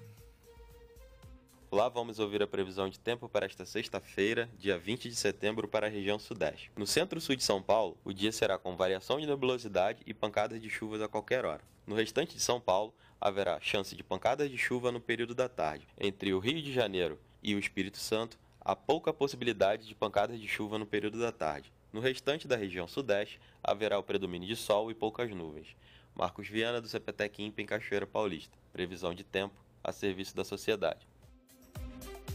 Lá 1.71 1.89
vamos 1.89 2.19
ouvir 2.19 2.43
a 2.43 2.47
previsão 2.47 2.89
de 2.89 2.99
tempo 2.99 3.29
para 3.29 3.47
esta 3.47 3.65
sexta-feira, 3.65 4.51
dia 4.59 4.77
20 4.77 5.09
de 5.09 5.15
setembro, 5.15 5.69
para 5.69 5.87
a 5.87 5.91
região 5.91 6.19
sudeste. 6.19 6.73
No 6.77 6.87
centro-sul 6.87 7.37
de 7.37 7.45
São 7.45 7.63
Paulo, 7.63 7.97
o 8.05 8.13
dia 8.13 8.33
será 8.33 8.59
com 8.59 8.77
variação 8.77 9.21
de 9.21 9.27
nebulosidade 9.27 10.03
e 10.05 10.13
pancadas 10.13 10.61
de 10.61 10.69
chuvas 10.69 11.01
a 11.01 11.09
qualquer 11.09 11.47
hora. 11.47 11.63
No 11.87 11.95
restante 11.95 12.35
de 12.35 12.43
São 12.43 12.61
Paulo, 12.61 12.93
haverá 13.23 13.61
chance 13.61 13.95
de 13.95 14.03
pancadas 14.03 14.51
de 14.51 14.59
chuva 14.59 14.91
no 14.91 15.01
período 15.01 15.33
da 15.33 15.49
tarde. 15.49 15.87
Entre 15.97 16.35
o 16.35 16.41
Rio 16.41 16.61
de 16.61 16.73
Janeiro 16.73 17.21
e 17.41 17.55
o 17.55 17.59
Espírito 17.59 17.99
Santo, 17.99 18.37
há 18.61 18.75
pouca 18.75 19.13
possibilidade 19.13 19.87
de 19.87 19.95
pancadas 19.95 20.41
de 20.41 20.49
chuva 20.49 20.77
no 20.77 20.85
período 20.85 21.21
da 21.21 21.31
tarde. 21.31 21.73
No 21.93 22.01
restante 22.01 22.49
da 22.49 22.57
região 22.57 22.89
sudeste, 22.89 23.41
haverá 23.63 23.97
o 23.97 24.03
predomínio 24.03 24.49
de 24.49 24.57
sol 24.57 24.91
e 24.91 24.95
poucas 24.95 25.31
nuvens. 25.31 25.77
Marcos 26.17 26.49
Viana, 26.49 26.81
do 26.81 26.89
CPTEC 26.89 27.45
INPE, 27.45 27.63
em 27.63 27.67
Cachoeira 27.67 28.09
Paulista. 28.09 28.59
Previsão 28.73 29.15
de 29.15 29.23
tempo 29.23 29.55
a 29.85 29.93
serviço 29.93 30.35
da 30.35 30.45
sociedade. 30.45 31.07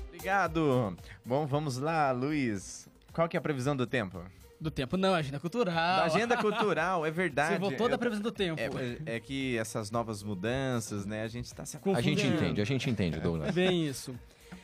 Obrigado. 0.08 0.96
Bom, 1.26 1.46
vamos 1.46 1.78
lá, 1.78 2.12
Luiz. 2.12 2.88
Qual 3.12 3.28
que 3.28 3.36
é 3.36 3.40
a 3.40 3.42
previsão 3.42 3.76
do 3.76 3.86
tempo? 3.86 4.24
Do 4.60 4.72
tempo 4.72 4.97
não, 4.97 5.14
agenda 5.14 5.39
cultural. 5.39 5.74
Da 5.76 6.03
agenda 6.05 6.38
cultural, 6.38 7.05
é 7.05 7.12
verdade. 7.12 7.53
Você 7.55 7.60
voltou 7.60 7.88
da 7.88 7.97
previsão 7.97 8.24
do 8.24 8.32
tempo. 8.32 8.60
É, 8.60 9.18
é, 9.18 9.20
que 9.20 9.58
essas 9.58 9.91
novas 9.91 10.24
mudanças, 10.24 11.05
né, 11.05 11.24
a 11.24 11.28
gente 11.28 11.45
está 11.45 11.64
se 11.66 11.78
A 11.78 12.01
gente 12.01 12.26
entende, 12.26 12.62
a 12.62 12.66
gente 12.66 12.89
entende, 12.89 13.20
Douglas. 13.20 13.53
Bem 13.53 13.86
isso. 13.86 14.16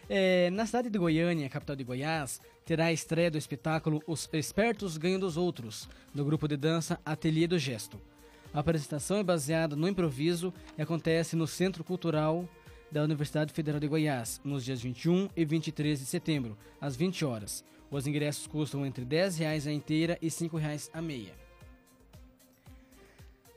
É, 0.09 0.49
na 0.49 0.65
cidade 0.65 0.89
de 0.89 0.97
Goiânia, 0.97 1.47
capital 1.47 1.75
de 1.75 1.83
Goiás, 1.83 2.41
terá 2.65 2.85
a 2.85 2.93
estreia 2.93 3.29
do 3.29 3.37
espetáculo 3.37 4.01
Os 4.07 4.27
Espertos 4.33 4.97
Ganham 4.97 5.19
dos 5.19 5.37
Outros, 5.37 5.87
do 6.13 6.25
grupo 6.25 6.47
de 6.47 6.57
dança 6.57 6.99
Ateliê 7.05 7.47
do 7.47 7.59
Gesto. 7.59 7.99
A 8.53 8.59
apresentação 8.59 9.17
é 9.17 9.23
baseada 9.23 9.75
no 9.75 9.87
improviso 9.87 10.53
e 10.77 10.81
acontece 10.81 11.35
no 11.35 11.47
Centro 11.47 11.83
Cultural 11.83 12.47
da 12.91 13.03
Universidade 13.03 13.51
Federal 13.51 13.79
de 13.79 13.87
Goiás, 13.87 14.39
nos 14.43 14.63
dias 14.63 14.81
21 14.81 15.29
e 15.35 15.43
23 15.43 15.99
de 15.99 16.05
setembro, 16.05 16.55
às 16.79 16.95
20 16.95 17.25
horas. 17.25 17.65
Os 17.93 18.07
ingressos 18.07 18.47
custam 18.47 18.83
entre 18.83 19.05
10 19.05 19.37
reais 19.37 19.67
a 19.67 19.71
inteira 19.71 20.17
e 20.19 20.27
5 20.31 20.57
reais 20.57 20.89
a 20.91 20.99
meia. 20.99 21.31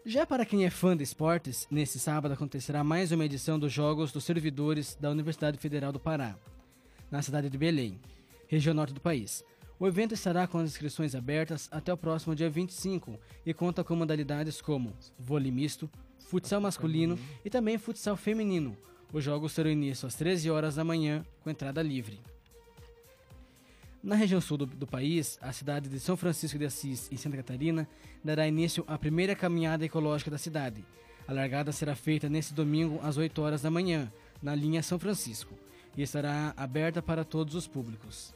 Já 0.04 0.26
para 0.26 0.44
quem 0.44 0.66
é 0.66 0.68
fã 0.68 0.94
de 0.94 1.02
esportes, 1.02 1.66
nesse 1.70 1.98
sábado 1.98 2.32
acontecerá 2.32 2.84
mais 2.84 3.10
uma 3.12 3.24
edição 3.24 3.58
dos 3.58 3.72
Jogos 3.72 4.12
dos 4.12 4.24
Servidores 4.24 4.94
da 5.00 5.10
Universidade 5.10 5.56
Federal 5.56 5.90
do 5.90 5.98
Pará, 5.98 6.36
na 7.10 7.22
cidade 7.22 7.48
de 7.48 7.56
Belém, 7.56 7.98
região 8.46 8.74
norte 8.74 8.92
do 8.92 9.00
país. 9.00 9.42
O 9.80 9.86
evento 9.86 10.12
estará 10.12 10.46
com 10.46 10.58
as 10.58 10.68
inscrições 10.68 11.14
abertas 11.14 11.66
até 11.72 11.90
o 11.90 11.96
próximo 11.96 12.34
dia 12.34 12.50
25 12.50 13.18
e 13.44 13.54
conta 13.54 13.82
com 13.82 13.96
modalidades 13.96 14.60
como 14.60 14.92
vôlei 15.18 15.50
misto, 15.50 15.90
futsal 16.18 16.60
masculino 16.60 17.18
e 17.42 17.48
também 17.48 17.78
futsal 17.78 18.18
feminino, 18.18 18.76
os 19.14 19.24
jogos 19.24 19.54
terão 19.54 19.70
início 19.70 20.06
às 20.06 20.14
13 20.14 20.50
horas 20.50 20.74
da 20.74 20.84
manhã, 20.84 21.24
com 21.42 21.48
entrada 21.48 21.80
livre. 21.80 22.20
Na 24.06 24.14
região 24.14 24.40
sul 24.40 24.58
do, 24.58 24.66
do, 24.66 24.86
país, 24.86 25.36
a 25.42 25.52
cidade 25.52 25.88
de 25.88 25.98
São 25.98 26.16
Francisco 26.16 26.56
de 26.56 26.64
Assis, 26.64 27.10
em 27.10 27.16
Santa 27.16 27.38
Catarina, 27.38 27.88
dará 28.22 28.46
início 28.46 28.84
à 28.86 28.96
primeira 28.96 29.34
caminhada 29.34 29.84
ecológica 29.84 30.30
da 30.30 30.38
cidade. 30.38 30.84
A 31.26 31.32
largada 31.32 31.72
será 31.72 31.96
feita 31.96 32.28
neste 32.28 32.54
domingo 32.54 33.00
às 33.02 33.16
8 33.16 33.42
horas 33.42 33.62
da 33.62 33.68
manhã, 33.68 34.12
na 34.40 34.54
linha 34.54 34.80
São 34.80 34.96
Francisco, 34.96 35.58
e 35.96 36.02
estará 36.02 36.54
aberta 36.56 37.02
para 37.02 37.24
todos 37.24 37.56
os 37.56 37.66
públicos. 37.66 38.32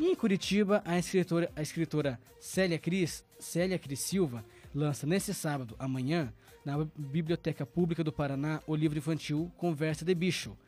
E 0.00 0.06
em 0.06 0.16
Curitiba, 0.16 0.82
a 0.84 0.98
escritora, 0.98 1.48
a 1.54 1.62
escritora 1.62 2.18
Célia 2.40 2.76
Cris, 2.76 3.24
Célia 3.38 3.78
Cris 3.78 4.00
Silva, 4.00 4.44
lança 4.74 5.06
neste 5.06 5.32
sábado, 5.32 5.76
amanhã, 5.78 6.34
na 6.64 6.84
Biblioteca 6.96 7.64
Pública 7.64 8.02
do 8.02 8.12
Paraná 8.12 8.60
o 8.66 8.74
livro 8.74 8.98
infantil 8.98 9.48
Conversa 9.56 10.04
de 10.04 10.12
Bicho. 10.12 10.58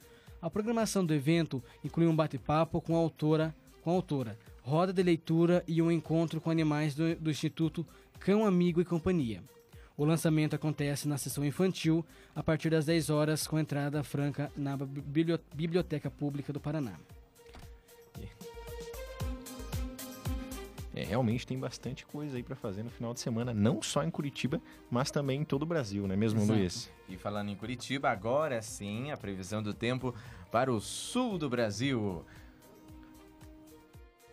A 0.40 0.50
programação 0.50 1.04
do 1.04 1.14
evento 1.14 1.62
inclui 1.84 2.06
um 2.06 2.14
bate-papo 2.14 2.80
com 2.80 2.94
a 2.94 2.98
autora, 2.98 3.54
com 3.82 3.90
a 3.90 3.94
autora, 3.94 4.38
roda 4.62 4.92
de 4.92 5.02
leitura 5.02 5.64
e 5.66 5.80
um 5.80 5.90
encontro 5.90 6.40
com 6.40 6.50
animais 6.50 6.94
do, 6.94 7.14
do 7.16 7.30
Instituto 7.30 7.86
Cão 8.18 8.44
Amigo 8.44 8.80
e 8.80 8.84
Companhia. 8.84 9.42
O 9.96 10.04
lançamento 10.04 10.54
acontece 10.54 11.08
na 11.08 11.16
sessão 11.16 11.44
infantil 11.44 12.04
a 12.34 12.42
partir 12.42 12.68
das 12.68 12.84
10 12.84 13.08
horas 13.08 13.46
com 13.46 13.58
entrada 13.58 14.02
franca 14.02 14.52
na 14.54 14.76
Biblioteca 14.76 16.10
Pública 16.10 16.52
do 16.52 16.60
Paraná. 16.60 16.98
É, 20.96 21.04
realmente 21.04 21.46
tem 21.46 21.58
bastante 21.58 22.06
coisa 22.06 22.38
aí 22.38 22.42
para 22.42 22.56
fazer 22.56 22.82
no 22.82 22.88
final 22.88 23.12
de 23.12 23.20
semana, 23.20 23.52
não 23.52 23.82
só 23.82 24.02
em 24.02 24.10
Curitiba, 24.10 24.62
mas 24.90 25.10
também 25.10 25.42
em 25.42 25.44
todo 25.44 25.64
o 25.64 25.66
Brasil, 25.66 26.06
não 26.06 26.14
é 26.14 26.16
mesmo, 26.16 26.40
Exato. 26.40 26.58
Luiz? 26.58 26.90
E 27.06 27.18
falando 27.18 27.50
em 27.50 27.54
Curitiba, 27.54 28.08
agora 28.08 28.62
sim, 28.62 29.10
a 29.10 29.16
previsão 29.18 29.62
do 29.62 29.74
tempo 29.74 30.14
para 30.50 30.72
o 30.72 30.80
sul 30.80 31.36
do 31.36 31.50
Brasil. 31.50 32.24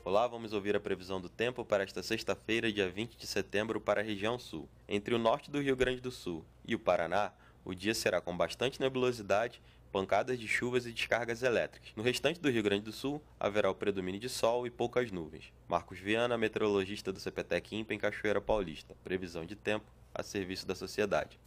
Olá, 0.06 0.26
vamos 0.26 0.54
ouvir 0.54 0.74
a 0.74 0.80
previsão 0.80 1.20
do 1.20 1.28
tempo 1.28 1.66
para 1.66 1.84
esta 1.84 2.02
sexta-feira, 2.02 2.72
dia 2.72 2.90
20 2.90 3.18
de 3.18 3.28
setembro, 3.28 3.82
para 3.82 4.00
a 4.00 4.04
região 4.04 4.40
sul. 4.40 4.70
Entre 4.88 5.14
o 5.14 5.20
norte 5.20 5.52
do 5.52 5.62
Rio 5.62 5.76
Grande 5.76 6.00
do 6.00 6.12
Sul 6.12 6.46
e 6.66 6.74
o 6.74 6.80
Paraná, 6.80 7.34
o 7.66 7.74
dia 7.76 7.94
será 7.94 8.22
com 8.22 8.36
bastante 8.38 8.80
nebulosidade 8.80 9.62
pancadas 9.94 10.40
de 10.40 10.48
chuvas 10.48 10.88
e 10.88 10.92
descargas 10.92 11.44
elétricas. 11.44 11.92
No 11.96 12.02
restante 12.02 12.40
do 12.40 12.50
Rio 12.50 12.64
Grande 12.64 12.86
do 12.86 12.92
Sul, 12.92 13.22
haverá 13.40 13.70
o 13.70 13.76
predomínio 13.76 14.20
de 14.20 14.28
sol 14.28 14.66
e 14.66 14.72
poucas 14.72 15.12
nuvens. 15.12 15.54
Marcos 15.68 16.00
Viana, 16.00 16.36
meteorologista 16.36 17.14
do 17.14 17.20
CPTEC 17.20 17.76
INPE 17.76 17.94
em 17.94 18.00
Cachoeira 18.00 18.42
Paulista. 18.42 18.98
Previsão 19.04 19.46
de 19.46 19.56
tempo 19.56 19.86
a 20.12 20.24
serviço 20.24 20.66
da 20.66 20.74
sociedade. 20.74 21.40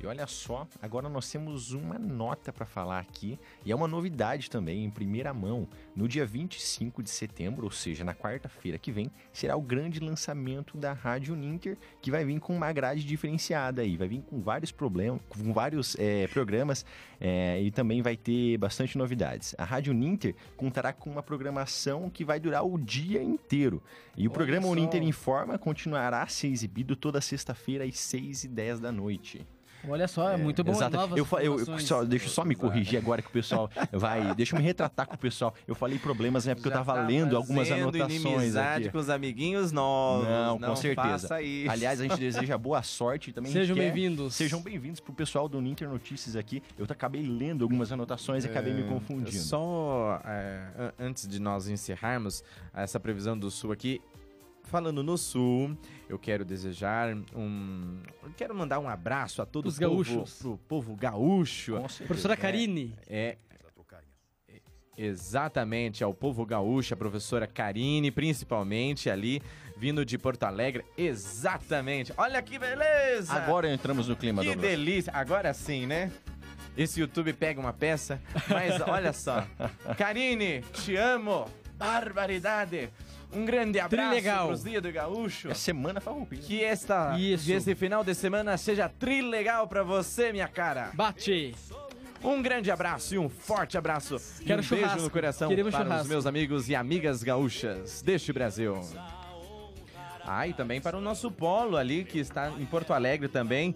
E 0.00 0.06
olha 0.06 0.26
só, 0.28 0.66
agora 0.80 1.08
nós 1.08 1.28
temos 1.28 1.72
uma 1.72 1.98
nota 1.98 2.52
para 2.52 2.64
falar 2.64 3.00
aqui, 3.00 3.38
e 3.64 3.72
é 3.72 3.74
uma 3.74 3.88
novidade 3.88 4.48
também, 4.48 4.84
em 4.84 4.90
primeira 4.90 5.34
mão. 5.34 5.66
No 5.94 6.06
dia 6.06 6.24
25 6.24 7.02
de 7.02 7.10
setembro, 7.10 7.64
ou 7.64 7.70
seja, 7.70 8.04
na 8.04 8.14
quarta-feira 8.14 8.78
que 8.78 8.92
vem, 8.92 9.10
será 9.32 9.56
o 9.56 9.60
grande 9.60 9.98
lançamento 9.98 10.78
da 10.78 10.92
Rádio 10.92 11.34
Ninter, 11.34 11.76
que 12.00 12.12
vai 12.12 12.24
vir 12.24 12.38
com 12.38 12.54
uma 12.54 12.72
grade 12.72 13.04
diferenciada 13.04 13.82
aí, 13.82 13.96
vai 13.96 14.06
vir 14.06 14.22
com 14.22 14.40
vários 14.40 14.70
problemas, 14.70 15.20
com 15.28 15.52
vários 15.52 15.96
é, 15.98 16.28
programas 16.28 16.86
é, 17.20 17.60
e 17.60 17.72
também 17.72 18.00
vai 18.00 18.16
ter 18.16 18.56
bastante 18.56 18.96
novidades. 18.96 19.54
A 19.58 19.64
Rádio 19.64 19.92
Ninter 19.92 20.36
contará 20.56 20.92
com 20.92 21.10
uma 21.10 21.24
programação 21.24 22.08
que 22.08 22.24
vai 22.24 22.38
durar 22.38 22.64
o 22.64 22.78
dia 22.78 23.20
inteiro. 23.20 23.82
E 24.16 24.28
o 24.28 24.30
olha 24.30 24.34
programa 24.34 24.68
Uninter 24.68 25.02
Informa 25.02 25.58
continuará 25.58 26.22
a 26.22 26.28
ser 26.28 26.48
exibido 26.48 26.94
toda 26.94 27.20
sexta-feira 27.20 27.84
às 27.84 27.98
6 27.98 28.44
e 28.44 28.48
10 28.48 28.80
da 28.80 28.92
noite. 28.92 29.44
Olha 29.86 30.08
só, 30.08 30.30
é, 30.30 30.36
muito 30.36 30.64
bom. 30.64 30.72
Exato. 30.72 30.96
Eu, 31.16 31.26
eu, 31.40 31.58
eu 31.60 31.78
só, 31.78 32.04
deixa 32.04 32.26
eu 32.26 32.30
só 32.30 32.44
me 32.44 32.54
corrigir 32.54 32.98
agora 32.98 33.22
que 33.22 33.28
o 33.28 33.32
pessoal 33.32 33.70
vai. 33.92 34.34
Deixa 34.34 34.54
eu 34.54 34.58
me 34.58 34.64
retratar 34.64 35.06
com 35.06 35.14
o 35.14 35.18
pessoal. 35.18 35.54
Eu 35.66 35.74
falei 35.74 35.98
problemas, 35.98 36.46
né? 36.46 36.54
Porque 36.54 36.68
Já 36.68 36.76
eu 36.76 36.84
tava 36.84 37.00
tá 37.00 37.06
lendo 37.06 37.36
algumas 37.36 37.70
anotações 37.70 38.56
aqui. 38.56 38.90
com 38.90 38.98
os 38.98 39.08
amiguinhos 39.08 39.72
novos. 39.72 40.26
Não, 40.26 40.58
não 40.58 40.68
com 40.70 40.76
certeza. 40.76 41.28
Aliás, 41.68 42.00
a 42.00 42.04
gente 42.04 42.18
deseja 42.20 42.58
boa 42.58 42.82
sorte 42.82 43.32
também. 43.32 43.52
Sejam 43.52 43.76
bem-vindos. 43.76 44.34
Sejam 44.34 44.60
bem-vindos 44.60 45.00
pro 45.00 45.12
pessoal 45.12 45.48
do 45.48 45.60
Ninter 45.60 45.88
Notícias 45.88 46.34
aqui. 46.34 46.62
Eu 46.76 46.86
acabei 46.88 47.22
lendo 47.22 47.64
algumas 47.64 47.92
anotações 47.92 48.44
e 48.44 48.48
acabei 48.48 48.72
me 48.72 48.82
é, 48.82 48.88
confundindo. 48.88 49.30
Só 49.30 50.20
é, 50.24 50.92
antes 50.98 51.28
de 51.28 51.38
nós 51.38 51.68
encerrarmos 51.68 52.42
essa 52.74 52.98
previsão 52.98 53.38
do 53.38 53.50
Sul 53.50 53.72
aqui, 53.72 54.00
falando 54.68 55.02
no 55.02 55.16
Sul, 55.18 55.76
eu 56.08 56.18
quero 56.18 56.44
desejar 56.44 57.14
um. 57.34 58.00
eu 58.22 58.30
Quero 58.36 58.54
mandar 58.54 58.78
um 58.78 58.88
abraço 58.88 59.42
a 59.42 59.46
todo 59.46 59.66
Os 59.66 59.76
o 59.76 59.80
povo, 59.80 59.94
gaúchos. 60.04 60.34
pro 60.38 60.58
povo 60.68 60.94
gaúcho. 60.96 61.80
Professora 62.06 62.34
É, 62.34 62.36
Karine. 62.36 62.94
É. 63.08 63.36
Exatamente, 65.00 66.02
ao 66.02 66.12
povo 66.12 66.44
gaúcho, 66.44 66.92
a 66.92 66.96
professora 66.96 67.46
Karine, 67.46 68.10
principalmente 68.10 69.08
ali, 69.08 69.40
vindo 69.76 70.04
de 70.04 70.18
Porto 70.18 70.42
Alegre. 70.42 70.84
Exatamente. 70.96 72.12
Olha 72.16 72.42
que 72.42 72.58
beleza! 72.58 73.32
Agora 73.32 73.72
entramos 73.72 74.08
no 74.08 74.16
clima, 74.16 74.42
Que 74.42 74.48
Douglas. 74.48 74.68
delícia! 74.70 75.12
Agora 75.14 75.54
sim, 75.54 75.86
né? 75.86 76.10
Esse 76.76 77.00
YouTube 77.00 77.32
pega 77.32 77.60
uma 77.60 77.72
peça, 77.72 78.20
mas 78.48 78.80
olha 78.88 79.12
só. 79.12 79.46
Karine, 79.96 80.62
te 80.72 80.96
amo! 80.96 81.48
Barbaridade! 81.76 82.90
Um 83.32 83.44
grande 83.44 83.78
abraço 83.78 84.08
Trilegal. 84.08 84.46
pros 84.46 84.64
dias 84.64 84.82
do 84.82 84.90
gaúcho. 84.90 85.50
É 85.50 85.54
semana 85.54 86.00
farroupilha. 86.00 86.42
Que 86.42 86.62
esta, 86.64 87.16
Isso. 87.18 87.44
que 87.44 87.52
esse 87.52 87.74
final 87.74 88.02
de 88.02 88.14
semana 88.14 88.56
seja 88.56 88.88
trilegal 88.88 89.68
pra 89.68 89.82
você, 89.82 90.32
minha 90.32 90.48
cara. 90.48 90.90
Bate! 90.94 91.54
Um 92.24 92.42
grande 92.42 92.70
abraço 92.70 93.14
e 93.14 93.18
um 93.18 93.28
forte 93.28 93.78
abraço. 93.78 94.16
Quero 94.44 94.62
e 94.62 94.66
um 94.66 94.68
beijo 94.68 94.96
no 94.96 95.10
coração 95.10 95.48
Queremos 95.48 95.72
para 95.72 95.82
os 95.82 95.86
churrasco. 95.88 96.08
meus 96.08 96.26
amigos 96.26 96.68
e 96.68 96.74
amigas 96.74 97.22
gaúchas 97.22 98.02
deste 98.02 98.32
Brasil. 98.32 98.80
Ah, 100.24 100.46
e 100.48 100.52
também 100.52 100.80
para 100.80 100.96
o 100.96 101.00
nosso 101.00 101.30
polo 101.30 101.76
ali, 101.76 102.04
que 102.04 102.18
está 102.18 102.50
em 102.50 102.66
Porto 102.66 102.92
Alegre 102.92 103.28
também. 103.28 103.74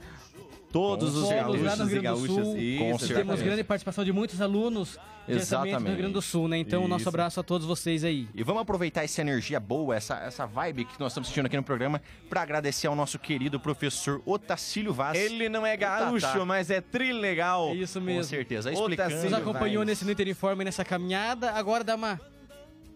Todos 0.73 1.15
os 1.15 1.29
gaúchos 1.29 1.93
e 1.93 2.01
gaúchas. 2.01 2.37
Isso, 2.39 2.79
Temos 2.79 3.03
exatamente. 3.03 3.43
grande 3.43 3.65
participação 3.65 4.05
de 4.05 4.13
muitos 4.13 4.41
alunos 4.41 4.99
diretamente 5.27 5.77
do 5.77 5.89
Rio 5.89 5.97
Grande 5.97 6.13
do 6.15 6.23
Sul, 6.23 6.49
né? 6.49 6.59
Então, 6.59 6.89
nosso 6.89 7.03
Isso. 7.03 7.09
abraço 7.09 7.41
a 7.41 7.43
todos 7.43 7.67
vocês 7.67 8.05
aí. 8.05 8.29
E 8.35 8.43
vamos 8.43 8.63
aproveitar 8.63 9.05
essa 9.05 9.21
energia 9.21 9.61
boa, 9.61 9.95
essa, 9.95 10.17
essa 10.17 10.47
vibe 10.47 10.85
que 10.85 10.99
nós 10.99 11.13
estamos 11.13 11.29
sentindo 11.29 11.47
aqui 11.47 11.57
no 11.57 11.63
programa, 11.63 12.01
para 12.29 12.43
agradecer 12.43 12.87
ao 12.87 12.97
nosso 12.97 13.19
querido 13.19 13.61
professor 13.61 14.21
Otacílio 14.27 14.93
Vaz. 14.93 15.19
Ele 15.19 15.49
não 15.49 15.65
é 15.65 15.77
gaúcho, 15.77 16.27
Tatá. 16.27 16.45
mas 16.45 16.71
é 16.71 16.81
trilegal. 16.81 17.69
É 17.71 17.75
isso 17.75 18.01
mesmo. 18.01 18.23
Com 18.23 18.29
certeza. 18.29 18.71
Otacílio 18.71 18.93
Explicando. 18.93 19.25
Nos 19.25 19.33
acompanhou 19.33 19.85
nesse 19.85 20.05
no 20.05 20.13
Informe 20.13 20.65
nessa 20.65 20.85
caminhada. 20.85 21.53
Agora 21.53 21.83
dá 21.85 21.95
uma 21.95 22.21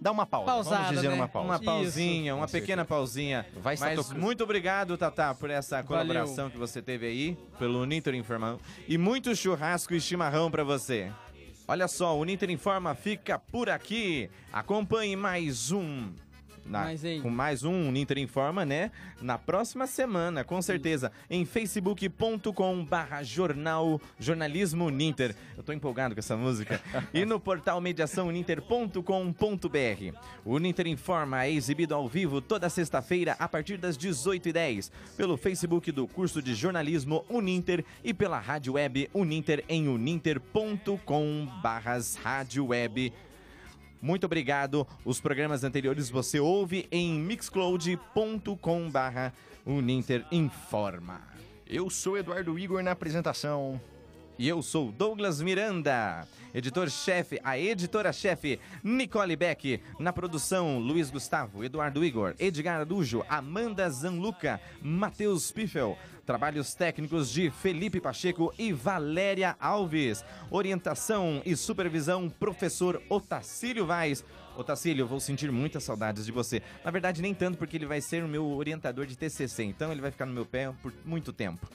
Dá 0.00 0.12
uma 0.12 0.26
pausa. 0.26 0.46
pausada, 0.52 0.76
vamos 0.76 0.94
dizer 0.96 1.08
né? 1.08 1.14
uma 1.14 1.28
pausa. 1.28 1.48
Uma 1.48 1.58
pausinha, 1.60 2.30
Isso. 2.32 2.36
uma 2.38 2.48
pequena 2.48 2.84
pausinha. 2.84 3.46
Vai 3.56 3.74
estar 3.74 3.86
Mas 3.86 3.96
tocando. 4.06 4.20
muito 4.20 4.44
obrigado, 4.44 4.96
Tatá, 4.96 5.34
por 5.34 5.50
essa 5.50 5.76
Valeu. 5.82 5.86
colaboração 5.88 6.50
que 6.50 6.58
você 6.58 6.80
teve 6.82 7.06
aí, 7.06 7.38
pelo 7.58 7.82
Uninter 7.82 8.14
Informa. 8.14 8.58
E 8.86 8.96
muito 8.98 9.34
churrasco 9.34 9.94
e 9.94 10.00
chimarrão 10.00 10.50
pra 10.50 10.62
você. 10.64 11.10
Olha 11.68 11.88
só, 11.88 12.16
o 12.16 12.20
Uninter 12.20 12.50
Informa 12.50 12.94
fica 12.94 13.38
por 13.38 13.68
aqui. 13.68 14.30
Acompanhe 14.52 15.16
mais 15.16 15.72
um. 15.72 16.12
Na- 16.68 16.84
Mais 16.84 17.02
com 17.22 17.30
mais 17.30 17.64
um 17.64 17.88
Uninter 17.88 18.18
Informa, 18.18 18.64
né? 18.64 18.90
Na 19.20 19.38
próxima 19.38 19.86
semana, 19.86 20.44
com 20.44 20.60
certeza. 20.60 21.10
Em 21.30 21.44
facebook.com 21.44 22.84
barra 22.84 23.22
jornal 23.22 24.00
jornalismo 24.18 24.86
Uninter. 24.86 25.34
Eu 25.56 25.62
tô 25.62 25.72
empolgado 25.72 26.14
com 26.14 26.18
essa 26.18 26.36
música. 26.36 26.80
e 27.14 27.24
no 27.24 27.38
portal 27.40 27.80
mediaçãouninter.com.br. 27.80 30.18
O 30.44 30.54
Uninter 30.54 30.86
Informa 30.86 31.44
é 31.44 31.52
exibido 31.52 31.94
ao 31.94 32.08
vivo 32.08 32.40
toda 32.40 32.68
sexta-feira 32.68 33.36
a 33.38 33.48
partir 33.48 33.76
das 33.76 33.96
18h10 33.96 34.90
pelo 35.16 35.36
Facebook 35.36 35.90
do 35.92 36.06
curso 36.06 36.42
de 36.42 36.54
jornalismo 36.54 37.24
Uninter 37.28 37.84
e 38.04 38.12
pela 38.14 38.38
rádio 38.38 38.74
web 38.74 39.08
Uninter 39.14 39.64
em 39.68 39.88
uninter.com 39.88 41.48
barras 41.62 42.16
rádio 42.16 42.66
web. 42.66 43.12
Muito 44.00 44.24
obrigado. 44.24 44.86
Os 45.04 45.20
programas 45.20 45.64
anteriores 45.64 46.10
você 46.10 46.38
ouve 46.38 46.86
em 46.90 47.14
mixcloud.com 47.14 48.90
barra 48.90 49.32
Uninter 49.64 50.24
Informa. 50.30 51.20
Eu 51.66 51.90
sou 51.90 52.16
Eduardo 52.16 52.58
Igor 52.58 52.82
na 52.82 52.92
apresentação. 52.92 53.80
E 54.38 54.46
eu 54.46 54.60
sou 54.60 54.92
Douglas 54.92 55.40
Miranda, 55.40 56.28
editor-chefe, 56.52 57.40
a 57.42 57.58
editora-chefe 57.58 58.60
Nicole 58.84 59.34
Beck, 59.34 59.80
na 59.98 60.12
produção 60.12 60.78
Luiz 60.78 61.08
Gustavo, 61.08 61.64
Eduardo 61.64 62.04
Igor, 62.04 62.34
Edgar 62.38 62.82
Adujo, 62.82 63.24
Amanda 63.30 63.88
Zanluca, 63.88 64.60
Matheus 64.82 65.50
Piffel, 65.50 65.96
trabalhos 66.26 66.74
técnicos 66.74 67.30
de 67.30 67.50
Felipe 67.50 68.00
Pacheco 68.00 68.52
e 68.58 68.72
Valéria 68.72 69.56
Alves, 69.60 70.24
orientação 70.50 71.40
e 71.46 71.54
supervisão 71.54 72.28
professor 72.28 73.00
Otacílio 73.08 73.86
Vaz. 73.86 74.24
Otacílio, 74.56 75.04
eu 75.04 75.06
vou 75.06 75.20
sentir 75.20 75.52
muitas 75.52 75.84
saudades 75.84 76.26
de 76.26 76.32
você. 76.32 76.60
Na 76.84 76.90
verdade, 76.90 77.22
nem 77.22 77.32
tanto, 77.32 77.56
porque 77.56 77.76
ele 77.76 77.86
vai 77.86 78.00
ser 78.00 78.24
o 78.24 78.28
meu 78.28 78.44
orientador 78.44 79.06
de 79.06 79.16
TCC, 79.16 79.62
então 79.62 79.92
ele 79.92 80.00
vai 80.00 80.10
ficar 80.10 80.26
no 80.26 80.32
meu 80.32 80.44
pé 80.44 80.72
por 80.82 80.92
muito 81.04 81.32
tempo. 81.32 81.66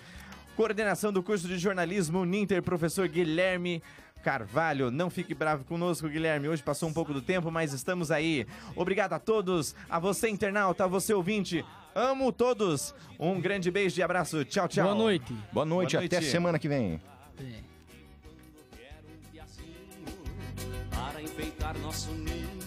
Coordenação 0.55 1.13
do 1.13 1.23
curso 1.23 1.47
de 1.47 1.57
jornalismo 1.57 2.25
Ninter, 2.25 2.61
professor 2.61 3.07
Guilherme 3.07 3.81
Carvalho. 4.21 4.91
Não 4.91 5.09
fique 5.09 5.33
bravo 5.33 5.63
conosco, 5.63 6.07
Guilherme. 6.07 6.49
Hoje 6.49 6.61
passou 6.61 6.89
um 6.89 6.93
pouco 6.93 7.13
do 7.13 7.21
tempo, 7.21 7.49
mas 7.49 7.73
estamos 7.73 8.11
aí. 8.11 8.45
Obrigado 8.75 9.13
a 9.13 9.19
todos, 9.19 9.73
a 9.89 9.97
você 9.97 10.29
internauta, 10.29 10.83
a 10.83 10.87
você 10.87 11.13
ouvinte. 11.13 11.65
Amo 11.93 12.31
todos. 12.31 12.93
Um 13.19 13.39
grande 13.41 13.69
beijo 13.69 13.99
e 13.99 14.03
abraço. 14.03 14.43
Tchau, 14.45 14.67
tchau. 14.67 14.85
Boa 14.85 14.95
noite. 14.95 15.33
Boa 15.51 15.65
noite, 15.65 15.95
Boa 15.95 16.05
até 16.05 16.17
noite. 16.17 16.31
semana 16.31 16.57
que 16.59 16.67
vem. 16.67 16.99
Para 20.89 21.21
enfeitar 21.21 21.77
nosso 21.79 22.11
ninho, 22.11 22.59